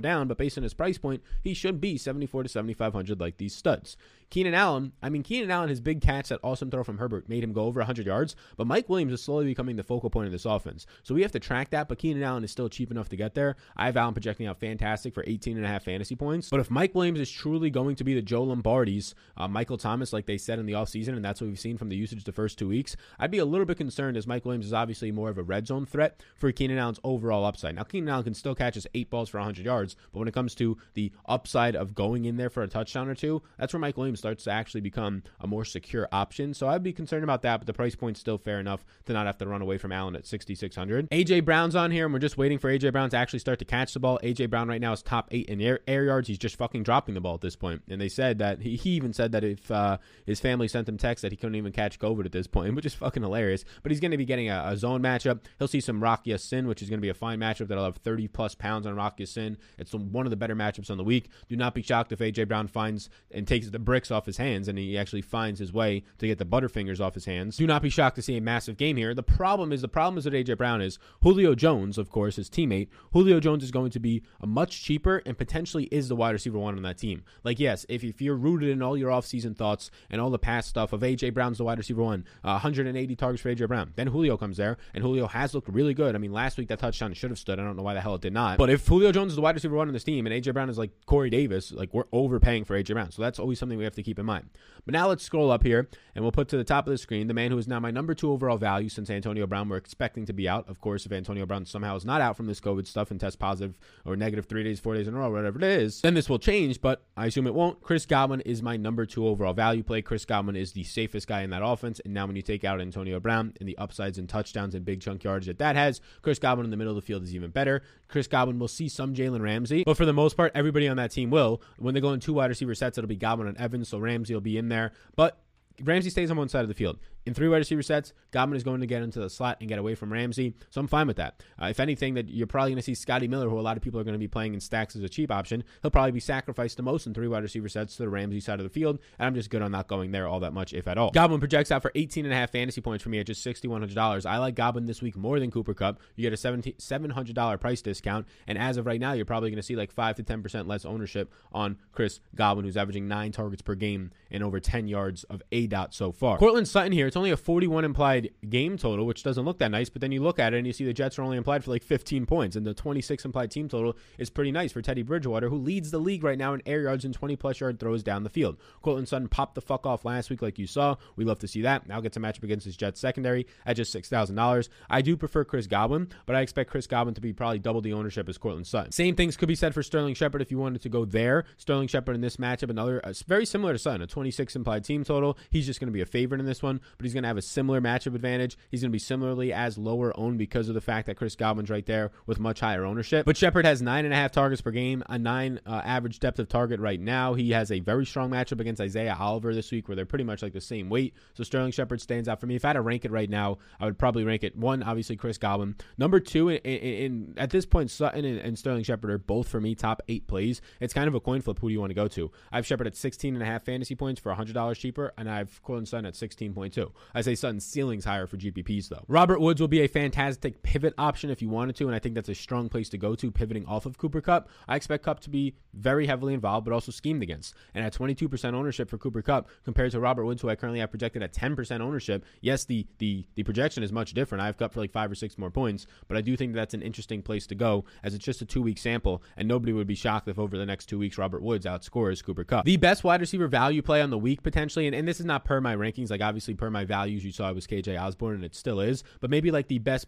down, 0.00 0.28
but 0.28 0.38
based 0.38 0.58
on 0.58 0.62
his 0.62 0.74
price 0.74 0.98
point, 0.98 1.22
he 1.42 1.54
should 1.54 1.80
be 1.80 1.96
74 1.96 2.44
to 2.44 2.48
7,500 2.48 3.20
like 3.20 3.38
these 3.38 3.54
studs. 3.54 3.96
Keenan 4.28 4.54
Allen, 4.54 4.92
I 5.02 5.08
mean, 5.08 5.22
Keenan 5.22 5.50
Allen, 5.50 5.68
his 5.68 5.80
big 5.80 6.00
catch, 6.00 6.28
that 6.28 6.40
awesome 6.42 6.70
throw 6.70 6.82
from 6.82 6.98
Herbert 6.98 7.28
made 7.28 7.44
him 7.44 7.52
go 7.52 7.62
over 7.62 7.78
100 7.80 8.06
yards, 8.06 8.34
but 8.56 8.66
Mike 8.66 8.88
Williams 8.88 9.12
is 9.12 9.22
slowly 9.22 9.44
becoming 9.44 9.76
the 9.76 9.84
focal 9.84 10.10
point 10.10 10.26
of 10.26 10.32
this 10.32 10.44
offense. 10.44 10.84
So 11.04 11.14
we 11.14 11.22
have 11.22 11.32
to 11.32 11.38
track 11.38 11.70
that, 11.70 11.88
but 11.88 11.98
Keenan 11.98 12.24
Allen 12.24 12.42
is 12.42 12.50
still 12.50 12.68
cheap 12.68 12.90
enough 12.90 13.08
to 13.10 13.16
get 13.16 13.34
there. 13.34 13.56
I 13.76 13.86
have 13.86 13.96
Allen 13.96 14.14
projecting 14.14 14.48
out 14.48 14.58
fantastic 14.58 15.14
for 15.14 15.22
18.5 15.22 15.82
fantasy 15.82 16.16
points. 16.16 16.50
But 16.50 16.60
if 16.60 16.70
Mike 16.70 16.94
Williams 16.94 17.05
is 17.14 17.30
truly 17.30 17.70
going 17.70 17.94
to 17.96 18.04
be 18.04 18.14
the 18.14 18.22
Joe 18.22 18.42
Lombardi's, 18.42 19.14
uh, 19.36 19.46
Michael 19.46 19.78
Thomas, 19.78 20.12
like 20.12 20.26
they 20.26 20.38
said 20.38 20.58
in 20.58 20.66
the 20.66 20.72
offseason, 20.72 21.10
and 21.10 21.24
that's 21.24 21.40
what 21.40 21.46
we've 21.46 21.60
seen 21.60 21.78
from 21.78 21.88
the 21.88 21.96
usage 21.96 22.24
the 22.24 22.32
first 22.32 22.58
two 22.58 22.68
weeks, 22.68 22.96
I'd 23.20 23.30
be 23.30 23.38
a 23.38 23.44
little 23.44 23.66
bit 23.66 23.76
concerned 23.76 24.16
as 24.16 24.26
Mike 24.26 24.44
Williams 24.44 24.66
is 24.66 24.72
obviously 24.72 25.12
more 25.12 25.30
of 25.30 25.38
a 25.38 25.44
red 25.44 25.68
zone 25.68 25.86
threat 25.86 26.20
for 26.34 26.50
Keenan 26.50 26.78
Allen's 26.78 27.00
overall 27.04 27.44
upside. 27.44 27.76
Now, 27.76 27.84
Keenan 27.84 28.08
Allen 28.08 28.24
can 28.24 28.34
still 28.34 28.56
catch 28.56 28.74
his 28.74 28.88
eight 28.94 29.08
balls 29.08 29.28
for 29.28 29.38
100 29.38 29.64
yards, 29.64 29.94
but 30.12 30.18
when 30.18 30.28
it 30.28 30.34
comes 30.34 30.56
to 30.56 30.76
the 30.94 31.12
upside 31.26 31.76
of 31.76 31.94
going 31.94 32.24
in 32.24 32.38
there 32.38 32.50
for 32.50 32.64
a 32.64 32.68
touchdown 32.68 33.08
or 33.08 33.14
two, 33.14 33.42
that's 33.56 33.72
where 33.72 33.80
Mike 33.80 33.96
Williams 33.96 34.18
starts 34.18 34.42
to 34.44 34.50
actually 34.50 34.80
become 34.80 34.96
become 34.96 35.22
a 35.40 35.46
more 35.46 35.64
secure 35.64 36.08
option. 36.12 36.54
So 36.54 36.68
I'd 36.68 36.82
be 36.82 36.92
concerned 36.92 37.24
about 37.24 37.42
that, 37.42 37.58
but 37.58 37.66
the 37.66 37.72
price 37.72 37.94
point's 37.94 38.20
still 38.20 38.38
fair 38.38 38.58
enough 38.58 38.84
to 39.06 39.12
not 39.12 39.26
have 39.26 39.38
to 39.38 39.46
run 39.46 39.62
away 39.62 39.78
from 39.78 39.92
Allen 39.92 40.16
at 40.16 40.26
6,600. 40.26 41.10
AJ 41.10 41.44
Brown's 41.44 41.76
on 41.76 41.90
here, 41.90 42.04
and 42.04 42.12
we're 42.12 42.20
just 42.20 42.38
waiting 42.38 42.58
for 42.58 42.70
AJ 42.70 42.92
Brown 42.92 43.10
to 43.10 43.16
actually 43.16 43.38
start 43.38 43.58
to 43.58 43.64
catch 43.64 43.92
the 43.92 44.00
ball. 44.00 44.18
AJ 44.22 44.50
Brown 44.50 44.68
right 44.68 44.80
now 44.80 44.92
is 44.92 45.02
top 45.02 45.28
eight 45.30 45.48
in 45.48 45.60
air, 45.60 45.80
air 45.86 46.04
yards. 46.04 46.28
He's 46.28 46.38
just 46.38 46.56
fucking 46.56 46.82
dropping 46.82 46.95
the 47.04 47.20
ball 47.20 47.34
at 47.34 47.42
this 47.42 47.54
point. 47.54 47.82
And 47.88 48.00
they 48.00 48.08
said 48.08 48.38
that 48.38 48.62
he, 48.62 48.76
he 48.76 48.90
even 48.90 49.12
said 49.12 49.32
that 49.32 49.44
if 49.44 49.70
uh, 49.70 49.98
his 50.24 50.40
family 50.40 50.68
sent 50.68 50.88
him 50.88 50.96
text 50.96 51.20
that 51.22 51.32
he 51.32 51.36
couldn't 51.36 51.56
even 51.56 51.72
catch 51.72 51.98
COVID 51.98 52.24
at 52.24 52.32
this 52.32 52.46
point, 52.46 52.74
which 52.76 52.86
is 52.86 52.94
fucking 52.94 53.22
hilarious. 53.22 53.64
But 53.82 53.92
he's 53.92 54.00
going 54.00 54.12
to 54.12 54.16
be 54.16 54.24
getting 54.24 54.48
a, 54.48 54.64
a, 54.68 54.76
zone 54.76 55.02
matchup. 55.02 55.40
He'll 55.58 55.68
see 55.68 55.80
some 55.80 56.02
Rock 56.02 56.22
Ya-Sin, 56.24 56.66
which 56.66 56.80
is 56.80 56.88
going 56.88 56.98
to 56.98 57.02
be 57.02 57.10
a 57.10 57.14
fine 57.14 57.38
matchup 57.38 57.68
that'll 57.68 57.84
have 57.84 57.96
30 57.96 58.28
plus 58.28 58.54
pounds 58.54 58.86
on 58.86 58.96
Rock 58.96 59.20
Ya-Sin. 59.20 59.58
It's 59.78 59.92
one 59.92 60.26
of 60.26 60.30
the 60.30 60.36
better 60.36 60.56
matchups 60.56 60.90
on 60.90 60.96
the 60.96 61.04
week. 61.04 61.28
Do 61.48 61.56
not 61.56 61.74
be 61.74 61.82
shocked 61.82 62.12
if 62.12 62.20
AJ 62.20 62.48
Brown 62.48 62.66
finds 62.66 63.10
and 63.30 63.46
takes 63.46 63.68
the 63.68 63.78
bricks 63.78 64.10
off 64.10 64.24
his 64.24 64.38
hands 64.38 64.68
and 64.68 64.78
he 64.78 64.96
actually 64.96 65.22
finds 65.22 65.60
his 65.60 65.66
his 65.66 65.72
way 65.72 66.04
to 66.18 66.26
get 66.26 66.38
the 66.38 66.44
Butterfingers 66.44 67.00
off 67.00 67.14
his 67.14 67.24
hands. 67.24 67.56
Do 67.56 67.66
not 67.66 67.82
be 67.82 67.90
shocked 67.90 68.16
to 68.16 68.22
see 68.22 68.36
a 68.36 68.40
massive 68.40 68.76
game 68.76 68.96
here. 68.96 69.14
The 69.14 69.22
problem 69.22 69.72
is 69.72 69.82
the 69.82 69.88
problem 69.88 70.16
is 70.16 70.24
with 70.24 70.34
AJ 70.34 70.56
Brown 70.56 70.80
is 70.80 70.98
Julio 71.22 71.54
Jones, 71.54 71.98
of 71.98 72.10
course, 72.10 72.36
his 72.36 72.48
teammate. 72.48 72.88
Julio 73.12 73.40
Jones 73.40 73.64
is 73.64 73.72
going 73.72 73.90
to 73.90 74.00
be 74.00 74.22
a 74.40 74.46
much 74.46 74.82
cheaper 74.82 75.22
and 75.26 75.36
potentially 75.36 75.84
is 75.84 76.08
the 76.08 76.16
wide 76.16 76.32
receiver 76.32 76.58
one 76.58 76.76
on 76.76 76.82
that 76.86 76.98
team. 76.98 77.22
Like, 77.44 77.60
yes, 77.60 77.84
if, 77.88 78.02
if 78.02 78.20
you're 78.20 78.36
rooted 78.36 78.70
in 78.70 78.82
all 78.82 78.96
your 78.96 79.10
offseason 79.10 79.56
thoughts 79.56 79.90
and 80.10 80.20
all 80.20 80.30
the 80.30 80.38
past 80.38 80.68
stuff 80.68 80.92
of 80.92 81.02
A.J. 81.02 81.30
Brown's 81.30 81.58
the 81.58 81.64
wide 81.64 81.78
receiver 81.78 82.02
one, 82.02 82.24
uh, 82.44 82.58
180 82.58 83.16
targets 83.16 83.42
for 83.42 83.50
A.J. 83.50 83.66
Brown, 83.66 83.92
then 83.96 84.06
Julio 84.08 84.36
comes 84.36 84.56
there, 84.56 84.78
and 84.94 85.02
Julio 85.02 85.26
has 85.26 85.54
looked 85.54 85.68
really 85.68 85.94
good. 85.94 86.14
I 86.14 86.18
mean, 86.18 86.32
last 86.32 86.58
week 86.58 86.68
that 86.68 86.78
touchdown 86.78 87.12
should 87.14 87.30
have 87.30 87.38
stood. 87.38 87.58
I 87.60 87.62
don't 87.62 87.76
know 87.76 87.82
why 87.82 87.94
the 87.94 88.00
hell 88.00 88.14
it 88.14 88.20
did 88.20 88.32
not. 88.32 88.58
But 88.58 88.70
if 88.70 88.86
Julio 88.86 89.12
Jones 89.12 89.32
is 89.32 89.36
the 89.36 89.42
wide 89.42 89.54
receiver 89.54 89.76
one 89.76 89.88
on 89.88 89.94
this 89.94 90.04
team 90.04 90.26
and 90.26 90.32
A.J. 90.32 90.52
Brown 90.52 90.70
is 90.70 90.78
like 90.78 90.90
Corey 91.06 91.30
Davis, 91.30 91.72
like 91.72 91.92
we're 91.92 92.04
overpaying 92.12 92.64
for 92.64 92.76
A.J. 92.76 92.94
Brown. 92.94 93.10
So 93.10 93.22
that's 93.22 93.38
always 93.38 93.58
something 93.58 93.78
we 93.78 93.84
have 93.84 93.94
to 93.94 94.02
keep 94.02 94.18
in 94.18 94.26
mind. 94.26 94.48
But 94.84 94.92
now 94.92 95.08
let's 95.08 95.24
scroll 95.24 95.50
up 95.50 95.64
here 95.64 95.88
and 96.14 96.24
we'll 96.24 96.32
put 96.32 96.48
to 96.48 96.56
the 96.56 96.64
top 96.64 96.86
of 96.86 96.92
the 96.92 96.98
screen 96.98 97.26
the 97.26 97.34
man 97.34 97.50
who 97.50 97.58
is 97.58 97.66
now 97.68 97.80
my 97.80 97.90
number 97.90 98.14
two 98.14 98.30
overall 98.30 98.56
value 98.56 98.88
since 98.88 99.10
Antonio 99.10 99.46
Brown. 99.46 99.68
We're 99.68 99.76
expecting 99.76 100.26
to 100.26 100.32
be 100.32 100.48
out. 100.48 100.68
Of 100.68 100.80
course, 100.80 101.06
if 101.06 101.12
Antonio 101.12 101.44
Brown 101.44 101.66
somehow 101.66 101.96
is 101.96 102.04
not 102.04 102.20
out 102.20 102.36
from 102.36 102.46
this 102.46 102.60
COVID 102.60 102.86
stuff 102.86 103.10
and 103.10 103.20
test 103.20 103.38
positive 103.38 103.78
or 104.04 104.16
negative 104.16 104.46
three 104.46 104.62
days, 104.62 104.78
four 104.78 104.94
days 104.94 105.08
in 105.08 105.14
a 105.14 105.18
row, 105.18 105.30
whatever 105.30 105.58
it 105.58 105.64
is, 105.64 106.00
then 106.00 106.14
this 106.14 106.28
will 106.28 106.38
change, 106.38 106.75
but 106.76 107.02
I 107.16 107.26
assume 107.26 107.46
it 107.46 107.54
won't. 107.54 107.80
Chris 107.82 108.06
Godwin 108.06 108.40
is 108.42 108.62
my 108.62 108.76
number 108.76 109.06
two 109.06 109.26
overall 109.26 109.52
value 109.52 109.82
play. 109.82 110.02
Chris 110.02 110.24
Godwin 110.24 110.56
is 110.56 110.72
the 110.72 110.84
safest 110.84 111.26
guy 111.26 111.42
in 111.42 111.50
that 111.50 111.62
offense. 111.64 112.00
And 112.04 112.14
now 112.14 112.26
when 112.26 112.36
you 112.36 112.42
take 112.42 112.64
out 112.64 112.80
Antonio 112.80 113.20
Brown 113.20 113.54
and 113.60 113.68
the 113.68 113.76
upsides 113.78 114.18
and 114.18 114.28
touchdowns 114.28 114.74
and 114.74 114.84
big 114.84 115.00
chunk 115.00 115.24
yards 115.24 115.46
that 115.46 115.58
that 115.58 115.76
has, 115.76 116.00
Chris 116.22 116.38
Godwin 116.38 116.64
in 116.64 116.70
the 116.70 116.76
middle 116.76 116.90
of 116.92 116.96
the 116.96 117.06
field 117.06 117.22
is 117.22 117.34
even 117.34 117.50
better. 117.50 117.82
Chris 118.08 118.26
Godwin 118.26 118.58
will 118.58 118.68
see 118.68 118.88
some 118.88 119.14
Jalen 119.14 119.40
Ramsey, 119.40 119.84
but 119.84 119.96
for 119.96 120.04
the 120.04 120.12
most 120.12 120.36
part, 120.36 120.52
everybody 120.54 120.88
on 120.88 120.96
that 120.96 121.10
team 121.10 121.30
will. 121.30 121.60
When 121.78 121.94
they 121.94 122.00
go 122.00 122.12
in 122.12 122.20
two 122.20 122.34
wide 122.34 122.50
receiver 122.50 122.74
sets, 122.74 122.98
it'll 122.98 123.08
be 123.08 123.16
Godwin 123.16 123.48
and 123.48 123.56
Evans, 123.58 123.88
so 123.88 123.98
Ramsey 123.98 124.34
will 124.34 124.40
be 124.40 124.58
in 124.58 124.68
there. 124.68 124.92
But 125.16 125.38
Ramsey 125.82 126.10
stays 126.10 126.30
on 126.30 126.36
one 126.36 126.48
side 126.48 126.62
of 126.62 126.68
the 126.68 126.74
field 126.74 126.98
in 127.26 127.34
three 127.34 127.48
wide 127.48 127.58
receiver 127.58 127.82
sets, 127.82 128.12
Godwin 128.30 128.56
is 128.56 128.62
going 128.62 128.80
to 128.80 128.86
get 128.86 129.02
into 129.02 129.18
the 129.18 129.28
slot 129.28 129.58
and 129.60 129.68
get 129.68 129.78
away 129.78 129.94
from 129.94 130.12
Ramsey. 130.12 130.54
So 130.70 130.80
I'm 130.80 130.86
fine 130.86 131.08
with 131.08 131.16
that. 131.16 131.42
Uh, 131.60 131.66
if 131.66 131.80
anything, 131.80 132.14
that 132.14 132.28
you're 132.28 132.46
probably 132.46 132.70
going 132.70 132.78
to 132.78 132.82
see 132.82 132.94
Scotty 132.94 133.28
Miller, 133.28 133.48
who 133.48 133.58
a 133.58 133.60
lot 133.60 133.76
of 133.76 133.82
people 133.82 133.98
are 134.00 134.04
going 134.04 134.14
to 134.14 134.18
be 134.18 134.28
playing 134.28 134.54
in 134.54 134.60
stacks 134.60 134.94
as 134.94 135.02
a 135.02 135.08
cheap 135.08 135.30
option. 135.30 135.64
He'll 135.82 135.90
probably 135.90 136.12
be 136.12 136.20
sacrificed 136.20 136.76
the 136.76 136.84
most 136.84 137.06
in 137.06 137.14
three 137.14 137.28
wide 137.28 137.42
receiver 137.42 137.68
sets 137.68 137.96
to 137.96 138.04
the 138.04 138.08
Ramsey 138.08 138.40
side 138.40 138.60
of 138.60 138.64
the 138.64 138.70
field. 138.70 139.00
And 139.18 139.26
I'm 139.26 139.34
just 139.34 139.50
good 139.50 139.62
on 139.62 139.72
not 139.72 139.88
going 139.88 140.12
there 140.12 140.28
all 140.28 140.40
that 140.40 140.52
much, 140.52 140.72
if 140.72 140.86
at 140.86 140.98
all. 140.98 141.10
Godwin 141.10 141.40
projects 141.40 141.72
out 141.72 141.82
for 141.82 141.90
18 141.94 142.24
and 142.24 142.32
a 142.32 142.36
half 142.36 142.52
fantasy 142.52 142.80
points 142.80 143.02
for 143.02 143.08
me 143.08 143.18
at 143.18 143.26
just 143.26 143.44
$6,100. 143.44 144.24
I 144.24 144.38
like 144.38 144.54
Godwin 144.54 144.86
this 144.86 145.02
week 145.02 145.16
more 145.16 145.40
than 145.40 145.50
Cooper 145.50 145.74
Kupp. 145.74 146.00
You 146.14 146.22
get 146.22 146.32
a 146.32 146.36
$700 146.36 147.60
price 147.60 147.82
discount. 147.82 148.26
And 148.46 148.56
as 148.56 148.76
of 148.76 148.86
right 148.86 149.00
now, 149.00 149.12
you're 149.12 149.24
probably 149.24 149.50
going 149.50 149.56
to 149.56 149.62
see 149.62 149.74
like 149.76 149.90
5 149.90 150.16
to 150.16 150.22
10% 150.22 150.68
less 150.68 150.84
ownership 150.84 151.32
on 151.52 151.76
Chris 151.92 152.20
Godwin, 152.36 152.64
who's 152.64 152.76
averaging 152.76 153.08
nine 153.08 153.32
targets 153.32 153.62
per 153.62 153.74
game 153.74 154.12
and 154.30 154.44
over 154.44 154.60
10 154.60 154.86
yards 154.86 155.24
of 155.24 155.42
A 155.50 155.66
dot 155.66 155.92
so 155.92 156.12
far. 156.12 156.38
Courtland 156.38 156.68
Sutton 156.68 156.92
here, 156.92 157.10
it's 157.16 157.18
only 157.18 157.30
a 157.30 157.36
41 157.38 157.86
implied 157.86 158.28
game 158.50 158.76
total, 158.76 159.06
which 159.06 159.22
doesn't 159.22 159.46
look 159.46 159.58
that 159.60 159.70
nice. 159.70 159.88
But 159.88 160.02
then 160.02 160.12
you 160.12 160.22
look 160.22 160.38
at 160.38 160.52
it 160.52 160.58
and 160.58 160.66
you 160.66 160.74
see 160.74 160.84
the 160.84 160.92
Jets 160.92 161.18
are 161.18 161.22
only 161.22 161.38
implied 161.38 161.64
for 161.64 161.70
like 161.70 161.82
15 161.82 162.26
points, 162.26 162.56
and 162.56 162.66
the 162.66 162.74
26 162.74 163.24
implied 163.24 163.50
team 163.50 163.70
total 163.70 163.96
is 164.18 164.28
pretty 164.28 164.52
nice 164.52 164.70
for 164.70 164.82
Teddy 164.82 165.00
Bridgewater, 165.00 165.48
who 165.48 165.56
leads 165.56 165.90
the 165.90 165.98
league 165.98 166.22
right 166.22 166.36
now 166.36 166.52
in 166.52 166.60
air 166.66 166.82
yards 166.82 167.06
and 167.06 167.14
20 167.14 167.34
plus 167.36 167.58
yard 167.58 167.80
throws 167.80 168.02
down 168.02 168.22
the 168.22 168.28
field. 168.28 168.58
Courtland 168.82 169.08
Sutton 169.08 169.28
popped 169.28 169.54
the 169.54 169.62
fuck 169.62 169.86
off 169.86 170.04
last 170.04 170.28
week, 170.28 170.42
like 170.42 170.58
you 170.58 170.66
saw. 170.66 170.96
We 171.16 171.24
love 171.24 171.38
to 171.38 171.48
see 171.48 171.62
that. 171.62 171.88
Now 171.88 172.02
gets 172.02 172.18
a 172.18 172.20
matchup 172.20 172.42
against 172.42 172.66
his 172.66 172.76
Jets 172.76 173.00
secondary 173.00 173.46
at 173.64 173.76
just 173.76 173.92
six 173.92 174.10
thousand 174.10 174.36
dollars. 174.36 174.68
I 174.90 175.00
do 175.00 175.16
prefer 175.16 175.42
Chris 175.42 175.66
Godwin, 175.66 176.08
but 176.26 176.36
I 176.36 176.42
expect 176.42 176.70
Chris 176.70 176.86
Godwin 176.86 177.14
to 177.14 177.22
be 177.22 177.32
probably 177.32 177.60
double 177.60 177.80
the 177.80 177.94
ownership 177.94 178.28
as 178.28 178.36
Courtland 178.36 178.66
Sutton. 178.66 178.92
Same 178.92 179.16
things 179.16 179.38
could 179.38 179.48
be 179.48 179.54
said 179.54 179.72
for 179.72 179.82
Sterling 179.82 180.12
Shepard 180.12 180.42
if 180.42 180.50
you 180.50 180.58
wanted 180.58 180.82
to 180.82 180.90
go 180.90 181.06
there. 181.06 181.46
Sterling 181.56 181.88
Shepard 181.88 182.14
in 182.14 182.20
this 182.20 182.36
matchup, 182.36 182.68
another 182.68 183.00
uh, 183.02 183.14
very 183.26 183.46
similar 183.46 183.72
to 183.72 183.78
Sutton, 183.78 184.02
a 184.02 184.06
26 184.06 184.54
implied 184.54 184.84
team 184.84 185.02
total. 185.02 185.38
He's 185.48 185.64
just 185.64 185.80
going 185.80 185.88
to 185.88 185.92
be 185.92 186.02
a 186.02 186.06
favorite 186.06 186.40
in 186.40 186.46
this 186.46 186.62
one, 186.62 186.82
but 186.98 187.05
he's 187.06 187.14
going 187.14 187.22
to 187.22 187.28
have 187.28 187.36
a 187.36 187.42
similar 187.42 187.80
matchup 187.80 188.14
advantage. 188.14 188.58
He's 188.70 188.82
going 188.82 188.90
to 188.90 188.92
be 188.92 188.98
similarly 188.98 189.52
as 189.52 189.78
lower 189.78 190.12
owned 190.18 190.38
because 190.38 190.68
of 190.68 190.74
the 190.74 190.80
fact 190.80 191.06
that 191.06 191.16
Chris 191.16 191.36
Godwin's 191.36 191.70
right 191.70 191.86
there 191.86 192.10
with 192.26 192.38
much 192.38 192.60
higher 192.60 192.84
ownership. 192.84 193.24
But 193.24 193.36
Shepard 193.36 193.64
has 193.64 193.80
nine 193.82 194.04
and 194.04 194.12
a 194.12 194.16
half 194.16 194.32
targets 194.32 194.60
per 194.60 194.70
game, 194.70 195.02
a 195.08 195.18
nine 195.18 195.60
uh, 195.66 195.82
average 195.84 196.18
depth 196.18 196.38
of 196.38 196.48
target 196.48 196.80
right 196.80 197.00
now. 197.00 197.34
He 197.34 197.50
has 197.50 197.70
a 197.70 197.80
very 197.80 198.06
strong 198.06 198.30
matchup 198.30 198.60
against 198.60 198.80
Isaiah 198.80 199.16
Oliver 199.18 199.54
this 199.54 199.70
week, 199.70 199.88
where 199.88 199.96
they're 199.96 200.06
pretty 200.06 200.24
much 200.24 200.42
like 200.42 200.52
the 200.52 200.60
same 200.60 200.88
weight. 200.88 201.14
So 201.34 201.44
Sterling 201.44 201.72
Shepard 201.72 202.00
stands 202.00 202.28
out 202.28 202.40
for 202.40 202.46
me. 202.46 202.56
If 202.56 202.64
I 202.64 202.68
had 202.68 202.74
to 202.74 202.82
rank 202.82 203.04
it 203.04 203.10
right 203.10 203.30
now, 203.30 203.58
I 203.80 203.84
would 203.84 203.98
probably 203.98 204.24
rank 204.24 204.44
it 204.44 204.56
one, 204.56 204.82
obviously 204.82 205.16
Chris 205.16 205.38
Godwin. 205.38 205.76
Number 205.98 206.20
two, 206.20 206.48
in, 206.48 206.58
in, 206.58 206.80
in 206.80 207.34
at 207.36 207.50
this 207.50 207.66
point, 207.66 207.90
Sutton 207.90 208.24
and, 208.24 208.38
and, 208.38 208.58
Sterling 208.58 208.82
Shepard 208.82 209.10
are 209.10 209.18
both 209.18 209.48
for 209.48 209.60
me 209.60 209.74
top 209.74 210.02
eight 210.08 210.26
plays. 210.26 210.60
It's 210.80 210.94
kind 210.94 211.08
of 211.08 211.14
a 211.14 211.20
coin 211.20 211.40
flip. 211.40 211.58
Who 211.58 211.68
do 211.68 211.72
you 211.72 211.80
want 211.80 211.90
to 211.90 211.94
go 211.94 212.08
to? 212.08 212.30
I 212.50 212.56
have 212.56 212.66
Shepard 212.66 212.86
at 212.86 212.96
16 212.96 213.34
and 213.34 213.42
a 213.42 213.46
half 213.46 213.64
fantasy 213.64 213.94
points 213.94 214.20
for 214.20 214.34
$100 214.34 214.76
cheaper, 214.76 215.12
and 215.16 215.30
I 215.30 215.38
have 215.38 215.62
Courtland 215.62 215.88
Sutton 215.88 216.06
at 216.06 216.14
16.2. 216.14 216.85
I 217.14 217.20
say 217.20 217.34
Sutton's 217.34 217.64
ceiling's 217.64 218.04
higher 218.04 218.26
for 218.26 218.36
GPPs 218.36 218.88
though. 218.88 219.04
Robert 219.08 219.40
Woods 219.40 219.60
will 219.60 219.68
be 219.68 219.80
a 219.80 219.88
fantastic 219.88 220.62
pivot 220.62 220.94
option 220.98 221.30
if 221.30 221.42
you 221.42 221.48
wanted 221.48 221.76
to, 221.76 221.86
and 221.86 221.94
I 221.94 221.98
think 221.98 222.14
that's 222.14 222.28
a 222.28 222.34
strong 222.34 222.68
place 222.68 222.88
to 222.90 222.98
go 222.98 223.14
to, 223.14 223.30
pivoting 223.30 223.66
off 223.66 223.86
of 223.86 223.98
Cooper 223.98 224.20
Kupp. 224.20 224.48
I 224.68 224.76
expect 224.76 225.04
Kupp 225.04 225.20
to 225.20 225.30
be 225.30 225.56
very 225.74 226.06
heavily 226.06 226.34
involved, 226.34 226.64
but 226.64 226.72
also 226.72 226.92
schemed 226.92 227.22
against. 227.22 227.54
And 227.74 227.84
at 227.84 227.92
22% 227.92 228.54
ownership 228.54 228.88
for 228.88 228.98
Cooper 228.98 229.22
Kupp 229.22 229.48
compared 229.64 229.92
to 229.92 230.00
Robert 230.00 230.24
Woods, 230.24 230.42
who 230.42 230.48
I 230.48 230.56
currently 230.56 230.80
have 230.80 230.90
projected 230.90 231.22
at 231.22 231.32
10% 231.32 231.80
ownership, 231.80 232.24
yes, 232.40 232.64
the 232.64 232.86
the 232.98 233.26
the 233.34 233.42
projection 233.42 233.82
is 233.82 233.92
much 233.92 234.12
different. 234.14 234.42
I 234.42 234.46
have 234.46 234.56
Kupp 234.56 234.72
for 234.72 234.80
like 234.80 234.92
five 234.92 235.10
or 235.10 235.14
six 235.14 235.38
more 235.38 235.50
points, 235.50 235.86
but 236.08 236.16
I 236.16 236.20
do 236.20 236.36
think 236.36 236.54
that's 236.54 236.74
an 236.74 236.82
interesting 236.82 237.22
place 237.22 237.46
to 237.48 237.54
go 237.54 237.84
as 238.02 238.14
it's 238.14 238.24
just 238.24 238.42
a 238.42 238.44
two 238.44 238.62
week 238.62 238.78
sample, 238.78 239.22
and 239.36 239.46
nobody 239.48 239.72
would 239.72 239.86
be 239.86 239.94
shocked 239.94 240.28
if 240.28 240.38
over 240.38 240.56
the 240.56 240.66
next 240.66 240.86
two 240.86 240.98
weeks 240.98 241.18
Robert 241.18 241.42
Woods 241.42 241.66
outscores 241.66 242.24
Cooper 242.24 242.44
Kupp. 242.44 242.64
The 242.64 242.76
best 242.76 243.04
wide 243.04 243.20
receiver 243.20 243.48
value 243.48 243.82
play 243.82 244.02
on 244.02 244.10
the 244.10 244.18
week 244.18 244.42
potentially, 244.42 244.86
and, 244.86 244.94
and 244.94 245.06
this 245.06 245.20
is 245.20 245.26
not 245.26 245.44
per 245.44 245.60
my 245.60 245.76
rankings, 245.76 246.10
like 246.10 246.20
obviously 246.20 246.54
per 246.54 246.70
my 246.70 246.75
values, 246.84 247.24
you 247.24 247.32
saw 247.32 247.48
it 247.48 247.54
was 247.54 247.66
KJ 247.66 248.00
Osborn, 248.00 248.36
and 248.36 248.44
it 248.44 248.54
still 248.54 248.80
is, 248.80 249.02
but 249.20 249.30
maybe 249.30 249.50
like 249.50 249.68
the 249.68 249.78
best 249.78 250.06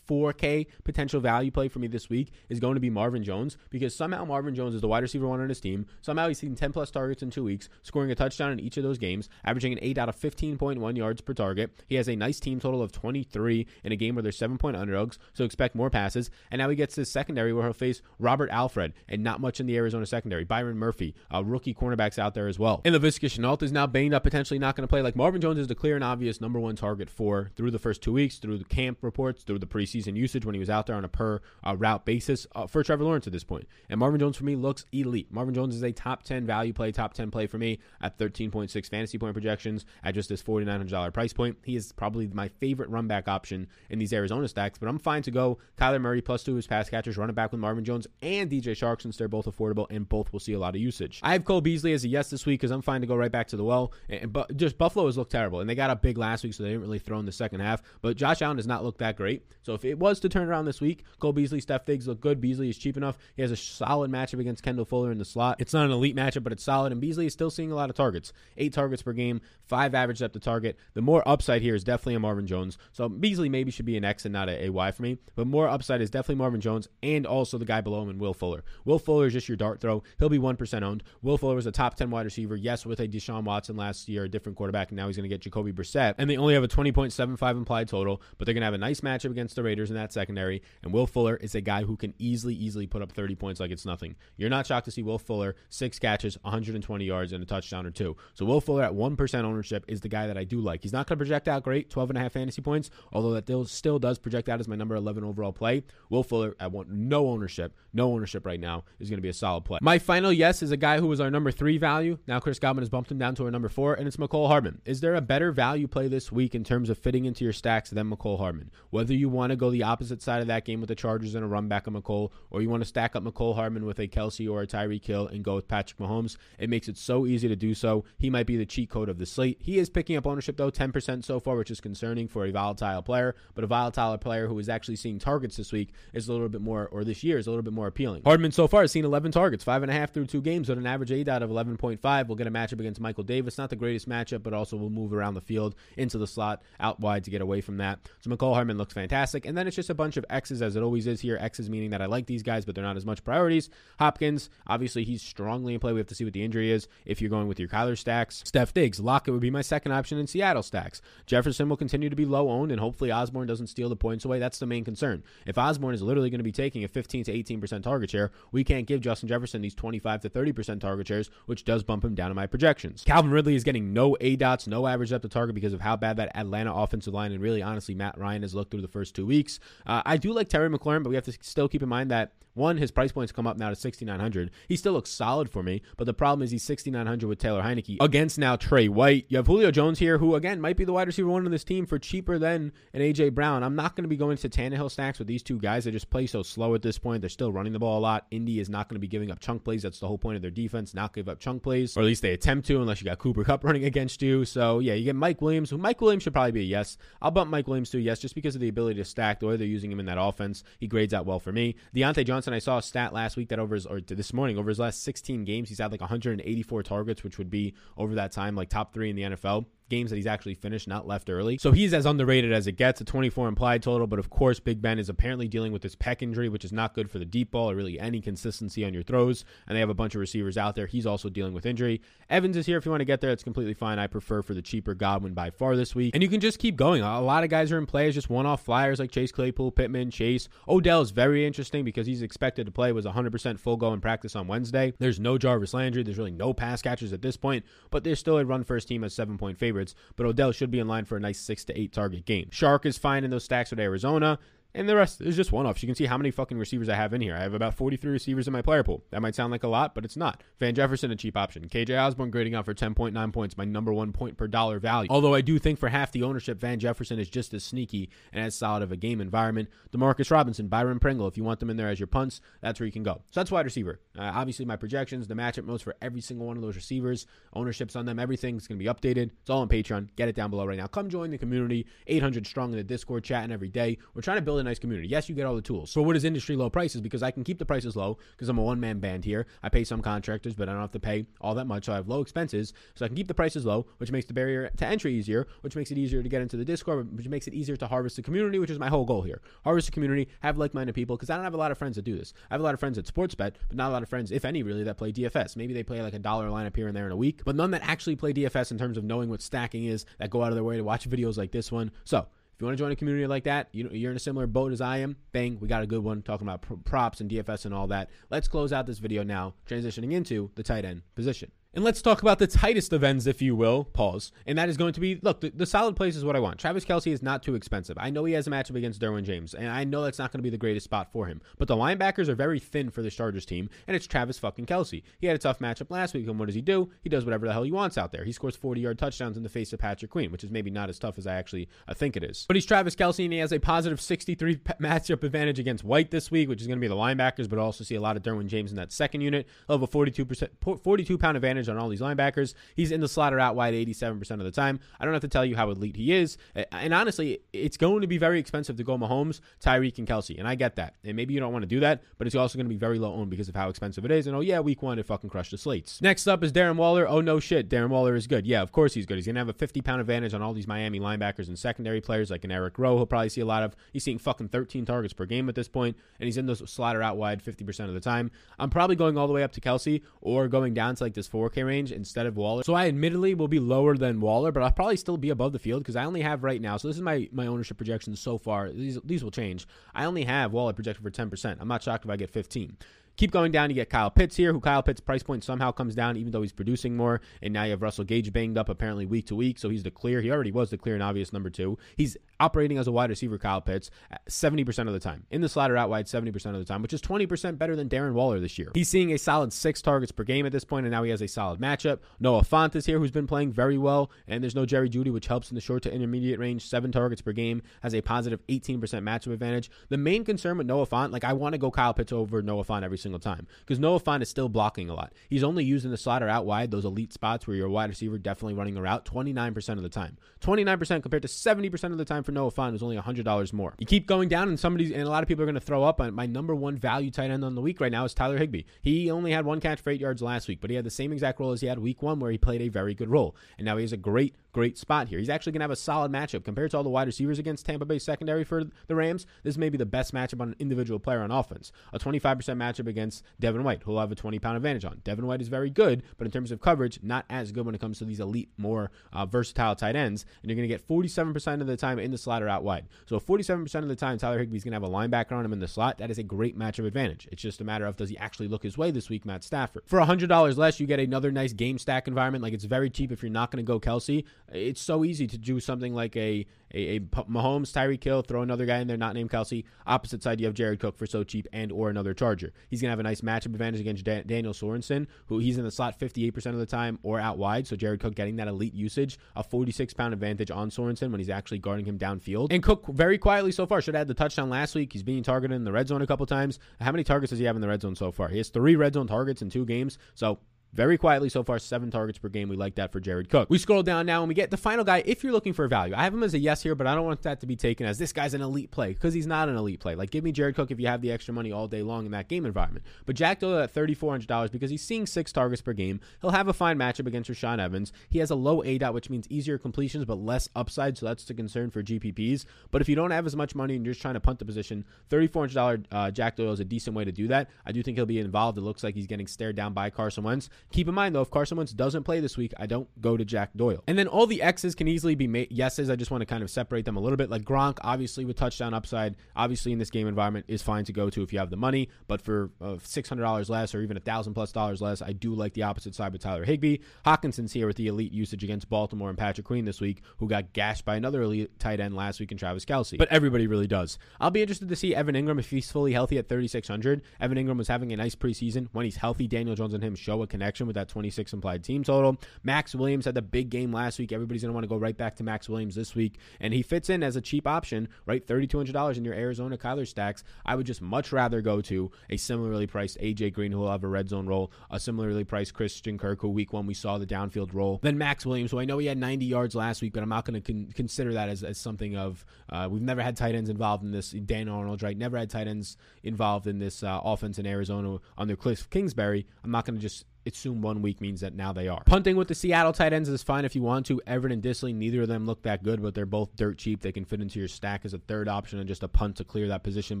4K 0.10 0.66
potential 0.82 1.20
value 1.20 1.52
play 1.52 1.68
for 1.68 1.78
me 1.78 1.86
this 1.86 2.10
week 2.10 2.32
is 2.48 2.58
going 2.58 2.74
to 2.74 2.80
be 2.80 2.90
Marvin 2.90 3.22
Jones 3.22 3.56
because 3.70 3.94
somehow 3.94 4.24
Marvin 4.24 4.54
Jones 4.56 4.74
is 4.74 4.80
the 4.80 4.88
wide 4.88 5.04
receiver 5.04 5.28
one 5.28 5.40
on 5.40 5.48
his 5.48 5.60
team. 5.60 5.86
Somehow 6.02 6.26
he's 6.26 6.38
seen 6.38 6.56
10 6.56 6.72
plus 6.72 6.90
targets 6.90 7.22
in 7.22 7.30
two 7.30 7.44
weeks, 7.44 7.68
scoring 7.82 8.10
a 8.10 8.16
touchdown 8.16 8.50
in 8.50 8.58
each 8.58 8.76
of 8.76 8.82
those 8.82 8.98
games, 8.98 9.28
averaging 9.44 9.72
an 9.72 9.78
8 9.80 9.98
out 9.98 10.08
of 10.08 10.16
15.1 10.18 10.96
yards 10.96 11.20
per 11.20 11.32
target. 11.32 11.70
He 11.86 11.94
has 11.94 12.08
a 12.08 12.16
nice 12.16 12.40
team 12.40 12.58
total 12.58 12.82
of 12.82 12.90
23 12.90 13.66
in 13.84 13.92
a 13.92 13.96
game 13.96 14.16
where 14.16 14.22
there's 14.22 14.36
7 14.36 14.58
point 14.58 14.76
underdogs, 14.76 15.18
so 15.32 15.44
expect 15.44 15.76
more 15.76 15.90
passes. 15.90 16.30
And 16.50 16.58
now 16.58 16.68
he 16.68 16.76
gets 16.76 16.96
his 16.96 17.10
secondary 17.10 17.52
where 17.52 17.64
he'll 17.64 17.72
face 17.72 18.02
Robert 18.18 18.50
Alford 18.50 18.92
and 19.08 19.22
not 19.22 19.40
much 19.40 19.60
in 19.60 19.66
the 19.66 19.76
Arizona 19.76 20.06
secondary. 20.06 20.42
Byron 20.42 20.76
Murphy, 20.76 21.14
uh, 21.32 21.44
rookie 21.44 21.74
cornerbacks 21.74 22.18
out 22.18 22.34
there 22.34 22.48
as 22.48 22.58
well. 22.58 22.80
And 22.84 22.96
Laviska 22.96 23.28
Shenault 23.30 23.62
is 23.62 23.70
now 23.70 23.86
banged 23.86 24.14
up, 24.14 24.24
potentially 24.24 24.58
not 24.58 24.74
going 24.74 24.82
to 24.82 24.90
play. 24.90 25.02
Like 25.02 25.14
Marvin 25.14 25.40
Jones 25.40 25.58
is 25.60 25.68
the 25.68 25.76
clear 25.76 25.94
and 25.94 26.02
obvious 26.02 26.40
number 26.40 26.58
one 26.58 26.74
target 26.74 27.08
for 27.08 27.50
through 27.54 27.70
the 27.70 27.78
first 27.78 28.02
two 28.02 28.12
weeks, 28.12 28.38
through 28.38 28.58
the 28.58 28.64
camp 28.64 28.98
reports, 29.02 29.44
through 29.44 29.60
the 29.60 29.66
preseason 29.66 29.99
usage 30.06 30.44
when 30.44 30.54
he 30.54 30.58
was 30.58 30.70
out 30.70 30.86
there 30.86 30.96
on 30.96 31.04
a 31.04 31.08
per 31.08 31.40
uh, 31.64 31.76
route 31.76 32.04
basis 32.04 32.46
uh, 32.54 32.66
for 32.66 32.82
Trevor 32.82 33.04
Lawrence 33.04 33.26
at 33.26 33.32
this 33.32 33.44
point. 33.44 33.66
And 33.88 34.00
Marvin 34.00 34.20
Jones 34.20 34.36
for 34.36 34.44
me 34.44 34.56
looks 34.56 34.86
elite. 34.92 35.32
Marvin 35.32 35.54
Jones 35.54 35.74
is 35.74 35.82
a 35.82 35.92
top 35.92 36.22
10 36.22 36.46
value 36.46 36.72
play, 36.72 36.92
top 36.92 37.14
10 37.14 37.30
play 37.30 37.46
for 37.46 37.58
me 37.58 37.78
at 38.00 38.18
13.6 38.18 38.88
fantasy 38.88 39.18
point 39.18 39.34
projections 39.34 39.84
at 40.04 40.14
just 40.14 40.28
this 40.28 40.42
$4,900 40.42 41.12
price 41.12 41.32
point. 41.32 41.58
He 41.64 41.76
is 41.76 41.92
probably 41.92 42.26
my 42.28 42.48
favorite 42.48 42.90
run 42.90 43.06
back 43.06 43.28
option 43.28 43.68
in 43.88 43.98
these 43.98 44.12
Arizona 44.12 44.48
stacks, 44.48 44.78
but 44.78 44.88
I'm 44.88 44.98
fine 44.98 45.22
to 45.22 45.30
go 45.30 45.58
Kyler 45.78 46.00
Murray 46.00 46.20
plus 46.20 46.42
two 46.42 46.52
of 46.52 46.56
his 46.56 46.66
pass 46.66 46.88
catchers, 46.88 47.16
running 47.16 47.34
back 47.34 47.52
with 47.52 47.60
Marvin 47.60 47.84
Jones 47.84 48.06
and 48.22 48.50
DJ 48.50 48.72
Chark 48.72 49.02
since 49.02 49.16
they're 49.16 49.28
both 49.28 49.46
affordable 49.46 49.86
and 49.90 50.08
both 50.08 50.32
will 50.32 50.40
see 50.40 50.52
a 50.52 50.58
lot 50.58 50.74
of 50.74 50.80
usage. 50.80 51.20
I 51.22 51.32
have 51.32 51.44
Cole 51.44 51.60
Beasley 51.60 51.92
as 51.92 52.04
a 52.04 52.08
yes 52.08 52.30
this 52.30 52.46
week 52.46 52.60
because 52.60 52.70
I'm 52.70 52.82
fine 52.82 53.00
to 53.00 53.06
go 53.06 53.16
right 53.16 53.32
back 53.32 53.48
to 53.48 53.56
the 53.56 53.64
well. 53.64 53.92
And, 54.08 54.36
just 54.56 54.78
Buffalo 54.78 55.06
has 55.06 55.16
looked 55.16 55.32
terrible, 55.32 55.60
and 55.60 55.68
they 55.68 55.74
got 55.74 55.90
up 55.90 56.02
big 56.02 56.18
last 56.18 56.44
week, 56.44 56.54
so 56.54 56.62
they 56.62 56.70
didn't 56.70 56.82
really 56.82 56.98
throw 56.98 57.18
in 57.18 57.26
the 57.26 57.32
second 57.32 57.60
half. 57.60 57.82
But 58.02 58.16
Josh 58.16 58.42
Allen 58.42 58.56
does 58.56 58.66
not 58.66 58.84
look 58.84 58.98
that 58.98 59.16
great. 59.16 59.44
So 59.62 59.74
if 59.74 59.84
it 59.90 59.98
was 59.98 60.20
to 60.20 60.28
turn 60.28 60.48
around 60.48 60.64
this 60.64 60.80
week, 60.80 61.04
Cole 61.18 61.32
Beasley, 61.32 61.60
Steph 61.60 61.84
Diggs 61.84 62.06
look 62.08 62.20
good. 62.20 62.40
Beasley 62.40 62.68
is 62.68 62.78
cheap 62.78 62.96
enough. 62.96 63.18
He 63.36 63.42
has 63.42 63.50
a 63.50 63.56
solid 63.56 64.10
matchup 64.10 64.38
against 64.38 64.62
Kendall 64.62 64.84
Fuller 64.84 65.12
in 65.12 65.18
the 65.18 65.24
slot. 65.24 65.56
It's 65.58 65.72
not 65.72 65.84
an 65.84 65.90
elite 65.90 66.16
matchup, 66.16 66.44
but 66.44 66.52
it's 66.52 66.62
solid. 66.62 66.92
And 66.92 67.00
Beasley 67.00 67.26
is 67.26 67.32
still 67.32 67.50
seeing 67.50 67.72
a 67.72 67.74
lot 67.74 67.90
of 67.90 67.96
targets. 67.96 68.32
Eight 68.56 68.72
targets 68.72 69.02
per 69.02 69.12
game, 69.12 69.40
five 69.66 69.94
average 69.94 70.20
depth 70.20 70.34
to 70.34 70.40
target. 70.40 70.76
The 70.94 71.02
more 71.02 71.26
upside 71.28 71.62
here 71.62 71.74
is 71.74 71.84
definitely 71.84 72.14
a 72.14 72.20
Marvin 72.20 72.46
Jones. 72.46 72.78
So 72.92 73.08
Beasley 73.08 73.48
maybe 73.48 73.70
should 73.70 73.86
be 73.86 73.96
an 73.96 74.04
X 74.04 74.24
and 74.24 74.32
not 74.32 74.48
a 74.48 74.70
Y 74.70 74.90
for 74.92 75.02
me. 75.02 75.18
But 75.34 75.46
more 75.46 75.68
upside 75.68 76.00
is 76.00 76.10
definitely 76.10 76.36
Marvin 76.36 76.60
Jones 76.60 76.88
and 77.02 77.26
also 77.26 77.58
the 77.58 77.64
guy 77.64 77.80
below 77.80 78.02
him 78.02 78.10
in 78.10 78.18
Will 78.18 78.34
Fuller. 78.34 78.64
Will 78.84 78.98
Fuller 78.98 79.26
is 79.26 79.32
just 79.32 79.48
your 79.48 79.56
dart 79.56 79.80
throw. 79.80 80.02
He'll 80.18 80.28
be 80.28 80.38
1% 80.38 80.82
owned. 80.82 81.02
Will 81.22 81.38
Fuller 81.38 81.56
was 81.56 81.66
a 81.66 81.72
top 81.72 81.96
10 81.96 82.10
wide 82.10 82.26
receiver. 82.26 82.56
Yes, 82.56 82.86
with 82.86 83.00
a 83.00 83.08
Deshaun 83.08 83.44
Watson 83.44 83.76
last 83.76 84.08
year, 84.08 84.24
a 84.24 84.28
different 84.28 84.56
quarterback, 84.56 84.90
and 84.90 84.96
now 84.96 85.06
he's 85.06 85.16
going 85.16 85.28
to 85.28 85.28
get 85.28 85.40
Jacoby 85.40 85.72
Brissett. 85.72 86.14
And 86.18 86.30
they 86.30 86.36
only 86.36 86.54
have 86.54 86.62
a 86.62 86.68
20.75 86.68 87.50
implied 87.52 87.88
total, 87.88 88.22
but 88.38 88.44
they're 88.44 88.54
going 88.54 88.62
to 88.62 88.66
have 88.66 88.74
a 88.74 88.78
nice 88.78 89.00
matchup 89.00 89.30
against 89.30 89.56
the 89.56 89.62
Raiders 89.70 89.90
in 89.90 89.96
that 89.96 90.12
secondary. 90.12 90.62
And 90.82 90.92
Will 90.92 91.06
Fuller 91.06 91.36
is 91.36 91.54
a 91.54 91.60
guy 91.60 91.84
who 91.84 91.96
can 91.96 92.12
easily, 92.18 92.54
easily 92.54 92.86
put 92.86 93.02
up 93.02 93.12
30 93.12 93.36
points 93.36 93.60
like 93.60 93.70
it's 93.70 93.86
nothing. 93.86 94.16
You're 94.36 94.50
not 94.50 94.66
shocked 94.66 94.86
to 94.86 94.90
see 94.90 95.02
Will 95.02 95.18
Fuller, 95.18 95.54
six 95.68 95.98
catches, 95.98 96.36
120 96.42 97.04
yards, 97.04 97.32
and 97.32 97.42
a 97.42 97.46
touchdown 97.46 97.86
or 97.86 97.90
two. 97.90 98.16
So 98.34 98.44
Will 98.44 98.60
Fuller 98.60 98.82
at 98.82 98.92
1% 98.92 99.44
ownership 99.44 99.84
is 99.86 100.00
the 100.00 100.08
guy 100.08 100.26
that 100.26 100.36
I 100.36 100.44
do 100.44 100.60
like. 100.60 100.82
He's 100.82 100.92
not 100.92 101.06
going 101.06 101.18
to 101.18 101.24
project 101.24 101.46
out 101.46 101.62
great, 101.62 101.88
12 101.88 102.10
and 102.10 102.18
a 102.18 102.22
half 102.22 102.32
fantasy 102.32 102.62
points, 102.62 102.90
although 103.12 103.38
that 103.38 103.68
still 103.68 103.98
does 103.98 104.18
project 104.18 104.48
out 104.48 104.58
as 104.58 104.66
my 104.66 104.76
number 104.76 104.96
11 104.96 105.22
overall 105.22 105.52
play. 105.52 105.84
Will 106.08 106.24
Fuller 106.24 106.56
at 106.58 106.72
one, 106.72 106.86
no 107.08 107.28
ownership, 107.28 107.76
no 107.92 108.12
ownership 108.12 108.44
right 108.44 108.60
now 108.60 108.84
is 108.98 109.08
going 109.08 109.18
to 109.18 109.22
be 109.22 109.28
a 109.28 109.34
solid 109.34 109.64
play. 109.64 109.78
My 109.82 109.98
final 109.98 110.32
yes 110.32 110.62
is 110.62 110.72
a 110.72 110.76
guy 110.76 110.98
who 110.98 111.06
was 111.06 111.20
our 111.20 111.30
number 111.30 111.52
three 111.52 111.78
value. 111.78 112.18
Now 112.26 112.40
Chris 112.40 112.58
Godwin 112.58 112.82
has 112.82 112.88
bumped 112.88 113.10
him 113.10 113.18
down 113.18 113.36
to 113.36 113.44
our 113.44 113.50
number 113.50 113.68
four, 113.68 113.94
and 113.94 114.08
it's 114.08 114.16
Mecole 114.16 114.48
Hardman. 114.48 114.80
Is 114.84 115.00
there 115.00 115.14
a 115.14 115.20
better 115.20 115.52
value 115.52 115.86
play 115.86 116.08
this 116.08 116.32
week 116.32 116.54
in 116.54 116.64
terms 116.64 116.90
of 116.90 116.98
fitting 116.98 117.24
into 117.24 117.44
your 117.44 117.52
stacks 117.52 117.90
than 117.90 118.10
Mecole 118.10 118.38
Hardman? 118.38 118.70
Whether 118.90 119.14
you 119.14 119.28
want 119.28 119.50
to 119.50 119.56
go 119.60 119.70
the 119.70 119.84
opposite 119.84 120.22
side 120.22 120.40
of 120.40 120.48
that 120.48 120.64
game 120.64 120.80
with 120.80 120.88
the 120.88 120.94
Chargers 120.94 121.34
and 121.34 121.44
a 121.44 121.46
run 121.46 121.68
back 121.68 121.86
of 121.86 121.92
Mecole, 121.92 122.30
or 122.50 122.62
you 122.62 122.68
want 122.68 122.82
to 122.82 122.88
stack 122.88 123.14
up 123.14 123.22
Mecole 123.22 123.54
Hardman 123.54 123.84
with 123.84 123.98
a 124.00 124.08
Kelce 124.08 124.50
or 124.50 124.62
a 124.62 124.66
Tyreek 124.66 125.04
Hill 125.04 125.28
and 125.28 125.44
go 125.44 125.54
with 125.54 125.68
Patrick 125.68 125.98
Mahomes, 125.98 126.36
it 126.58 126.70
makes 126.70 126.88
it 126.88 126.96
so 126.96 127.26
easy 127.26 127.46
to 127.46 127.56
do 127.56 127.74
so. 127.74 128.04
He 128.18 128.30
might 128.30 128.46
be 128.46 128.56
the 128.56 128.66
cheat 128.66 128.90
code 128.90 129.08
of 129.08 129.18
the 129.18 129.26
slate. 129.26 129.58
He 129.60 129.78
is 129.78 129.90
picking 129.90 130.16
up 130.16 130.26
ownership 130.26 130.56
though, 130.56 130.70
10% 130.70 131.24
so 131.24 131.38
far, 131.38 131.56
which 131.56 131.70
is 131.70 131.80
concerning 131.80 132.26
for 132.26 132.46
a 132.46 132.50
volatile 132.50 133.02
player, 133.02 133.34
but 133.54 133.64
a 133.64 133.66
volatile 133.66 134.16
player 134.18 134.48
who 134.48 134.58
is 134.58 134.68
actually 134.68 134.96
seeing 134.96 135.18
targets 135.18 135.56
this 135.56 135.72
week 135.72 135.90
is 136.14 136.28
a 136.28 136.32
little 136.32 136.48
bit 136.48 136.62
more, 136.62 136.88
or 136.88 137.04
this 137.04 137.22
year 137.22 137.38
is 137.38 137.46
a 137.46 137.50
little 137.50 137.62
bit 137.62 137.72
more 137.72 137.86
appealing. 137.86 138.22
Hardman 138.24 138.52
so 138.52 138.66
far 138.66 138.80
has 138.80 138.92
seen 138.92 139.04
11 139.04 139.32
targets, 139.32 139.62
five 139.62 139.82
and 139.82 139.90
a 139.90 139.94
half 139.94 140.12
through 140.12 140.26
two 140.26 140.40
games 140.40 140.68
with 140.68 140.78
an 140.78 140.86
average 140.86 141.12
A 141.12 141.22
dot 141.22 141.42
of 141.42 141.50
11.5. 141.50 142.26
We'll 142.26 142.36
get 142.36 142.46
a 142.46 142.50
matchup 142.50 142.80
against 142.80 143.00
Michael 143.00 143.24
Davis. 143.24 143.58
Not 143.58 143.70
the 143.70 143.76
greatest 143.76 144.08
matchup, 144.08 144.42
but 144.42 144.54
also 144.54 144.76
will 144.76 144.90
move 144.90 145.12
around 145.12 145.34
the 145.34 145.40
field 145.40 145.74
into 145.96 146.18
the 146.18 146.26
slot, 146.26 146.62
out 146.78 147.00
wide 147.00 147.24
to 147.24 147.30
get 147.30 147.42
away 147.42 147.60
from 147.60 147.76
that. 147.78 148.08
So 148.20 148.30
Mecole 148.30 148.54
Hardman 148.54 148.78
looks 148.78 148.94
fantastic. 148.94 149.44
And 149.50 149.58
then 149.58 149.66
it's 149.66 149.74
just 149.74 149.90
a 149.90 149.94
bunch 149.94 150.16
of 150.16 150.24
X's 150.30 150.62
as 150.62 150.76
it 150.76 150.82
always 150.84 151.08
is 151.08 151.22
here. 151.22 151.36
X's 151.40 151.68
meaning 151.68 151.90
that 151.90 152.00
I 152.00 152.06
like 152.06 152.26
these 152.26 152.44
guys, 152.44 152.64
but 152.64 152.76
they're 152.76 152.84
not 152.84 152.96
as 152.96 153.04
much 153.04 153.24
priorities. 153.24 153.68
Hopkins, 153.98 154.48
obviously 154.68 155.02
he's 155.02 155.22
strongly 155.22 155.74
in 155.74 155.80
play. 155.80 155.92
We 155.92 155.98
have 155.98 156.06
to 156.06 156.14
see 156.14 156.22
what 156.22 156.34
the 156.34 156.44
injury 156.44 156.70
is 156.70 156.86
if 157.04 157.20
you're 157.20 157.30
going 157.30 157.48
with 157.48 157.58
your 157.58 157.68
Kyler 157.68 157.98
stacks. 157.98 158.44
Steph 158.46 158.72
Diggs, 158.72 159.00
Lockett 159.00 159.34
would 159.34 159.40
be 159.40 159.50
my 159.50 159.60
second 159.60 159.90
option 159.90 160.18
in 160.18 160.28
Seattle 160.28 160.62
stacks. 160.62 161.02
Jefferson 161.26 161.68
will 161.68 161.76
continue 161.76 162.08
to 162.08 162.14
be 162.14 162.24
low 162.24 162.48
owned, 162.48 162.70
and 162.70 162.80
hopefully 162.80 163.10
Osborn 163.10 163.48
doesn't 163.48 163.66
steal 163.66 163.88
the 163.88 163.96
points 163.96 164.24
away. 164.24 164.38
That's 164.38 164.60
the 164.60 164.66
main 164.66 164.84
concern. 164.84 165.24
If 165.44 165.58
Osborn 165.58 165.96
is 165.96 166.02
literally 166.02 166.30
going 166.30 166.38
to 166.38 166.44
be 166.44 166.52
taking 166.52 166.84
a 166.84 166.88
15 166.88 167.24
to 167.24 167.32
18% 167.32 167.82
target 167.82 168.10
share, 168.10 168.30
we 168.52 168.62
can't 168.62 168.86
give 168.86 169.00
Justin 169.00 169.28
Jefferson 169.28 169.62
these 169.62 169.74
25 169.74 170.20
to 170.20 170.30
30% 170.30 170.78
target 170.78 171.08
shares, 171.08 171.28
which 171.46 171.64
does 171.64 171.82
bump 171.82 172.04
him 172.04 172.14
down 172.14 172.30
in 172.30 172.36
my 172.36 172.46
projections. 172.46 173.02
Calvin 173.02 173.32
Ridley 173.32 173.56
is 173.56 173.64
getting 173.64 173.92
no 173.92 174.16
A 174.20 174.36
dots, 174.36 174.68
no 174.68 174.86
average 174.86 175.12
up 175.12 175.24
of 175.24 175.32
target 175.32 175.56
because 175.56 175.72
of 175.72 175.80
how 175.80 175.96
bad 175.96 176.18
that 176.18 176.36
Atlanta 176.36 176.72
offensive 176.72 177.14
line 177.14 177.32
and 177.32 177.42
really 177.42 177.62
honestly 177.62 177.96
Matt 177.96 178.16
Ryan 178.16 178.42
has 178.42 178.54
looked 178.54 178.70
through 178.70 178.82
the 178.82 178.86
first 178.86 179.16
two 179.16 179.26
weeks. 179.26 179.39
Uh, 179.86 180.02
I 180.04 180.16
do 180.16 180.32
like 180.32 180.48
Terry 180.48 180.68
McLaurin, 180.68 181.02
but 181.02 181.10
we 181.10 181.14
have 181.14 181.24
to 181.24 181.32
still 181.40 181.68
keep 181.68 181.82
in 181.82 181.88
mind 181.88 182.10
that 182.10 182.32
one, 182.54 182.76
his 182.76 182.90
price 182.90 183.12
points 183.12 183.32
come 183.32 183.46
up 183.46 183.56
now 183.56 183.70
to 183.70 183.76
6,900. 183.76 184.50
He 184.68 184.76
still 184.76 184.92
looks 184.92 185.10
solid 185.10 185.48
for 185.48 185.62
me, 185.62 185.82
but 185.96 186.04
the 186.04 186.14
problem 186.14 186.42
is 186.42 186.50
he's 186.50 186.62
6,900 186.64 187.28
with 187.28 187.38
Taylor 187.38 187.62
Heinicke 187.62 187.98
against 188.00 188.38
now 188.38 188.56
Trey 188.56 188.88
White. 188.88 189.26
You 189.28 189.36
have 189.36 189.46
Julio 189.46 189.70
Jones 189.70 189.98
here, 189.98 190.18
who 190.18 190.34
again 190.34 190.60
might 190.60 190.76
be 190.76 190.84
the 190.84 190.92
wide 190.92 191.06
receiver 191.06 191.28
one 191.28 191.44
on 191.44 191.52
this 191.52 191.64
team 191.64 191.86
for 191.86 191.98
cheaper 191.98 192.38
than 192.38 192.72
an 192.92 193.00
AJ 193.00 193.34
Brown. 193.34 193.62
I'm 193.62 193.76
not 193.76 193.94
going 193.94 194.04
to 194.04 194.08
be 194.08 194.16
going 194.16 194.36
to 194.36 194.48
Tannehill 194.48 194.90
stacks 194.90 195.18
with 195.18 195.28
these 195.28 195.42
two 195.42 195.58
guys. 195.58 195.84
They 195.84 195.90
just 195.90 196.10
play 196.10 196.26
so 196.26 196.42
slow 196.42 196.74
at 196.74 196.82
this 196.82 196.98
point. 196.98 197.22
They're 197.22 197.30
still 197.30 197.52
running 197.52 197.72
the 197.72 197.78
ball 197.78 197.98
a 197.98 198.00
lot. 198.00 198.26
Indy 198.30 198.58
is 198.58 198.68
not 198.68 198.88
going 198.88 198.96
to 198.96 199.00
be 199.00 199.08
giving 199.08 199.30
up 199.30 199.38
chunk 199.38 199.62
plays. 199.62 199.82
That's 199.82 200.00
the 200.00 200.08
whole 200.08 200.18
point 200.18 200.36
of 200.36 200.42
their 200.42 200.50
defense, 200.50 200.92
not 200.92 201.14
give 201.14 201.28
up 201.28 201.38
chunk 201.38 201.62
plays, 201.62 201.96
or 201.96 202.00
at 202.00 202.06
least 202.06 202.22
they 202.22 202.32
attempt 202.32 202.66
to, 202.66 202.80
unless 202.80 203.00
you 203.00 203.04
got 203.04 203.18
Cooper 203.18 203.44
Cup 203.44 203.62
running 203.64 203.84
against 203.84 204.22
you. 204.22 204.44
So 204.44 204.80
yeah, 204.80 204.94
you 204.94 205.04
get 205.04 205.16
Mike 205.16 205.40
Williams. 205.40 205.70
Who 205.70 205.78
Mike 205.78 206.00
Williams 206.00 206.24
should 206.24 206.32
probably 206.32 206.52
be 206.52 206.60
a 206.60 206.64
yes. 206.64 206.98
I'll 207.22 207.30
bump 207.30 207.50
Mike 207.50 207.68
Williams 207.68 207.90
to 207.90 208.00
yes 208.00 208.18
just 208.18 208.34
because 208.34 208.56
of 208.56 208.60
the 208.60 208.68
ability 208.68 208.98
to 208.98 209.04
stack. 209.04 209.29
The 209.38 209.46
way 209.46 209.56
they're 209.56 209.66
using 209.66 209.92
him 209.92 210.00
in 210.00 210.06
that 210.06 210.20
offense, 210.20 210.64
he 210.78 210.86
grades 210.88 211.14
out 211.14 211.26
well 211.26 211.38
for 211.38 211.52
me. 211.52 211.76
Diontae 211.94 212.24
Johnson, 212.24 212.52
I 212.52 212.58
saw 212.58 212.78
a 212.78 212.82
stat 212.82 213.12
last 213.12 213.36
week 213.36 213.50
that 213.50 213.58
over 213.58 213.74
his 213.74 213.86
or 213.86 214.00
this 214.00 214.32
morning 214.32 214.58
over 214.58 214.68
his 214.68 214.78
last 214.78 215.02
16 215.04 215.44
games, 215.44 215.68
he's 215.68 215.78
had 215.78 215.92
like 215.92 216.00
184 216.00 216.82
targets, 216.82 217.22
which 217.22 217.38
would 217.38 217.50
be 217.50 217.74
over 217.96 218.14
that 218.14 218.32
time 218.32 218.56
like 218.56 218.68
top 218.68 218.92
three 218.92 219.10
in 219.10 219.16
the 219.16 219.22
NFL 219.22 219.66
games 219.90 220.10
that 220.10 220.16
he's 220.16 220.26
actually 220.26 220.54
finished, 220.54 220.88
not 220.88 221.06
left 221.06 221.28
early. 221.28 221.58
So 221.58 221.72
he's 221.72 221.92
as 221.92 222.06
underrated 222.06 222.52
as 222.52 222.66
it 222.66 222.72
gets, 222.72 223.00
a 223.00 223.04
24 223.04 223.48
implied 223.48 223.82
total. 223.82 224.06
But 224.06 224.18
of 224.18 224.30
course, 224.30 224.60
Big 224.60 224.80
Ben 224.80 224.98
is 224.98 225.08
apparently 225.08 225.48
dealing 225.48 225.72
with 225.72 225.82
this 225.82 225.94
pec 225.94 226.22
injury, 226.22 226.48
which 226.48 226.64
is 226.64 226.72
not 226.72 226.94
good 226.94 227.10
for 227.10 227.18
the 227.18 227.24
deep 227.24 227.50
ball 227.50 227.70
or 227.70 227.74
really 227.74 228.00
any 228.00 228.20
consistency 228.20 228.84
on 228.84 228.94
your 228.94 229.02
throws. 229.02 229.44
And 229.66 229.76
they 229.76 229.80
have 229.80 229.90
a 229.90 229.94
bunch 229.94 230.14
of 230.14 230.20
receivers 230.20 230.56
out 230.56 230.76
there. 230.76 230.86
He's 230.86 231.06
also 231.06 231.28
dealing 231.28 231.52
with 231.52 231.66
injury. 231.66 232.00
Evans 232.30 232.56
is 232.56 232.66
here 232.66 232.78
if 232.78 232.86
you 232.86 232.90
want 232.90 233.00
to 233.00 233.04
get 233.04 233.20
there. 233.20 233.30
It's 233.30 233.44
completely 233.44 233.74
fine. 233.74 233.98
I 233.98 234.06
prefer 234.06 234.42
for 234.42 234.54
the 234.54 234.62
cheaper 234.62 234.94
Godwin 234.94 235.34
by 235.34 235.50
far 235.50 235.76
this 235.76 235.94
week. 235.94 236.14
And 236.14 236.22
you 236.22 236.28
can 236.28 236.40
just 236.40 236.58
keep 236.58 236.76
going. 236.76 237.02
A 237.02 237.20
lot 237.20 237.44
of 237.44 237.50
guys 237.50 237.72
are 237.72 237.78
in 237.78 237.86
play 237.86 238.08
as 238.08 238.14
just 238.14 238.30
one 238.30 238.46
off 238.46 238.64
flyers 238.64 238.98
like 238.98 239.10
Chase 239.10 239.32
Claypool, 239.32 239.72
Pittman, 239.72 240.10
Chase. 240.10 240.48
Odell 240.68 241.02
is 241.02 241.10
very 241.10 241.44
interesting 241.44 241.84
because 241.84 242.06
he's 242.06 242.22
expected 242.22 242.66
to 242.66 242.72
play, 242.72 242.92
was 242.92 243.06
100% 243.06 243.58
full 243.58 243.76
go 243.76 243.92
in 243.92 244.00
practice 244.00 244.36
on 244.36 244.46
Wednesday. 244.46 244.92
There's 244.98 245.18
no 245.18 245.38
Jarvis 245.38 245.74
Landry. 245.74 246.02
There's 246.02 246.18
really 246.18 246.30
no 246.30 246.52
pass 246.52 246.82
catchers 246.82 247.12
at 247.12 247.22
this 247.22 247.36
point, 247.36 247.64
but 247.90 248.04
there's 248.04 248.20
still 248.20 248.38
a 248.38 248.44
run 248.44 248.62
first 248.62 248.88
team 248.88 249.02
as 249.02 249.14
seven 249.14 249.38
point 249.38 249.58
favorites. 249.80 249.94
But 250.16 250.26
Odell 250.26 250.52
should 250.52 250.70
be 250.70 250.78
in 250.78 250.88
line 250.88 251.04
for 251.04 251.16
a 251.16 251.20
nice 251.20 251.38
six 251.38 251.64
to 251.66 251.78
eight 251.78 251.92
target 251.92 252.24
game. 252.24 252.48
Shark 252.50 252.86
is 252.86 252.98
fine 252.98 253.24
in 253.24 253.30
those 253.30 253.44
stacks 253.44 253.70
with 253.70 253.80
Arizona. 253.80 254.38
And 254.74 254.88
the 254.88 254.94
rest 254.94 255.20
is 255.20 255.36
just 255.36 255.50
one 255.50 255.66
offs. 255.66 255.82
You 255.82 255.88
can 255.88 255.96
see 255.96 256.06
how 256.06 256.16
many 256.16 256.30
fucking 256.30 256.58
receivers 256.58 256.88
I 256.88 256.94
have 256.94 257.12
in 257.12 257.20
here. 257.20 257.34
I 257.34 257.40
have 257.40 257.54
about 257.54 257.74
43 257.74 258.10
receivers 258.10 258.46
in 258.46 258.52
my 258.52 258.62
player 258.62 258.84
pool. 258.84 259.02
That 259.10 259.20
might 259.20 259.34
sound 259.34 259.50
like 259.50 259.64
a 259.64 259.68
lot, 259.68 259.94
but 259.94 260.04
it's 260.04 260.16
not. 260.16 260.42
Van 260.58 260.74
Jefferson, 260.74 261.10
a 261.10 261.16
cheap 261.16 261.36
option. 261.36 261.68
KJ 261.68 262.00
Osborn 262.00 262.30
grading 262.30 262.54
out 262.54 262.64
for 262.64 262.74
10.9 262.74 263.32
points, 263.32 263.56
my 263.56 263.64
number 263.64 263.92
one 263.92 264.12
point 264.12 264.36
per 264.36 264.46
dollar 264.46 264.78
value. 264.78 265.08
Although 265.10 265.34
I 265.34 265.40
do 265.40 265.58
think 265.58 265.78
for 265.78 265.88
half 265.88 266.12
the 266.12 266.22
ownership, 266.22 266.60
Van 266.60 266.78
Jefferson 266.78 267.18
is 267.18 267.28
just 267.28 267.52
as 267.52 267.64
sneaky 267.64 268.10
and 268.32 268.44
as 268.44 268.54
solid 268.56 268.82
of 268.82 268.92
a 268.92 268.96
game 268.96 269.20
environment. 269.20 269.68
Demarcus 269.92 270.30
Robinson, 270.30 270.68
Byron 270.68 271.00
Pringle, 271.00 271.26
if 271.26 271.36
you 271.36 271.42
want 271.42 271.58
them 271.58 271.70
in 271.70 271.76
there 271.76 271.88
as 271.88 271.98
your 271.98 272.06
punts, 272.06 272.40
that's 272.60 272.78
where 272.78 272.86
you 272.86 272.92
can 272.92 273.02
go. 273.02 273.14
So 273.30 273.40
that's 273.40 273.50
wide 273.50 273.64
receiver. 273.64 274.00
Uh, 274.16 274.30
obviously, 274.34 274.64
my 274.64 274.76
projections, 274.76 275.26
the 275.26 275.34
matchup 275.34 275.66
notes 275.66 275.82
for 275.82 275.96
every 276.00 276.20
single 276.20 276.46
one 276.46 276.56
of 276.56 276.62
those 276.62 276.76
receivers, 276.76 277.26
ownerships 277.54 277.96
on 277.96 278.06
them, 278.06 278.20
everything's 278.20 278.68
going 278.68 278.78
to 278.78 278.84
be 278.84 278.88
updated. 278.88 279.30
It's 279.40 279.50
all 279.50 279.62
on 279.62 279.68
Patreon. 279.68 280.14
Get 280.14 280.28
it 280.28 280.36
down 280.36 280.50
below 280.50 280.64
right 280.64 280.78
now. 280.78 280.86
Come 280.86 281.08
join 281.08 281.30
the 281.30 281.38
community. 281.38 281.86
800 282.06 282.46
strong 282.46 282.70
in 282.70 282.76
the 282.76 282.84
Discord 282.84 283.24
chatting 283.24 283.50
every 283.52 283.68
day. 283.68 283.98
We're 284.14 284.22
trying 284.22 284.38
to 284.38 284.42
build 284.42 284.59
a 284.60 284.64
nice 284.64 284.78
community. 284.78 285.08
Yes, 285.08 285.28
you 285.28 285.34
get 285.34 285.46
all 285.46 285.56
the 285.56 285.62
tools. 285.62 285.90
So 285.90 286.02
what 286.02 286.16
is 286.16 286.24
industry 286.24 286.56
low 286.56 286.70
prices? 286.70 287.00
Because 287.00 287.22
I 287.22 287.30
can 287.30 287.44
keep 287.44 287.58
the 287.58 287.66
prices 287.66 287.96
low 287.96 288.18
because 288.32 288.48
I'm 288.48 288.58
a 288.58 288.62
one 288.62 288.80
man 288.80 289.00
band 289.00 289.24
here. 289.24 289.46
I 289.62 289.68
pay 289.68 289.84
some 289.84 290.02
contractors, 290.02 290.54
but 290.54 290.68
I 290.68 290.72
don't 290.72 290.80
have 290.80 290.92
to 290.92 291.00
pay 291.00 291.26
all 291.40 291.54
that 291.54 291.66
much. 291.66 291.86
So 291.86 291.92
I 291.92 291.96
have 291.96 292.08
low 292.08 292.20
expenses. 292.20 292.72
So 292.94 293.04
I 293.04 293.08
can 293.08 293.16
keep 293.16 293.28
the 293.28 293.34
prices 293.34 293.64
low, 293.64 293.86
which 293.98 294.12
makes 294.12 294.26
the 294.26 294.34
barrier 294.34 294.70
to 294.76 294.86
entry 294.86 295.14
easier, 295.14 295.46
which 295.62 295.76
makes 295.76 295.90
it 295.90 295.98
easier 295.98 296.22
to 296.22 296.28
get 296.28 296.42
into 296.42 296.56
the 296.56 296.64
Discord, 296.64 297.16
which 297.16 297.28
makes 297.28 297.46
it 297.46 297.54
easier 297.54 297.76
to 297.76 297.86
harvest 297.86 298.16
the 298.16 298.22
community, 298.22 298.58
which 298.58 298.70
is 298.70 298.78
my 298.78 298.88
whole 298.88 299.04
goal 299.04 299.22
here. 299.22 299.40
Harvest 299.64 299.86
the 299.88 299.92
community, 299.92 300.28
have 300.40 300.58
like 300.58 300.74
minded 300.74 300.94
people, 300.94 301.16
because 301.16 301.30
I 301.30 301.34
don't 301.34 301.44
have 301.44 301.54
a 301.54 301.58
lot 301.58 301.70
of 301.70 301.78
friends 301.78 301.96
that 301.96 302.04
do 302.04 302.16
this. 302.16 302.32
I 302.50 302.54
have 302.54 302.60
a 302.60 302.64
lot 302.64 302.74
of 302.74 302.80
friends 302.80 302.98
at 302.98 303.06
Sportsbet, 303.06 303.54
but 303.68 303.74
not 303.74 303.90
a 303.90 303.92
lot 303.92 304.02
of 304.02 304.08
friends, 304.08 304.30
if 304.30 304.44
any, 304.44 304.62
really, 304.62 304.84
that 304.84 304.98
play 304.98 305.12
DFS. 305.12 305.56
Maybe 305.56 305.74
they 305.74 305.82
play 305.82 306.02
like 306.02 306.14
a 306.14 306.18
dollar 306.18 306.48
lineup 306.48 306.76
here 306.76 306.88
and 306.88 306.96
there 306.96 307.06
in 307.06 307.12
a 307.12 307.16
week, 307.16 307.42
but 307.44 307.56
none 307.56 307.70
that 307.72 307.82
actually 307.82 308.16
play 308.16 308.32
DFS 308.32 308.70
in 308.70 308.78
terms 308.78 308.96
of 308.96 309.04
knowing 309.04 309.28
what 309.30 309.42
stacking 309.42 309.84
is, 309.84 310.06
that 310.18 310.30
go 310.30 310.42
out 310.42 310.48
of 310.48 310.54
their 310.54 310.64
way 310.64 310.76
to 310.76 310.84
watch 310.84 311.08
videos 311.08 311.36
like 311.36 311.52
this 311.52 311.72
one. 311.72 311.90
So 312.04 312.26
if 312.60 312.62
you 312.62 312.66
want 312.66 312.76
to 312.76 312.84
join 312.84 312.92
a 312.92 312.96
community 312.96 313.26
like 313.26 313.44
that, 313.44 313.70
you 313.72 313.84
know, 313.84 313.90
you're 313.90 314.10
in 314.10 314.18
a 314.18 314.20
similar 314.20 314.46
boat 314.46 314.70
as 314.70 314.82
I 314.82 314.98
am, 314.98 315.16
bang, 315.32 315.56
we 315.60 315.66
got 315.66 315.82
a 315.82 315.86
good 315.86 316.04
one 316.04 316.20
talking 316.20 316.46
about 316.46 316.84
props 316.84 317.22
and 317.22 317.30
DFS 317.30 317.64
and 317.64 317.72
all 317.72 317.86
that. 317.86 318.10
Let's 318.28 318.48
close 318.48 318.70
out 318.70 318.84
this 318.84 318.98
video 318.98 319.22
now, 319.22 319.54
transitioning 319.66 320.12
into 320.12 320.50
the 320.56 320.62
tight 320.62 320.84
end 320.84 321.00
position. 321.14 321.52
And 321.72 321.84
let's 321.84 322.02
talk 322.02 322.20
about 322.20 322.40
the 322.40 322.48
tightest 322.48 322.92
of 322.92 323.04
ends, 323.04 323.28
if 323.28 323.40
you 323.40 323.54
will. 323.54 323.84
Pause. 323.84 324.32
And 324.44 324.58
that 324.58 324.68
is 324.68 324.76
going 324.76 324.92
to 324.92 325.00
be 325.00 325.20
look, 325.22 325.40
the, 325.40 325.50
the, 325.50 325.66
solid 325.66 325.94
place 325.94 326.16
is 326.16 326.24
what 326.24 326.34
I 326.34 326.40
want. 326.40 326.58
Travis 326.58 326.84
Kelce 326.84 327.12
is 327.12 327.22
not 327.22 327.44
too 327.44 327.54
expensive. 327.54 327.96
I 327.96 328.10
know 328.10 328.24
he 328.24 328.32
has 328.32 328.48
a 328.48 328.50
matchup 328.50 328.74
against 328.74 329.00
Derwin 329.00 329.22
James, 329.22 329.54
and 329.54 329.68
I 329.68 329.84
know 329.84 330.02
that's 330.02 330.18
not 330.18 330.32
going 330.32 330.40
to 330.40 330.42
be 330.42 330.50
the 330.50 330.58
greatest 330.58 330.82
spot 330.82 331.12
for 331.12 331.26
him. 331.26 331.40
But 331.58 331.68
the 331.68 331.76
linebackers 331.76 332.26
are 332.26 332.34
very 332.34 332.58
thin 332.58 332.90
for 332.90 333.02
the 333.02 333.10
Chargers 333.10 333.46
team, 333.46 333.70
and 333.86 333.94
it's 333.94 334.08
Travis 334.08 334.36
fucking 334.36 334.66
Kelsey. 334.66 335.04
He 335.20 335.28
had 335.28 335.36
a 335.36 335.38
tough 335.38 335.60
matchup 335.60 335.92
last 335.92 336.12
week, 336.12 336.26
and 336.26 336.40
what 336.40 336.46
does 336.46 336.56
he 336.56 336.60
do? 336.60 336.90
He 337.02 337.08
does 337.08 337.24
whatever 337.24 337.46
the 337.46 337.52
hell 337.52 337.62
he 337.62 337.70
wants 337.70 337.96
out 337.96 338.10
there. 338.10 338.24
He 338.24 338.32
scores 338.32 338.56
40 338.56 338.80
yard 338.80 338.98
touchdowns 338.98 339.36
in 339.36 339.44
the 339.44 339.48
face 339.48 339.72
of 339.72 339.78
Patrick 339.78 340.10
Queen, 340.10 340.32
which 340.32 340.42
is 340.42 340.50
maybe 340.50 340.72
not 340.72 340.88
as 340.88 340.98
tough 340.98 341.18
as 341.18 341.26
I 341.28 341.36
actually 341.36 341.68
think 341.94 342.16
it 342.16 342.24
is. 342.24 342.46
But 342.48 342.56
he's 342.56 342.66
Travis 342.66 342.96
Kelce, 342.96 343.22
and 343.22 343.32
he 343.32 343.38
has 343.38 343.52
a 343.52 343.60
positive 343.60 344.00
63 344.00 344.56
matchup 344.80 345.22
advantage 345.22 345.60
against 345.60 345.84
White 345.84 346.10
this 346.10 346.32
week, 346.32 346.48
which 346.48 346.60
is 346.60 346.66
going 346.66 346.78
to 346.78 346.80
be 346.80 346.88
the 346.88 346.96
linebackers, 346.96 347.48
but 347.48 347.60
also 347.60 347.84
see 347.84 347.94
a 347.94 348.00
lot 348.00 348.16
of 348.16 348.24
Derwin 348.24 348.48
James 348.48 348.72
in 348.72 348.76
that 348.76 348.90
second 348.90 349.20
unit. 349.20 349.46
Have 349.68 349.82
a 349.82 349.86
42%, 349.86 350.80
42 350.82 351.16
pound 351.16 351.36
advantage 351.36 351.59
on 351.68 351.76
all 351.76 351.88
these 351.88 352.00
linebackers. 352.00 352.54
He's 352.74 352.92
in 352.92 353.00
the 353.00 353.08
slot 353.08 353.34
or 353.34 353.40
out 353.40 353.56
wide 353.56 353.74
87% 353.74 354.30
of 354.30 354.40
the 354.40 354.50
time. 354.50 354.80
I 354.98 355.04
don't 355.04 355.14
have 355.14 355.22
to 355.22 355.28
tell 355.28 355.44
you 355.44 355.56
how 355.56 355.70
elite 355.70 355.96
he 355.96 356.12
is. 356.12 356.38
And 356.72 356.94
honestly, 356.94 357.40
it's 357.52 357.76
going 357.76 358.00
to 358.00 358.06
be 358.06 358.18
very 358.18 358.38
expensive 358.38 358.76
to 358.76 358.84
go 358.84 358.96
Mahomes, 358.96 359.40
Tyreek, 359.62 359.98
and 359.98 360.06
Kelce. 360.06 360.38
And 360.38 360.46
I 360.46 360.54
get 360.54 360.76
that. 360.76 360.94
And 361.04 361.16
maybe 361.16 361.34
you 361.34 361.40
don't 361.40 361.52
want 361.52 361.62
to 361.62 361.68
do 361.68 361.80
that, 361.80 362.02
but 362.18 362.26
it's 362.26 362.36
also 362.36 362.56
going 362.56 362.66
to 362.66 362.70
be 362.70 362.76
very 362.76 362.98
low 362.98 363.12
owned 363.12 363.30
because 363.30 363.48
of 363.48 363.56
how 363.56 363.68
expensive 363.68 364.04
it 364.04 364.10
is. 364.10 364.26
And 364.26 364.36
oh, 364.36 364.40
yeah, 364.40 364.60
week 364.60 364.82
one, 364.82 364.98
it 364.98 365.06
fucking 365.06 365.30
crushed 365.30 365.50
the 365.50 365.58
slates. 365.58 366.00
Next 366.00 366.26
up 366.26 366.42
is 366.42 366.52
Darren 366.52 366.76
Waller. 366.76 367.08
Oh, 367.08 367.20
no 367.20 367.40
shit. 367.40 367.68
Darren 367.68 367.88
Waller 367.88 368.14
is 368.14 368.26
good. 368.26 368.46
Yeah, 368.46 368.62
of 368.62 368.72
course 368.72 368.94
he's 368.94 369.06
good. 369.06 369.16
He's 369.16 369.26
going 369.26 369.34
to 369.34 369.40
have 369.40 369.48
a 369.48 369.54
50 369.54 369.80
pound 369.80 370.00
advantage 370.00 370.34
on 370.34 370.42
all 370.42 370.52
these 370.52 370.66
Miami 370.66 371.00
linebackers 371.00 371.48
and 371.48 371.58
secondary 371.58 372.00
players 372.00 372.30
like 372.30 372.44
an 372.44 372.50
Eric 372.50 372.78
Rowe. 372.78 372.96
He'll 372.96 373.06
probably 373.06 373.28
see 373.28 373.40
a 373.40 373.46
lot 373.46 373.62
of, 373.62 373.74
he's 373.92 374.04
seeing 374.04 374.18
fucking 374.18 374.48
13 374.48 374.84
targets 374.84 375.12
per 375.12 375.26
game 375.26 375.48
at 375.48 375.54
this 375.54 375.68
point, 375.68 375.96
and 376.18 376.26
he's 376.26 376.36
in 376.36 376.46
the 376.46 376.56
slot 376.56 376.96
or 376.96 377.02
out 377.02 377.16
wide 377.16 377.42
50% 377.42 377.88
of 377.88 377.94
the 377.94 378.00
time. 378.00 378.30
I'm 378.58 378.70
probably 378.70 378.96
going 378.96 379.16
all 379.16 379.26
the 379.26 379.32
way 379.32 379.42
up 379.42 379.52
to 379.52 379.60
Kelce 379.60 380.02
or 380.20 380.48
going 380.48 380.74
down 380.74 380.94
to 380.96 381.04
like 381.04 381.14
this 381.14 381.28
4K 381.50 381.66
range 381.66 381.92
instead 381.92 382.26
of 382.26 382.36
Waller. 382.36 382.62
So 382.62 382.74
I 382.74 382.86
admittedly 382.86 383.34
will 383.34 383.48
be 383.48 383.58
lower 383.58 383.96
than 383.96 384.20
Waller, 384.20 384.52
but 384.52 384.62
I'll 384.62 384.72
probably 384.72 384.96
still 384.96 385.16
be 385.16 385.30
above 385.30 385.52
the 385.52 385.58
field 385.58 385.82
because 385.82 385.96
I 385.96 386.04
only 386.04 386.22
have 386.22 386.44
right 386.44 386.60
now. 386.60 386.76
So 386.76 386.88
this 386.88 386.96
is 386.96 387.02
my 387.02 387.28
my 387.32 387.46
ownership 387.46 387.76
projections 387.76 388.20
so 388.20 388.38
far. 388.38 388.70
These 388.70 388.98
these 389.04 389.24
will 389.24 389.30
change. 389.30 389.66
I 389.94 390.04
only 390.04 390.24
have 390.24 390.52
Waller 390.52 390.72
projected 390.72 391.02
for 391.02 391.10
10%. 391.10 391.56
I'm 391.60 391.68
not 391.68 391.82
shocked 391.82 392.04
if 392.04 392.10
I 392.10 392.16
get 392.16 392.30
15. 392.30 392.76
Keep 393.20 393.32
going 393.32 393.52
down, 393.52 393.68
you 393.68 393.74
get 393.74 393.90
Kyle 393.90 394.10
Pitts 394.10 394.34
here, 394.34 394.50
who 394.50 394.60
Kyle 394.60 394.82
Pitts' 394.82 394.98
price 394.98 395.22
point 395.22 395.44
somehow 395.44 395.72
comes 395.72 395.94
down, 395.94 396.16
even 396.16 396.32
though 396.32 396.40
he's 396.40 396.54
producing 396.54 396.96
more. 396.96 397.20
And 397.42 397.52
now 397.52 397.64
you 397.64 397.72
have 397.72 397.82
Russell 397.82 398.04
Gage 398.04 398.32
banged 398.32 398.56
up 398.56 398.70
apparently 398.70 399.04
week 399.04 399.26
to 399.26 399.34
week, 399.34 399.58
so 399.58 399.68
he's 399.68 399.82
the 399.82 399.90
clear. 399.90 400.22
He 400.22 400.30
already 400.30 400.52
was 400.52 400.70
the 400.70 400.78
clear 400.78 400.94
and 400.94 401.02
obvious 401.02 401.30
number 401.30 401.50
two. 401.50 401.76
He's 401.98 402.16
operating 402.40 402.78
as 402.78 402.86
a 402.86 402.92
wide 402.92 403.10
receiver, 403.10 403.36
Kyle 403.36 403.60
Pitts, 403.60 403.90
70% 404.30 404.86
of 404.86 404.94
the 404.94 404.98
time. 404.98 405.26
In 405.30 405.42
the 405.42 405.50
slot 405.50 405.70
or 405.70 405.76
out 405.76 405.90
wide, 405.90 406.06
70% 406.06 406.34
of 406.46 406.60
the 406.60 406.64
time, 406.64 406.80
which 406.80 406.94
is 406.94 407.02
20% 407.02 407.58
better 407.58 407.76
than 407.76 407.90
Darren 407.90 408.14
Waller 408.14 408.40
this 408.40 408.58
year. 408.58 408.70
He's 408.72 408.88
seeing 408.88 409.12
a 409.12 409.18
solid 409.18 409.52
six 409.52 409.82
targets 409.82 410.12
per 410.12 410.24
game 410.24 410.46
at 410.46 410.52
this 410.52 410.64
point, 410.64 410.86
and 410.86 410.90
now 410.90 411.02
he 411.02 411.10
has 411.10 411.20
a 411.20 411.28
solid 411.28 411.60
matchup. 411.60 411.98
Noah 412.20 412.40
Fant 412.40 412.74
is 412.74 412.86
here, 412.86 412.98
who's 412.98 413.10
been 413.10 413.26
playing 413.26 413.52
very 413.52 413.76
well, 413.76 414.10
and 414.28 414.42
there's 414.42 414.54
no 414.54 414.64
Jerry 414.64 414.88
Jeudy, 414.88 415.12
which 415.12 415.26
helps 415.26 415.50
in 415.50 415.56
the 415.56 415.60
short 415.60 415.82
to 415.82 415.92
intermediate 415.92 416.38
range. 416.38 416.66
Seven 416.66 416.90
targets 416.90 417.20
per 417.20 417.32
game, 417.32 417.60
has 417.82 417.94
a 417.94 418.00
positive 418.00 418.40
18% 418.46 418.80
matchup 418.80 419.34
advantage. 419.34 419.70
The 419.90 419.98
main 419.98 420.24
concern 420.24 420.56
with 420.56 420.66
Noah 420.66 420.86
Fant, 420.86 421.12
like 421.12 421.24
I 421.24 421.34
want 421.34 421.52
to 421.52 421.58
go 421.58 421.70
Kyle 421.70 421.92
Pitts 421.92 422.12
over 422.12 422.40
Noah 422.40 422.64
Fant 422.64 422.82
every 422.82 422.96
single 422.96 423.09
time 423.18 423.46
because 423.60 423.78
Noah 423.78 424.00
Fant 424.00 424.22
is 424.22 424.28
still 424.28 424.48
blocking 424.48 424.88
a 424.88 424.94
lot. 424.94 425.12
He's 425.28 425.44
only 425.44 425.64
using 425.64 425.90
the 425.90 425.96
slot 425.96 426.22
or 426.22 426.28
out 426.28 426.46
wide, 426.46 426.70
those 426.70 426.84
elite 426.84 427.12
spots 427.12 427.46
where 427.46 427.56
you're 427.56 427.66
a 427.66 427.70
wide 427.70 427.90
receiver 427.90 428.18
definitely 428.18 428.54
running 428.54 428.76
a 428.76 428.82
route 428.82 429.04
29% 429.04 429.68
of 429.70 429.82
the 429.82 429.88
time. 429.88 430.16
29% 430.40 431.02
compared 431.02 431.22
to 431.22 431.28
70% 431.28 431.84
of 431.92 431.98
the 431.98 432.04
time 432.04 432.22
for 432.22 432.32
Noah 432.32 432.50
Fant 432.50 432.72
was 432.72 432.82
only 432.82 432.96
$100 432.96 433.52
more. 433.52 433.74
You 433.78 433.86
keep 433.86 434.06
going 434.06 434.28
down, 434.28 434.48
and 434.48 434.58
somebody's, 434.58 434.90
and 434.90 435.02
a 435.02 435.08
lot 435.08 435.22
of 435.22 435.28
people 435.28 435.42
are 435.42 435.46
going 435.46 435.54
to 435.54 435.60
throw 435.60 435.84
up 435.84 436.00
on 436.00 436.14
my 436.14 436.26
number 436.26 436.54
one 436.54 436.76
value 436.76 437.10
tight 437.10 437.30
end 437.30 437.44
on 437.44 437.54
the 437.54 437.60
week 437.60 437.80
right 437.80 437.92
now 437.92 438.04
is 438.04 438.14
Tyler 438.14 438.38
Higbee. 438.38 438.62
He 438.82 439.10
only 439.10 439.32
had 439.32 439.44
one 439.44 439.60
catch 439.60 439.80
for 439.80 439.90
eight 439.90 440.00
yards 440.00 440.22
last 440.22 440.48
week, 440.48 440.60
but 440.60 440.70
he 440.70 440.76
had 440.76 440.84
the 440.84 440.90
same 440.90 441.12
exact 441.12 441.40
role 441.40 441.52
as 441.52 441.60
he 441.60 441.66
had 441.66 441.78
week 441.78 442.02
one 442.02 442.20
where 442.20 442.30
he 442.30 442.38
played 442.38 442.62
a 442.62 442.68
very 442.68 442.94
good 442.94 443.10
role. 443.10 443.36
And 443.58 443.64
now 443.64 443.76
he 443.76 443.82
has 443.82 443.92
a 443.92 443.98
great 443.98 444.34
great 444.52 444.78
spot 444.78 445.08
here. 445.08 445.18
He's 445.18 445.28
actually 445.28 445.52
going 445.52 445.60
to 445.60 445.64
have 445.64 445.70
a 445.70 445.76
solid 445.76 446.12
matchup 446.12 446.44
compared 446.44 446.70
to 446.72 446.76
all 446.76 446.82
the 446.82 446.90
wide 446.90 447.06
receivers 447.06 447.38
against 447.38 447.66
Tampa 447.66 447.84
Bay 447.84 447.98
secondary 447.98 448.44
for 448.44 448.64
the 448.86 448.94
Rams. 448.94 449.26
This 449.42 449.56
may 449.56 449.68
be 449.68 449.78
the 449.78 449.86
best 449.86 450.12
matchup 450.12 450.40
on 450.40 450.48
an 450.48 450.56
individual 450.58 450.98
player 450.98 451.20
on 451.20 451.30
offense. 451.30 451.72
A 451.92 451.98
25% 451.98 452.22
matchup 452.56 452.86
against 452.86 453.22
Devin 453.38 453.64
White, 453.64 453.82
who'll 453.82 454.00
have 454.00 454.12
a 454.12 454.16
20 454.16 454.38
pound 454.38 454.56
advantage 454.56 454.84
on. 454.84 455.00
Devin 455.04 455.26
White 455.26 455.40
is 455.40 455.48
very 455.48 455.70
good, 455.70 456.02
but 456.18 456.26
in 456.26 456.30
terms 456.30 456.50
of 456.50 456.60
coverage, 456.60 457.00
not 457.02 457.24
as 457.30 457.52
good 457.52 457.66
when 457.66 457.74
it 457.74 457.80
comes 457.80 457.98
to 457.98 458.04
these 458.04 458.20
elite, 458.20 458.50
more 458.56 458.90
uh, 459.12 459.26
versatile 459.26 459.76
tight 459.76 459.96
ends. 459.96 460.24
And 460.42 460.50
you're 460.50 460.56
going 460.56 460.68
to 460.68 460.74
get 460.74 460.86
47% 460.86 461.60
of 461.60 461.66
the 461.66 461.76
time 461.76 461.98
in 461.98 462.10
the 462.10 462.18
slot 462.18 462.42
or 462.42 462.48
out 462.48 462.64
wide. 462.64 462.88
So 463.06 463.18
47% 463.18 463.74
of 463.76 463.88
the 463.88 463.96
time, 463.96 464.18
Tyler 464.18 464.44
Higbee's 464.44 464.64
going 464.64 464.72
to 464.72 464.76
have 464.76 464.82
a 464.82 464.88
linebacker 464.88 465.32
on 465.32 465.44
him 465.44 465.52
in 465.52 465.60
the 465.60 465.68
slot. 465.68 465.98
That 465.98 466.10
is 466.10 466.18
a 466.18 466.22
great 466.22 466.58
matchup 466.58 466.86
advantage. 466.86 467.28
It's 467.30 467.42
just 467.42 467.60
a 467.60 467.64
matter 467.64 467.86
of 467.86 467.96
does 467.96 468.10
he 468.10 468.18
actually 468.18 468.48
look 468.48 468.62
his 468.62 468.76
way 468.76 468.90
this 468.90 469.08
week, 469.08 469.24
Matt 469.24 469.44
Stafford. 469.44 469.82
For 469.86 470.00
$100 470.00 470.56
less, 470.56 470.80
you 470.80 470.86
get 470.86 471.00
another 471.00 471.30
nice 471.30 471.52
game 471.52 471.78
stack 471.78 472.08
environment. 472.08 472.42
Like 472.42 472.52
it's 472.52 472.64
very 472.64 472.90
cheap 472.90 473.12
if 473.12 473.22
you're 473.22 473.30
not 473.30 473.50
going 473.50 473.64
to 473.64 473.66
go 473.66 473.80
Kelce. 473.80 474.24
It's 474.52 474.80
so 474.80 475.04
easy 475.04 475.26
to 475.26 475.38
do 475.38 475.60
something 475.60 475.94
like 475.94 476.16
a 476.16 476.46
a, 476.72 476.96
a 476.96 477.00
Mahomes, 477.00 477.72
Tyreek 477.72 478.02
Hill, 478.02 478.22
throw 478.22 478.42
another 478.42 478.64
guy 478.66 478.78
in 478.78 478.86
there 478.86 478.96
not 478.96 479.14
named 479.14 479.30
Kelce. 479.30 479.64
Opposite 479.86 480.22
side, 480.22 480.40
you 480.40 480.46
have 480.46 480.54
Jared 480.54 480.80
Cook 480.80 480.96
for 480.96 481.06
so 481.06 481.24
cheap 481.24 481.48
and 481.52 481.72
or 481.72 481.90
another 481.90 482.14
Charger. 482.14 482.52
He's 482.68 482.80
gonna 482.80 482.90
have 482.90 483.00
a 483.00 483.04
nice 483.04 483.20
matchup 483.22 483.46
advantage 483.46 483.80
against 483.80 484.04
da- 484.04 484.22
Daniel 484.22 484.52
Sorensen, 484.52 485.06
who 485.26 485.38
he's 485.38 485.58
in 485.58 485.64
the 485.64 485.70
slot 485.70 485.98
58% 485.98 486.46
of 486.46 486.58
the 486.58 486.66
time 486.66 486.98
or 487.02 487.18
out 487.18 487.38
wide. 487.38 487.66
So 487.66 487.76
Jared 487.76 488.00
Cook 488.00 488.14
getting 488.14 488.36
that 488.36 488.48
elite 488.48 488.74
usage, 488.74 489.18
a 489.36 489.42
46 489.42 489.94
pound 489.94 490.14
advantage 490.14 490.50
on 490.50 490.70
Sorensen 490.70 491.10
when 491.10 491.20
he's 491.20 491.30
actually 491.30 491.58
guarding 491.58 491.86
him 491.86 491.98
downfield. 491.98 492.52
And 492.52 492.62
Cook 492.62 492.86
very 492.88 493.18
quietly 493.18 493.52
so 493.52 493.66
far 493.66 493.80
should 493.80 493.94
have 493.94 494.00
had 494.00 494.08
the 494.08 494.14
touchdown 494.14 494.50
last 494.50 494.74
week. 494.74 494.92
He's 494.92 495.02
being 495.02 495.22
targeted 495.22 495.56
in 495.56 495.64
the 495.64 495.72
red 495.72 495.88
zone 495.88 496.02
a 496.02 496.06
couple 496.06 496.26
times. 496.26 496.58
How 496.80 496.92
many 496.92 497.04
targets 497.04 497.30
does 497.30 497.38
he 497.38 497.44
have 497.46 497.56
in 497.56 497.62
the 497.62 497.68
red 497.68 497.82
zone 497.82 497.96
so 497.96 498.12
far? 498.12 498.28
He 498.28 498.38
has 498.38 498.48
three 498.48 498.76
red 498.76 498.94
zone 498.94 499.06
targets 499.06 499.42
in 499.42 499.50
two 499.50 499.64
games. 499.64 499.98
So 500.14 500.38
very 500.72 500.96
quietly 500.96 501.28
so 501.28 501.42
far, 501.42 501.58
seven 501.58 501.90
targets 501.90 502.18
per 502.18 502.28
game. 502.28 502.48
We 502.48 502.56
like 502.56 502.76
that 502.76 502.92
for 502.92 503.00
Jared 503.00 503.28
Cook. 503.28 503.50
We 503.50 503.58
scroll 503.58 503.82
down 503.82 504.06
now 504.06 504.22
and 504.22 504.28
we 504.28 504.34
get 504.34 504.50
the 504.50 504.56
final 504.56 504.84
guy. 504.84 505.02
If 505.04 505.24
you're 505.24 505.32
looking 505.32 505.52
for 505.52 505.66
value, 505.66 505.94
I 505.96 506.04
have 506.04 506.14
him 506.14 506.22
as 506.22 506.34
a 506.34 506.38
yes 506.38 506.62
here, 506.62 506.74
but 506.74 506.86
I 506.86 506.94
don't 506.94 507.04
want 507.04 507.22
that 507.22 507.40
to 507.40 507.46
be 507.46 507.56
taken 507.56 507.86
as 507.86 507.98
this 507.98 508.12
guy's 508.12 508.34
an 508.34 508.40
elite 508.40 508.70
play 508.70 508.92
because 508.92 509.14
he's 509.14 509.26
not 509.26 509.48
an 509.48 509.56
elite 509.56 509.80
play. 509.80 509.94
Like, 509.94 510.10
give 510.10 510.22
me 510.22 510.32
Jared 510.32 510.54
Cook 510.54 510.70
if 510.70 510.78
you 510.78 510.86
have 510.86 511.02
the 511.02 511.10
extra 511.10 511.34
money 511.34 511.50
all 511.50 511.66
day 511.66 511.82
long 511.82 512.06
in 512.06 512.12
that 512.12 512.28
game 512.28 512.46
environment. 512.46 512.84
But 513.06 513.16
Jack 513.16 513.40
Doyle 513.40 513.60
at 513.60 513.74
$3,400 513.74 514.52
because 514.52 514.70
he's 514.70 514.82
seeing 514.82 515.06
six 515.06 515.32
targets 515.32 515.62
per 515.62 515.72
game. 515.72 516.00
He'll 516.20 516.30
have 516.30 516.48
a 516.48 516.52
fine 516.52 516.78
matchup 516.78 517.06
against 517.06 517.30
Rashaan 517.30 517.58
Evans. 517.58 517.92
He 518.08 518.20
has 518.20 518.30
a 518.30 518.36
low 518.36 518.62
A 518.62 518.78
dot, 518.78 518.94
which 518.94 519.10
means 519.10 519.26
easier 519.28 519.58
completions 519.58 520.04
but 520.04 520.18
less 520.18 520.48
upside. 520.54 520.96
So 520.96 521.06
that's 521.06 521.24
the 521.24 521.34
concern 521.34 521.70
for 521.70 521.82
GPPs. 521.82 522.44
But 522.70 522.80
if 522.80 522.88
you 522.88 522.94
don't 522.94 523.10
have 523.10 523.26
as 523.26 523.36
much 523.36 523.54
money 523.54 523.76
and 523.76 523.84
you're 523.84 523.92
just 523.94 524.02
trying 524.02 524.14
to 524.14 524.20
punt 524.20 524.38
the 524.38 524.44
position, 524.44 524.84
$3,400 525.10 525.84
uh, 525.90 526.10
Jack 526.10 526.36
Doyle 526.36 526.52
is 526.52 526.60
a 526.60 526.64
decent 526.64 526.94
way 526.94 527.04
to 527.04 527.12
do 527.12 527.28
that. 527.28 527.48
I 527.66 527.72
do 527.72 527.82
think 527.82 527.96
he'll 527.96 528.06
be 528.06 528.18
involved. 528.18 528.56
It 528.58 528.62
looks 528.62 528.84
like 528.84 528.94
he's 528.94 529.06
getting 529.06 529.26
stared 529.26 529.56
down 529.56 529.72
by 529.72 529.90
Carson 529.90 530.24
Wentz. 530.24 530.48
Keep 530.72 530.88
in 530.88 530.94
mind, 530.94 531.14
though, 531.14 531.22
if 531.22 531.30
Carson 531.30 531.56
Wentz 531.56 531.72
doesn't 531.72 532.04
play 532.04 532.20
this 532.20 532.36
week, 532.36 532.52
I 532.56 532.66
don't 532.66 532.88
go 533.00 533.16
to 533.16 533.24
Jack 533.24 533.50
Doyle. 533.56 533.82
And 533.86 533.98
then 533.98 534.06
all 534.06 534.26
the 534.26 534.42
X's 534.42 534.74
can 534.74 534.88
easily 534.88 535.14
be 535.14 535.26
made 535.26 535.50
yeses. 535.50 535.90
I 535.90 535.96
just 535.96 536.10
want 536.10 536.22
to 536.22 536.26
kind 536.26 536.42
of 536.42 536.50
separate 536.50 536.84
them 536.84 536.96
a 536.96 537.00
little 537.00 537.16
bit. 537.16 537.30
Like 537.30 537.42
Gronk, 537.42 537.78
obviously 537.82 538.24
with 538.24 538.36
touchdown 538.36 538.74
upside, 538.74 539.16
obviously 539.34 539.72
in 539.72 539.78
this 539.78 539.90
game 539.90 540.06
environment 540.06 540.46
is 540.48 540.62
fine 540.62 540.84
to 540.84 540.92
go 540.92 541.10
to 541.10 541.22
if 541.22 541.32
you 541.32 541.38
have 541.38 541.50
the 541.50 541.56
money. 541.56 541.88
But 542.06 542.22
for 542.22 542.50
uh, 542.60 542.74
$600 542.74 543.48
less 543.48 543.74
or 543.74 543.82
even 543.82 543.96
a 543.96 544.00
thousand 544.00 544.34
plus 544.34 544.52
dollars 544.52 544.80
less, 544.80 545.02
I 545.02 545.12
do 545.12 545.34
like 545.34 545.54
the 545.54 545.64
opposite 545.64 545.94
side 545.94 546.12
with 546.12 546.22
Tyler 546.22 546.44
Higbee. 546.44 546.78
Hockenson's 547.04 547.52
here 547.52 547.66
with 547.66 547.76
the 547.76 547.88
elite 547.88 548.12
usage 548.12 548.44
against 548.44 548.68
Baltimore 548.68 549.08
and 549.08 549.18
Patrick 549.18 549.46
Queen 549.46 549.64
this 549.64 549.80
week, 549.80 550.02
who 550.18 550.28
got 550.28 550.52
gashed 550.52 550.84
by 550.84 550.96
another 550.96 551.22
elite 551.22 551.58
tight 551.58 551.80
end 551.80 551.96
last 551.96 552.20
week 552.20 552.30
in 552.30 552.38
Travis 552.38 552.64
Kelce. 552.64 552.96
But 552.96 553.08
everybody 553.08 553.46
really 553.46 553.66
does. 553.66 553.98
I'll 554.20 554.30
be 554.30 554.42
interested 554.42 554.68
to 554.68 554.76
see 554.76 554.94
Evan 554.94 555.14
Engram 555.14 555.40
if 555.40 555.50
he's 555.50 555.70
fully 555.70 555.92
healthy 555.92 556.18
at 556.18 556.28
3,600. 556.28 557.02
Evan 557.20 557.38
Engram 557.38 557.58
was 557.58 557.68
having 557.68 557.92
a 557.92 557.96
nice 557.96 558.14
preseason. 558.14 558.68
When 558.72 558.84
he's 558.84 558.96
healthy, 558.96 559.26
Daniel 559.26 559.56
Jones 559.56 559.74
and 559.74 559.82
him 559.82 559.94
show 559.94 560.22
a 560.22 560.26
connection 560.26 560.49
with 560.58 560.74
that 560.74 560.88
26 560.88 561.32
implied 561.32 561.64
team 561.64 561.84
total. 561.84 562.16
Maxx 562.42 562.74
Williams 562.74 563.04
had 563.04 563.14
the 563.14 563.22
big 563.22 563.50
game 563.50 563.72
last 563.72 563.98
week. 563.98 564.12
Everybody's 564.12 564.42
going 564.42 564.50
to 564.50 564.54
want 564.54 564.64
to 564.64 564.68
go 564.68 564.76
right 564.76 564.96
back 564.96 565.16
to 565.16 565.24
Maxx 565.24 565.48
Williams 565.48 565.74
this 565.74 565.94
week. 565.94 566.18
And 566.40 566.52
he 566.52 566.62
fits 566.62 566.90
in 566.90 567.02
as 567.02 567.16
a 567.16 567.20
cheap 567.20 567.46
option, 567.46 567.88
right? 568.06 568.26
$3,200 568.26 568.96
in 568.96 569.04
your 569.04 569.14
Arizona 569.14 569.56
Kyler 569.56 569.86
stacks. 569.86 570.24
I 570.44 570.56
would 570.56 570.66
just 570.66 570.82
much 570.82 571.12
rather 571.12 571.40
go 571.40 571.60
to 571.62 571.90
a 572.08 572.16
similarly 572.16 572.66
priced 572.66 572.98
AJ 572.98 573.34
Green, 573.34 573.52
who 573.52 573.58
will 573.58 573.70
have 573.70 573.84
a 573.84 573.88
red 573.88 574.08
zone 574.08 574.26
role, 574.26 574.52
a 574.70 574.80
similarly 574.80 575.24
priced 575.24 575.54
Christian 575.54 575.98
Kirk, 575.98 576.20
who 576.20 576.28
week 576.28 576.52
one 576.52 576.66
we 576.66 576.74
saw 576.74 576.98
the 576.98 577.06
downfield 577.06 577.54
role, 577.54 577.78
then 577.82 577.98
Maxx 577.98 578.24
Williams, 578.26 578.50
who 578.50 578.60
I 578.60 578.64
know 578.64 578.78
he 578.78 578.86
had 578.86 578.98
90 578.98 579.26
yards 579.26 579.54
last 579.54 579.82
week, 579.82 579.92
but 579.92 580.02
I'm 580.02 580.08
not 580.08 580.24
going 580.24 580.40
to 580.40 580.52
con- 580.52 580.72
consider 580.74 581.12
that 581.14 581.28
as, 581.28 581.42
as 581.42 581.58
something 581.58 581.96
of, 581.96 582.24
uh, 582.48 582.68
we've 582.70 582.82
never 582.82 583.02
had 583.02 583.16
tight 583.16 583.34
ends 583.34 583.50
involved 583.50 583.84
in 583.84 583.92
this. 583.92 584.10
Dan 584.10 584.48
Arnold, 584.48 584.82
right? 584.82 584.96
Never 584.96 585.18
had 585.18 585.30
tight 585.30 585.48
ends 585.48 585.76
involved 586.02 586.46
in 586.46 586.58
this 586.58 586.82
uh, 586.82 587.00
offense 587.02 587.38
in 587.38 587.46
Arizona 587.46 587.98
under 588.16 588.36
Cliff 588.36 588.68
Kingsbury. 588.70 589.26
I'm 589.44 589.50
not 589.50 589.64
going 589.64 589.76
to 589.76 589.80
just 589.80 590.04
assume 590.26 590.62
one 590.62 590.82
week 590.82 591.00
means 591.00 591.20
that 591.20 591.34
now 591.34 591.52
they 591.52 591.68
are. 591.68 591.82
Punting 591.84 592.16
with 592.16 592.28
the 592.28 592.34
Seattle 592.34 592.72
tight 592.72 592.92
ends 592.92 593.08
is 593.08 593.22
fine 593.22 593.44
if 593.44 593.54
you 593.54 593.62
want 593.62 593.86
to. 593.86 594.00
Everett 594.06 594.32
and 594.32 594.42
Dissly, 594.42 594.74
neither 594.74 595.02
of 595.02 595.08
them 595.08 595.26
look 595.26 595.42
that 595.42 595.62
good, 595.62 595.82
but 595.82 595.94
they're 595.94 596.06
both 596.06 596.34
dirt 596.36 596.58
cheap. 596.58 596.80
They 596.80 596.92
can 596.92 597.04
fit 597.04 597.20
into 597.20 597.38
your 597.38 597.48
stack 597.48 597.84
as 597.84 597.94
a 597.94 597.98
third 597.98 598.28
option 598.28 598.58
and 598.58 598.68
just 598.68 598.82
a 598.82 598.88
punt 598.88 599.16
to 599.16 599.24
clear 599.24 599.48
that 599.48 599.62
position, 599.62 600.00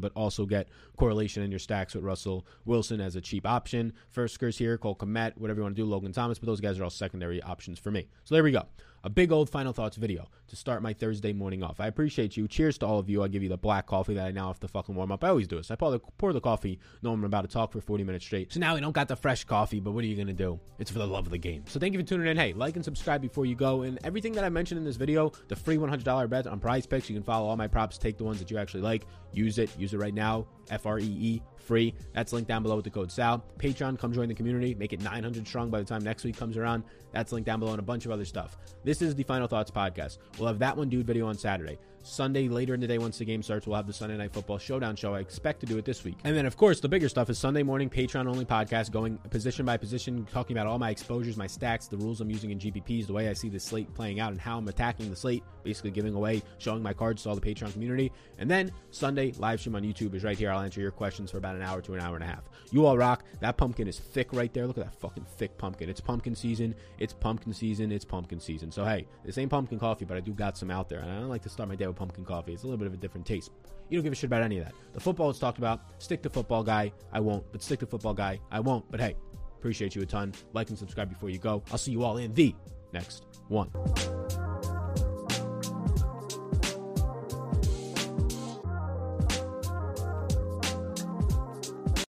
but 0.00 0.12
also 0.14 0.46
get 0.46 0.68
correlation 0.96 1.42
in 1.42 1.50
your 1.50 1.58
stacks 1.58 1.94
with 1.94 2.04
Russell 2.04 2.46
Wilson 2.64 3.00
as 3.00 3.16
a 3.16 3.20
cheap 3.20 3.46
option. 3.46 3.92
First 4.10 4.34
skirts 4.34 4.58
here, 4.58 4.78
Cole 4.78 4.96
Kmet, 4.96 5.36
whatever 5.36 5.60
you 5.60 5.64
want 5.64 5.76
to 5.76 5.82
do, 5.82 5.86
Logan 5.86 6.12
Thomas, 6.12 6.38
but 6.38 6.46
those 6.46 6.60
guys 6.60 6.78
are 6.78 6.84
all 6.84 6.90
secondary 6.90 7.42
options 7.42 7.78
for 7.78 7.90
me. 7.90 8.08
So 8.24 8.34
there 8.34 8.44
we 8.44 8.52
go 8.52 8.66
a 9.04 9.10
big 9.10 9.32
old 9.32 9.48
final 9.48 9.72
thoughts 9.72 9.96
video 9.96 10.28
to 10.48 10.56
start 10.56 10.82
my 10.82 10.92
Thursday 10.92 11.32
morning 11.32 11.62
off. 11.62 11.80
I 11.80 11.86
appreciate 11.86 12.36
you. 12.36 12.46
Cheers 12.48 12.78
to 12.78 12.86
all 12.86 12.98
of 12.98 13.08
you. 13.08 13.22
I 13.22 13.28
give 13.28 13.42
you 13.42 13.48
the 13.48 13.56
black 13.56 13.86
coffee 13.86 14.14
that 14.14 14.26
I 14.26 14.30
now 14.30 14.48
have 14.48 14.60
to 14.60 14.68
fucking 14.68 14.94
warm 14.94 15.12
up. 15.12 15.24
I 15.24 15.28
always 15.28 15.46
do 15.46 15.56
this. 15.56 15.70
I 15.70 15.76
pour 15.76 15.90
the, 15.90 16.00
pour 16.18 16.32
the 16.32 16.40
coffee 16.40 16.78
knowing 17.02 17.18
I'm 17.18 17.24
about 17.24 17.42
to 17.42 17.48
talk 17.48 17.72
for 17.72 17.80
40 17.80 18.04
minutes 18.04 18.24
straight. 18.24 18.52
So 18.52 18.60
now 18.60 18.74
we 18.74 18.80
don't 18.80 18.92
got 18.92 19.08
the 19.08 19.16
fresh 19.16 19.44
coffee, 19.44 19.80
but 19.80 19.92
what 19.92 20.04
are 20.04 20.06
you 20.06 20.16
going 20.16 20.26
to 20.26 20.32
do? 20.32 20.60
It's 20.78 20.90
for 20.90 20.98
the 20.98 21.06
love 21.06 21.26
of 21.26 21.30
the 21.30 21.38
game. 21.38 21.64
So 21.66 21.80
thank 21.80 21.94
you 21.94 22.00
for 22.00 22.06
tuning 22.06 22.26
in. 22.26 22.36
Hey, 22.36 22.52
like 22.52 22.76
and 22.76 22.84
subscribe 22.84 23.22
before 23.22 23.46
you 23.46 23.54
go. 23.54 23.82
And 23.82 23.98
everything 24.04 24.32
that 24.32 24.44
I 24.44 24.48
mentioned 24.48 24.78
in 24.78 24.84
this 24.84 24.96
video, 24.96 25.32
the 25.48 25.56
free 25.56 25.76
$100 25.76 26.28
bets 26.28 26.46
on 26.46 26.58
prize 26.60 26.86
picks, 26.86 27.08
you 27.08 27.14
can 27.14 27.22
follow 27.22 27.48
all 27.48 27.56
my 27.56 27.68
props, 27.68 27.98
take 27.98 28.18
the 28.18 28.24
ones 28.24 28.38
that 28.38 28.50
you 28.50 28.58
actually 28.58 28.82
like, 28.82 29.06
use 29.32 29.58
it, 29.58 29.70
use 29.78 29.94
it 29.94 29.98
right 29.98 30.14
now. 30.14 30.46
F 30.70 30.86
R 30.86 30.98
E 30.98 31.04
E 31.04 31.42
free. 31.58 31.94
That's 32.14 32.32
linked 32.32 32.48
down 32.48 32.62
below 32.62 32.76
with 32.76 32.84
the 32.84 32.90
code 32.90 33.12
SAL. 33.12 33.44
Patreon, 33.58 33.98
come 33.98 34.12
join 34.12 34.28
the 34.28 34.34
community. 34.34 34.74
Make 34.74 34.92
it 34.92 35.00
900 35.02 35.46
strong 35.46 35.70
by 35.70 35.78
the 35.78 35.84
time 35.84 36.02
next 36.02 36.24
week 36.24 36.36
comes 36.36 36.56
around. 36.56 36.84
That's 37.12 37.32
linked 37.32 37.46
down 37.46 37.60
below 37.60 37.72
and 37.72 37.80
a 37.80 37.82
bunch 37.82 38.06
of 38.06 38.12
other 38.12 38.24
stuff. 38.24 38.56
This 38.84 39.02
is 39.02 39.14
the 39.14 39.22
Final 39.22 39.46
Thoughts 39.46 39.70
podcast. 39.70 40.18
We'll 40.38 40.48
have 40.48 40.58
that 40.60 40.76
one 40.76 40.88
dude 40.88 41.06
video 41.06 41.26
on 41.26 41.36
Saturday. 41.36 41.78
Sunday, 42.02 42.48
later 42.48 42.74
in 42.74 42.80
the 42.80 42.86
day, 42.86 42.98
once 42.98 43.18
the 43.18 43.24
game 43.24 43.42
starts, 43.42 43.66
we'll 43.66 43.76
have 43.76 43.86
the 43.86 43.92
Sunday 43.92 44.16
Night 44.16 44.32
Football 44.32 44.58
Showdown 44.58 44.96
show. 44.96 45.14
I 45.14 45.20
expect 45.20 45.60
to 45.60 45.66
do 45.66 45.78
it 45.78 45.84
this 45.84 46.02
week. 46.02 46.16
And 46.24 46.34
then, 46.34 46.46
of 46.46 46.56
course, 46.56 46.80
the 46.80 46.88
bigger 46.88 47.08
stuff 47.08 47.28
is 47.28 47.38
Sunday 47.38 47.62
morning 47.62 47.90
Patreon 47.90 48.26
only 48.26 48.44
podcast, 48.44 48.90
going 48.90 49.18
position 49.30 49.66
by 49.66 49.76
position, 49.76 50.26
talking 50.32 50.56
about 50.56 50.66
all 50.66 50.78
my 50.78 50.90
exposures, 50.90 51.36
my 51.36 51.46
stacks, 51.46 51.88
the 51.88 51.96
rules 51.98 52.20
I'm 52.20 52.30
using 52.30 52.50
in 52.50 52.58
GPPs, 52.58 53.06
the 53.06 53.12
way 53.12 53.28
I 53.28 53.34
see 53.34 53.48
the 53.48 53.60
slate 53.60 53.92
playing 53.94 54.18
out, 54.18 54.32
and 54.32 54.40
how 54.40 54.58
I'm 54.58 54.68
attacking 54.68 55.10
the 55.10 55.16
slate, 55.16 55.44
basically 55.62 55.90
giving 55.90 56.14
away, 56.14 56.42
showing 56.58 56.82
my 56.82 56.94
cards 56.94 57.22
to 57.24 57.28
all 57.28 57.34
the 57.34 57.40
Patreon 57.40 57.72
community. 57.72 58.12
And 58.38 58.50
then 58.50 58.72
Sunday, 58.90 59.32
live 59.38 59.60
stream 59.60 59.76
on 59.76 59.82
YouTube 59.82 60.14
is 60.14 60.24
right 60.24 60.38
here. 60.38 60.50
I'll 60.50 60.60
answer 60.60 60.80
your 60.80 60.90
questions 60.90 61.30
for 61.30 61.36
about 61.36 61.56
an 61.56 61.62
hour 61.62 61.82
to 61.82 61.94
an 61.94 62.00
hour 62.00 62.14
and 62.14 62.24
a 62.24 62.26
half. 62.26 62.48
You 62.72 62.86
all 62.86 62.96
rock. 62.96 63.24
That 63.40 63.56
pumpkin 63.56 63.86
is 63.86 63.98
thick 63.98 64.32
right 64.32 64.52
there. 64.54 64.66
Look 64.66 64.78
at 64.78 64.84
that 64.84 64.94
fucking 64.94 65.26
thick 65.36 65.58
pumpkin. 65.58 65.90
It's 65.90 66.00
pumpkin 66.00 66.34
season. 66.34 66.74
It's 66.98 67.12
pumpkin 67.12 67.52
season. 67.52 67.92
It's 67.92 68.04
pumpkin 68.04 68.40
season. 68.40 68.70
So, 68.72 68.84
hey, 68.84 69.06
this 69.24 69.36
ain't 69.38 69.50
pumpkin 69.50 69.78
coffee, 69.78 70.06
but 70.06 70.16
I 70.16 70.20
do 70.20 70.32
got 70.32 70.56
some 70.56 70.70
out 70.70 70.88
there. 70.88 71.00
And 71.00 71.10
I 71.10 71.20
don't 71.20 71.28
like 71.28 71.42
to 71.42 71.48
start 71.48 71.68
my 71.68 71.76
day 71.76 71.89
pumpkin 71.92 72.24
coffee. 72.24 72.52
It's 72.52 72.62
a 72.62 72.66
little 72.66 72.78
bit 72.78 72.86
of 72.86 72.94
a 72.94 72.96
different 72.96 73.26
taste. 73.26 73.50
You 73.88 73.98
don't 73.98 74.04
give 74.04 74.12
a 74.12 74.16
shit 74.16 74.28
about 74.28 74.42
any 74.42 74.58
of 74.58 74.64
that. 74.64 74.74
The 74.92 75.00
football 75.00 75.30
is 75.30 75.38
talked 75.38 75.58
about. 75.58 75.80
Stick 75.98 76.22
to 76.22 76.30
football 76.30 76.62
guy. 76.62 76.92
I 77.12 77.20
won't. 77.20 77.44
But 77.50 77.62
stick 77.62 77.80
to 77.80 77.86
football 77.86 78.14
guy. 78.14 78.38
I 78.50 78.60
won't. 78.60 78.88
But 78.90 79.00
hey, 79.00 79.16
appreciate 79.58 79.94
you 79.94 80.02
a 80.02 80.06
ton. 80.06 80.32
Like 80.52 80.68
and 80.68 80.78
subscribe 80.78 81.08
before 81.08 81.30
you 81.30 81.38
go. 81.38 81.62
I'll 81.72 81.78
see 81.78 81.92
you 81.92 82.04
all 82.04 82.18
in 82.18 82.32
the 82.34 82.54
next 82.92 83.26
one. 83.48 83.70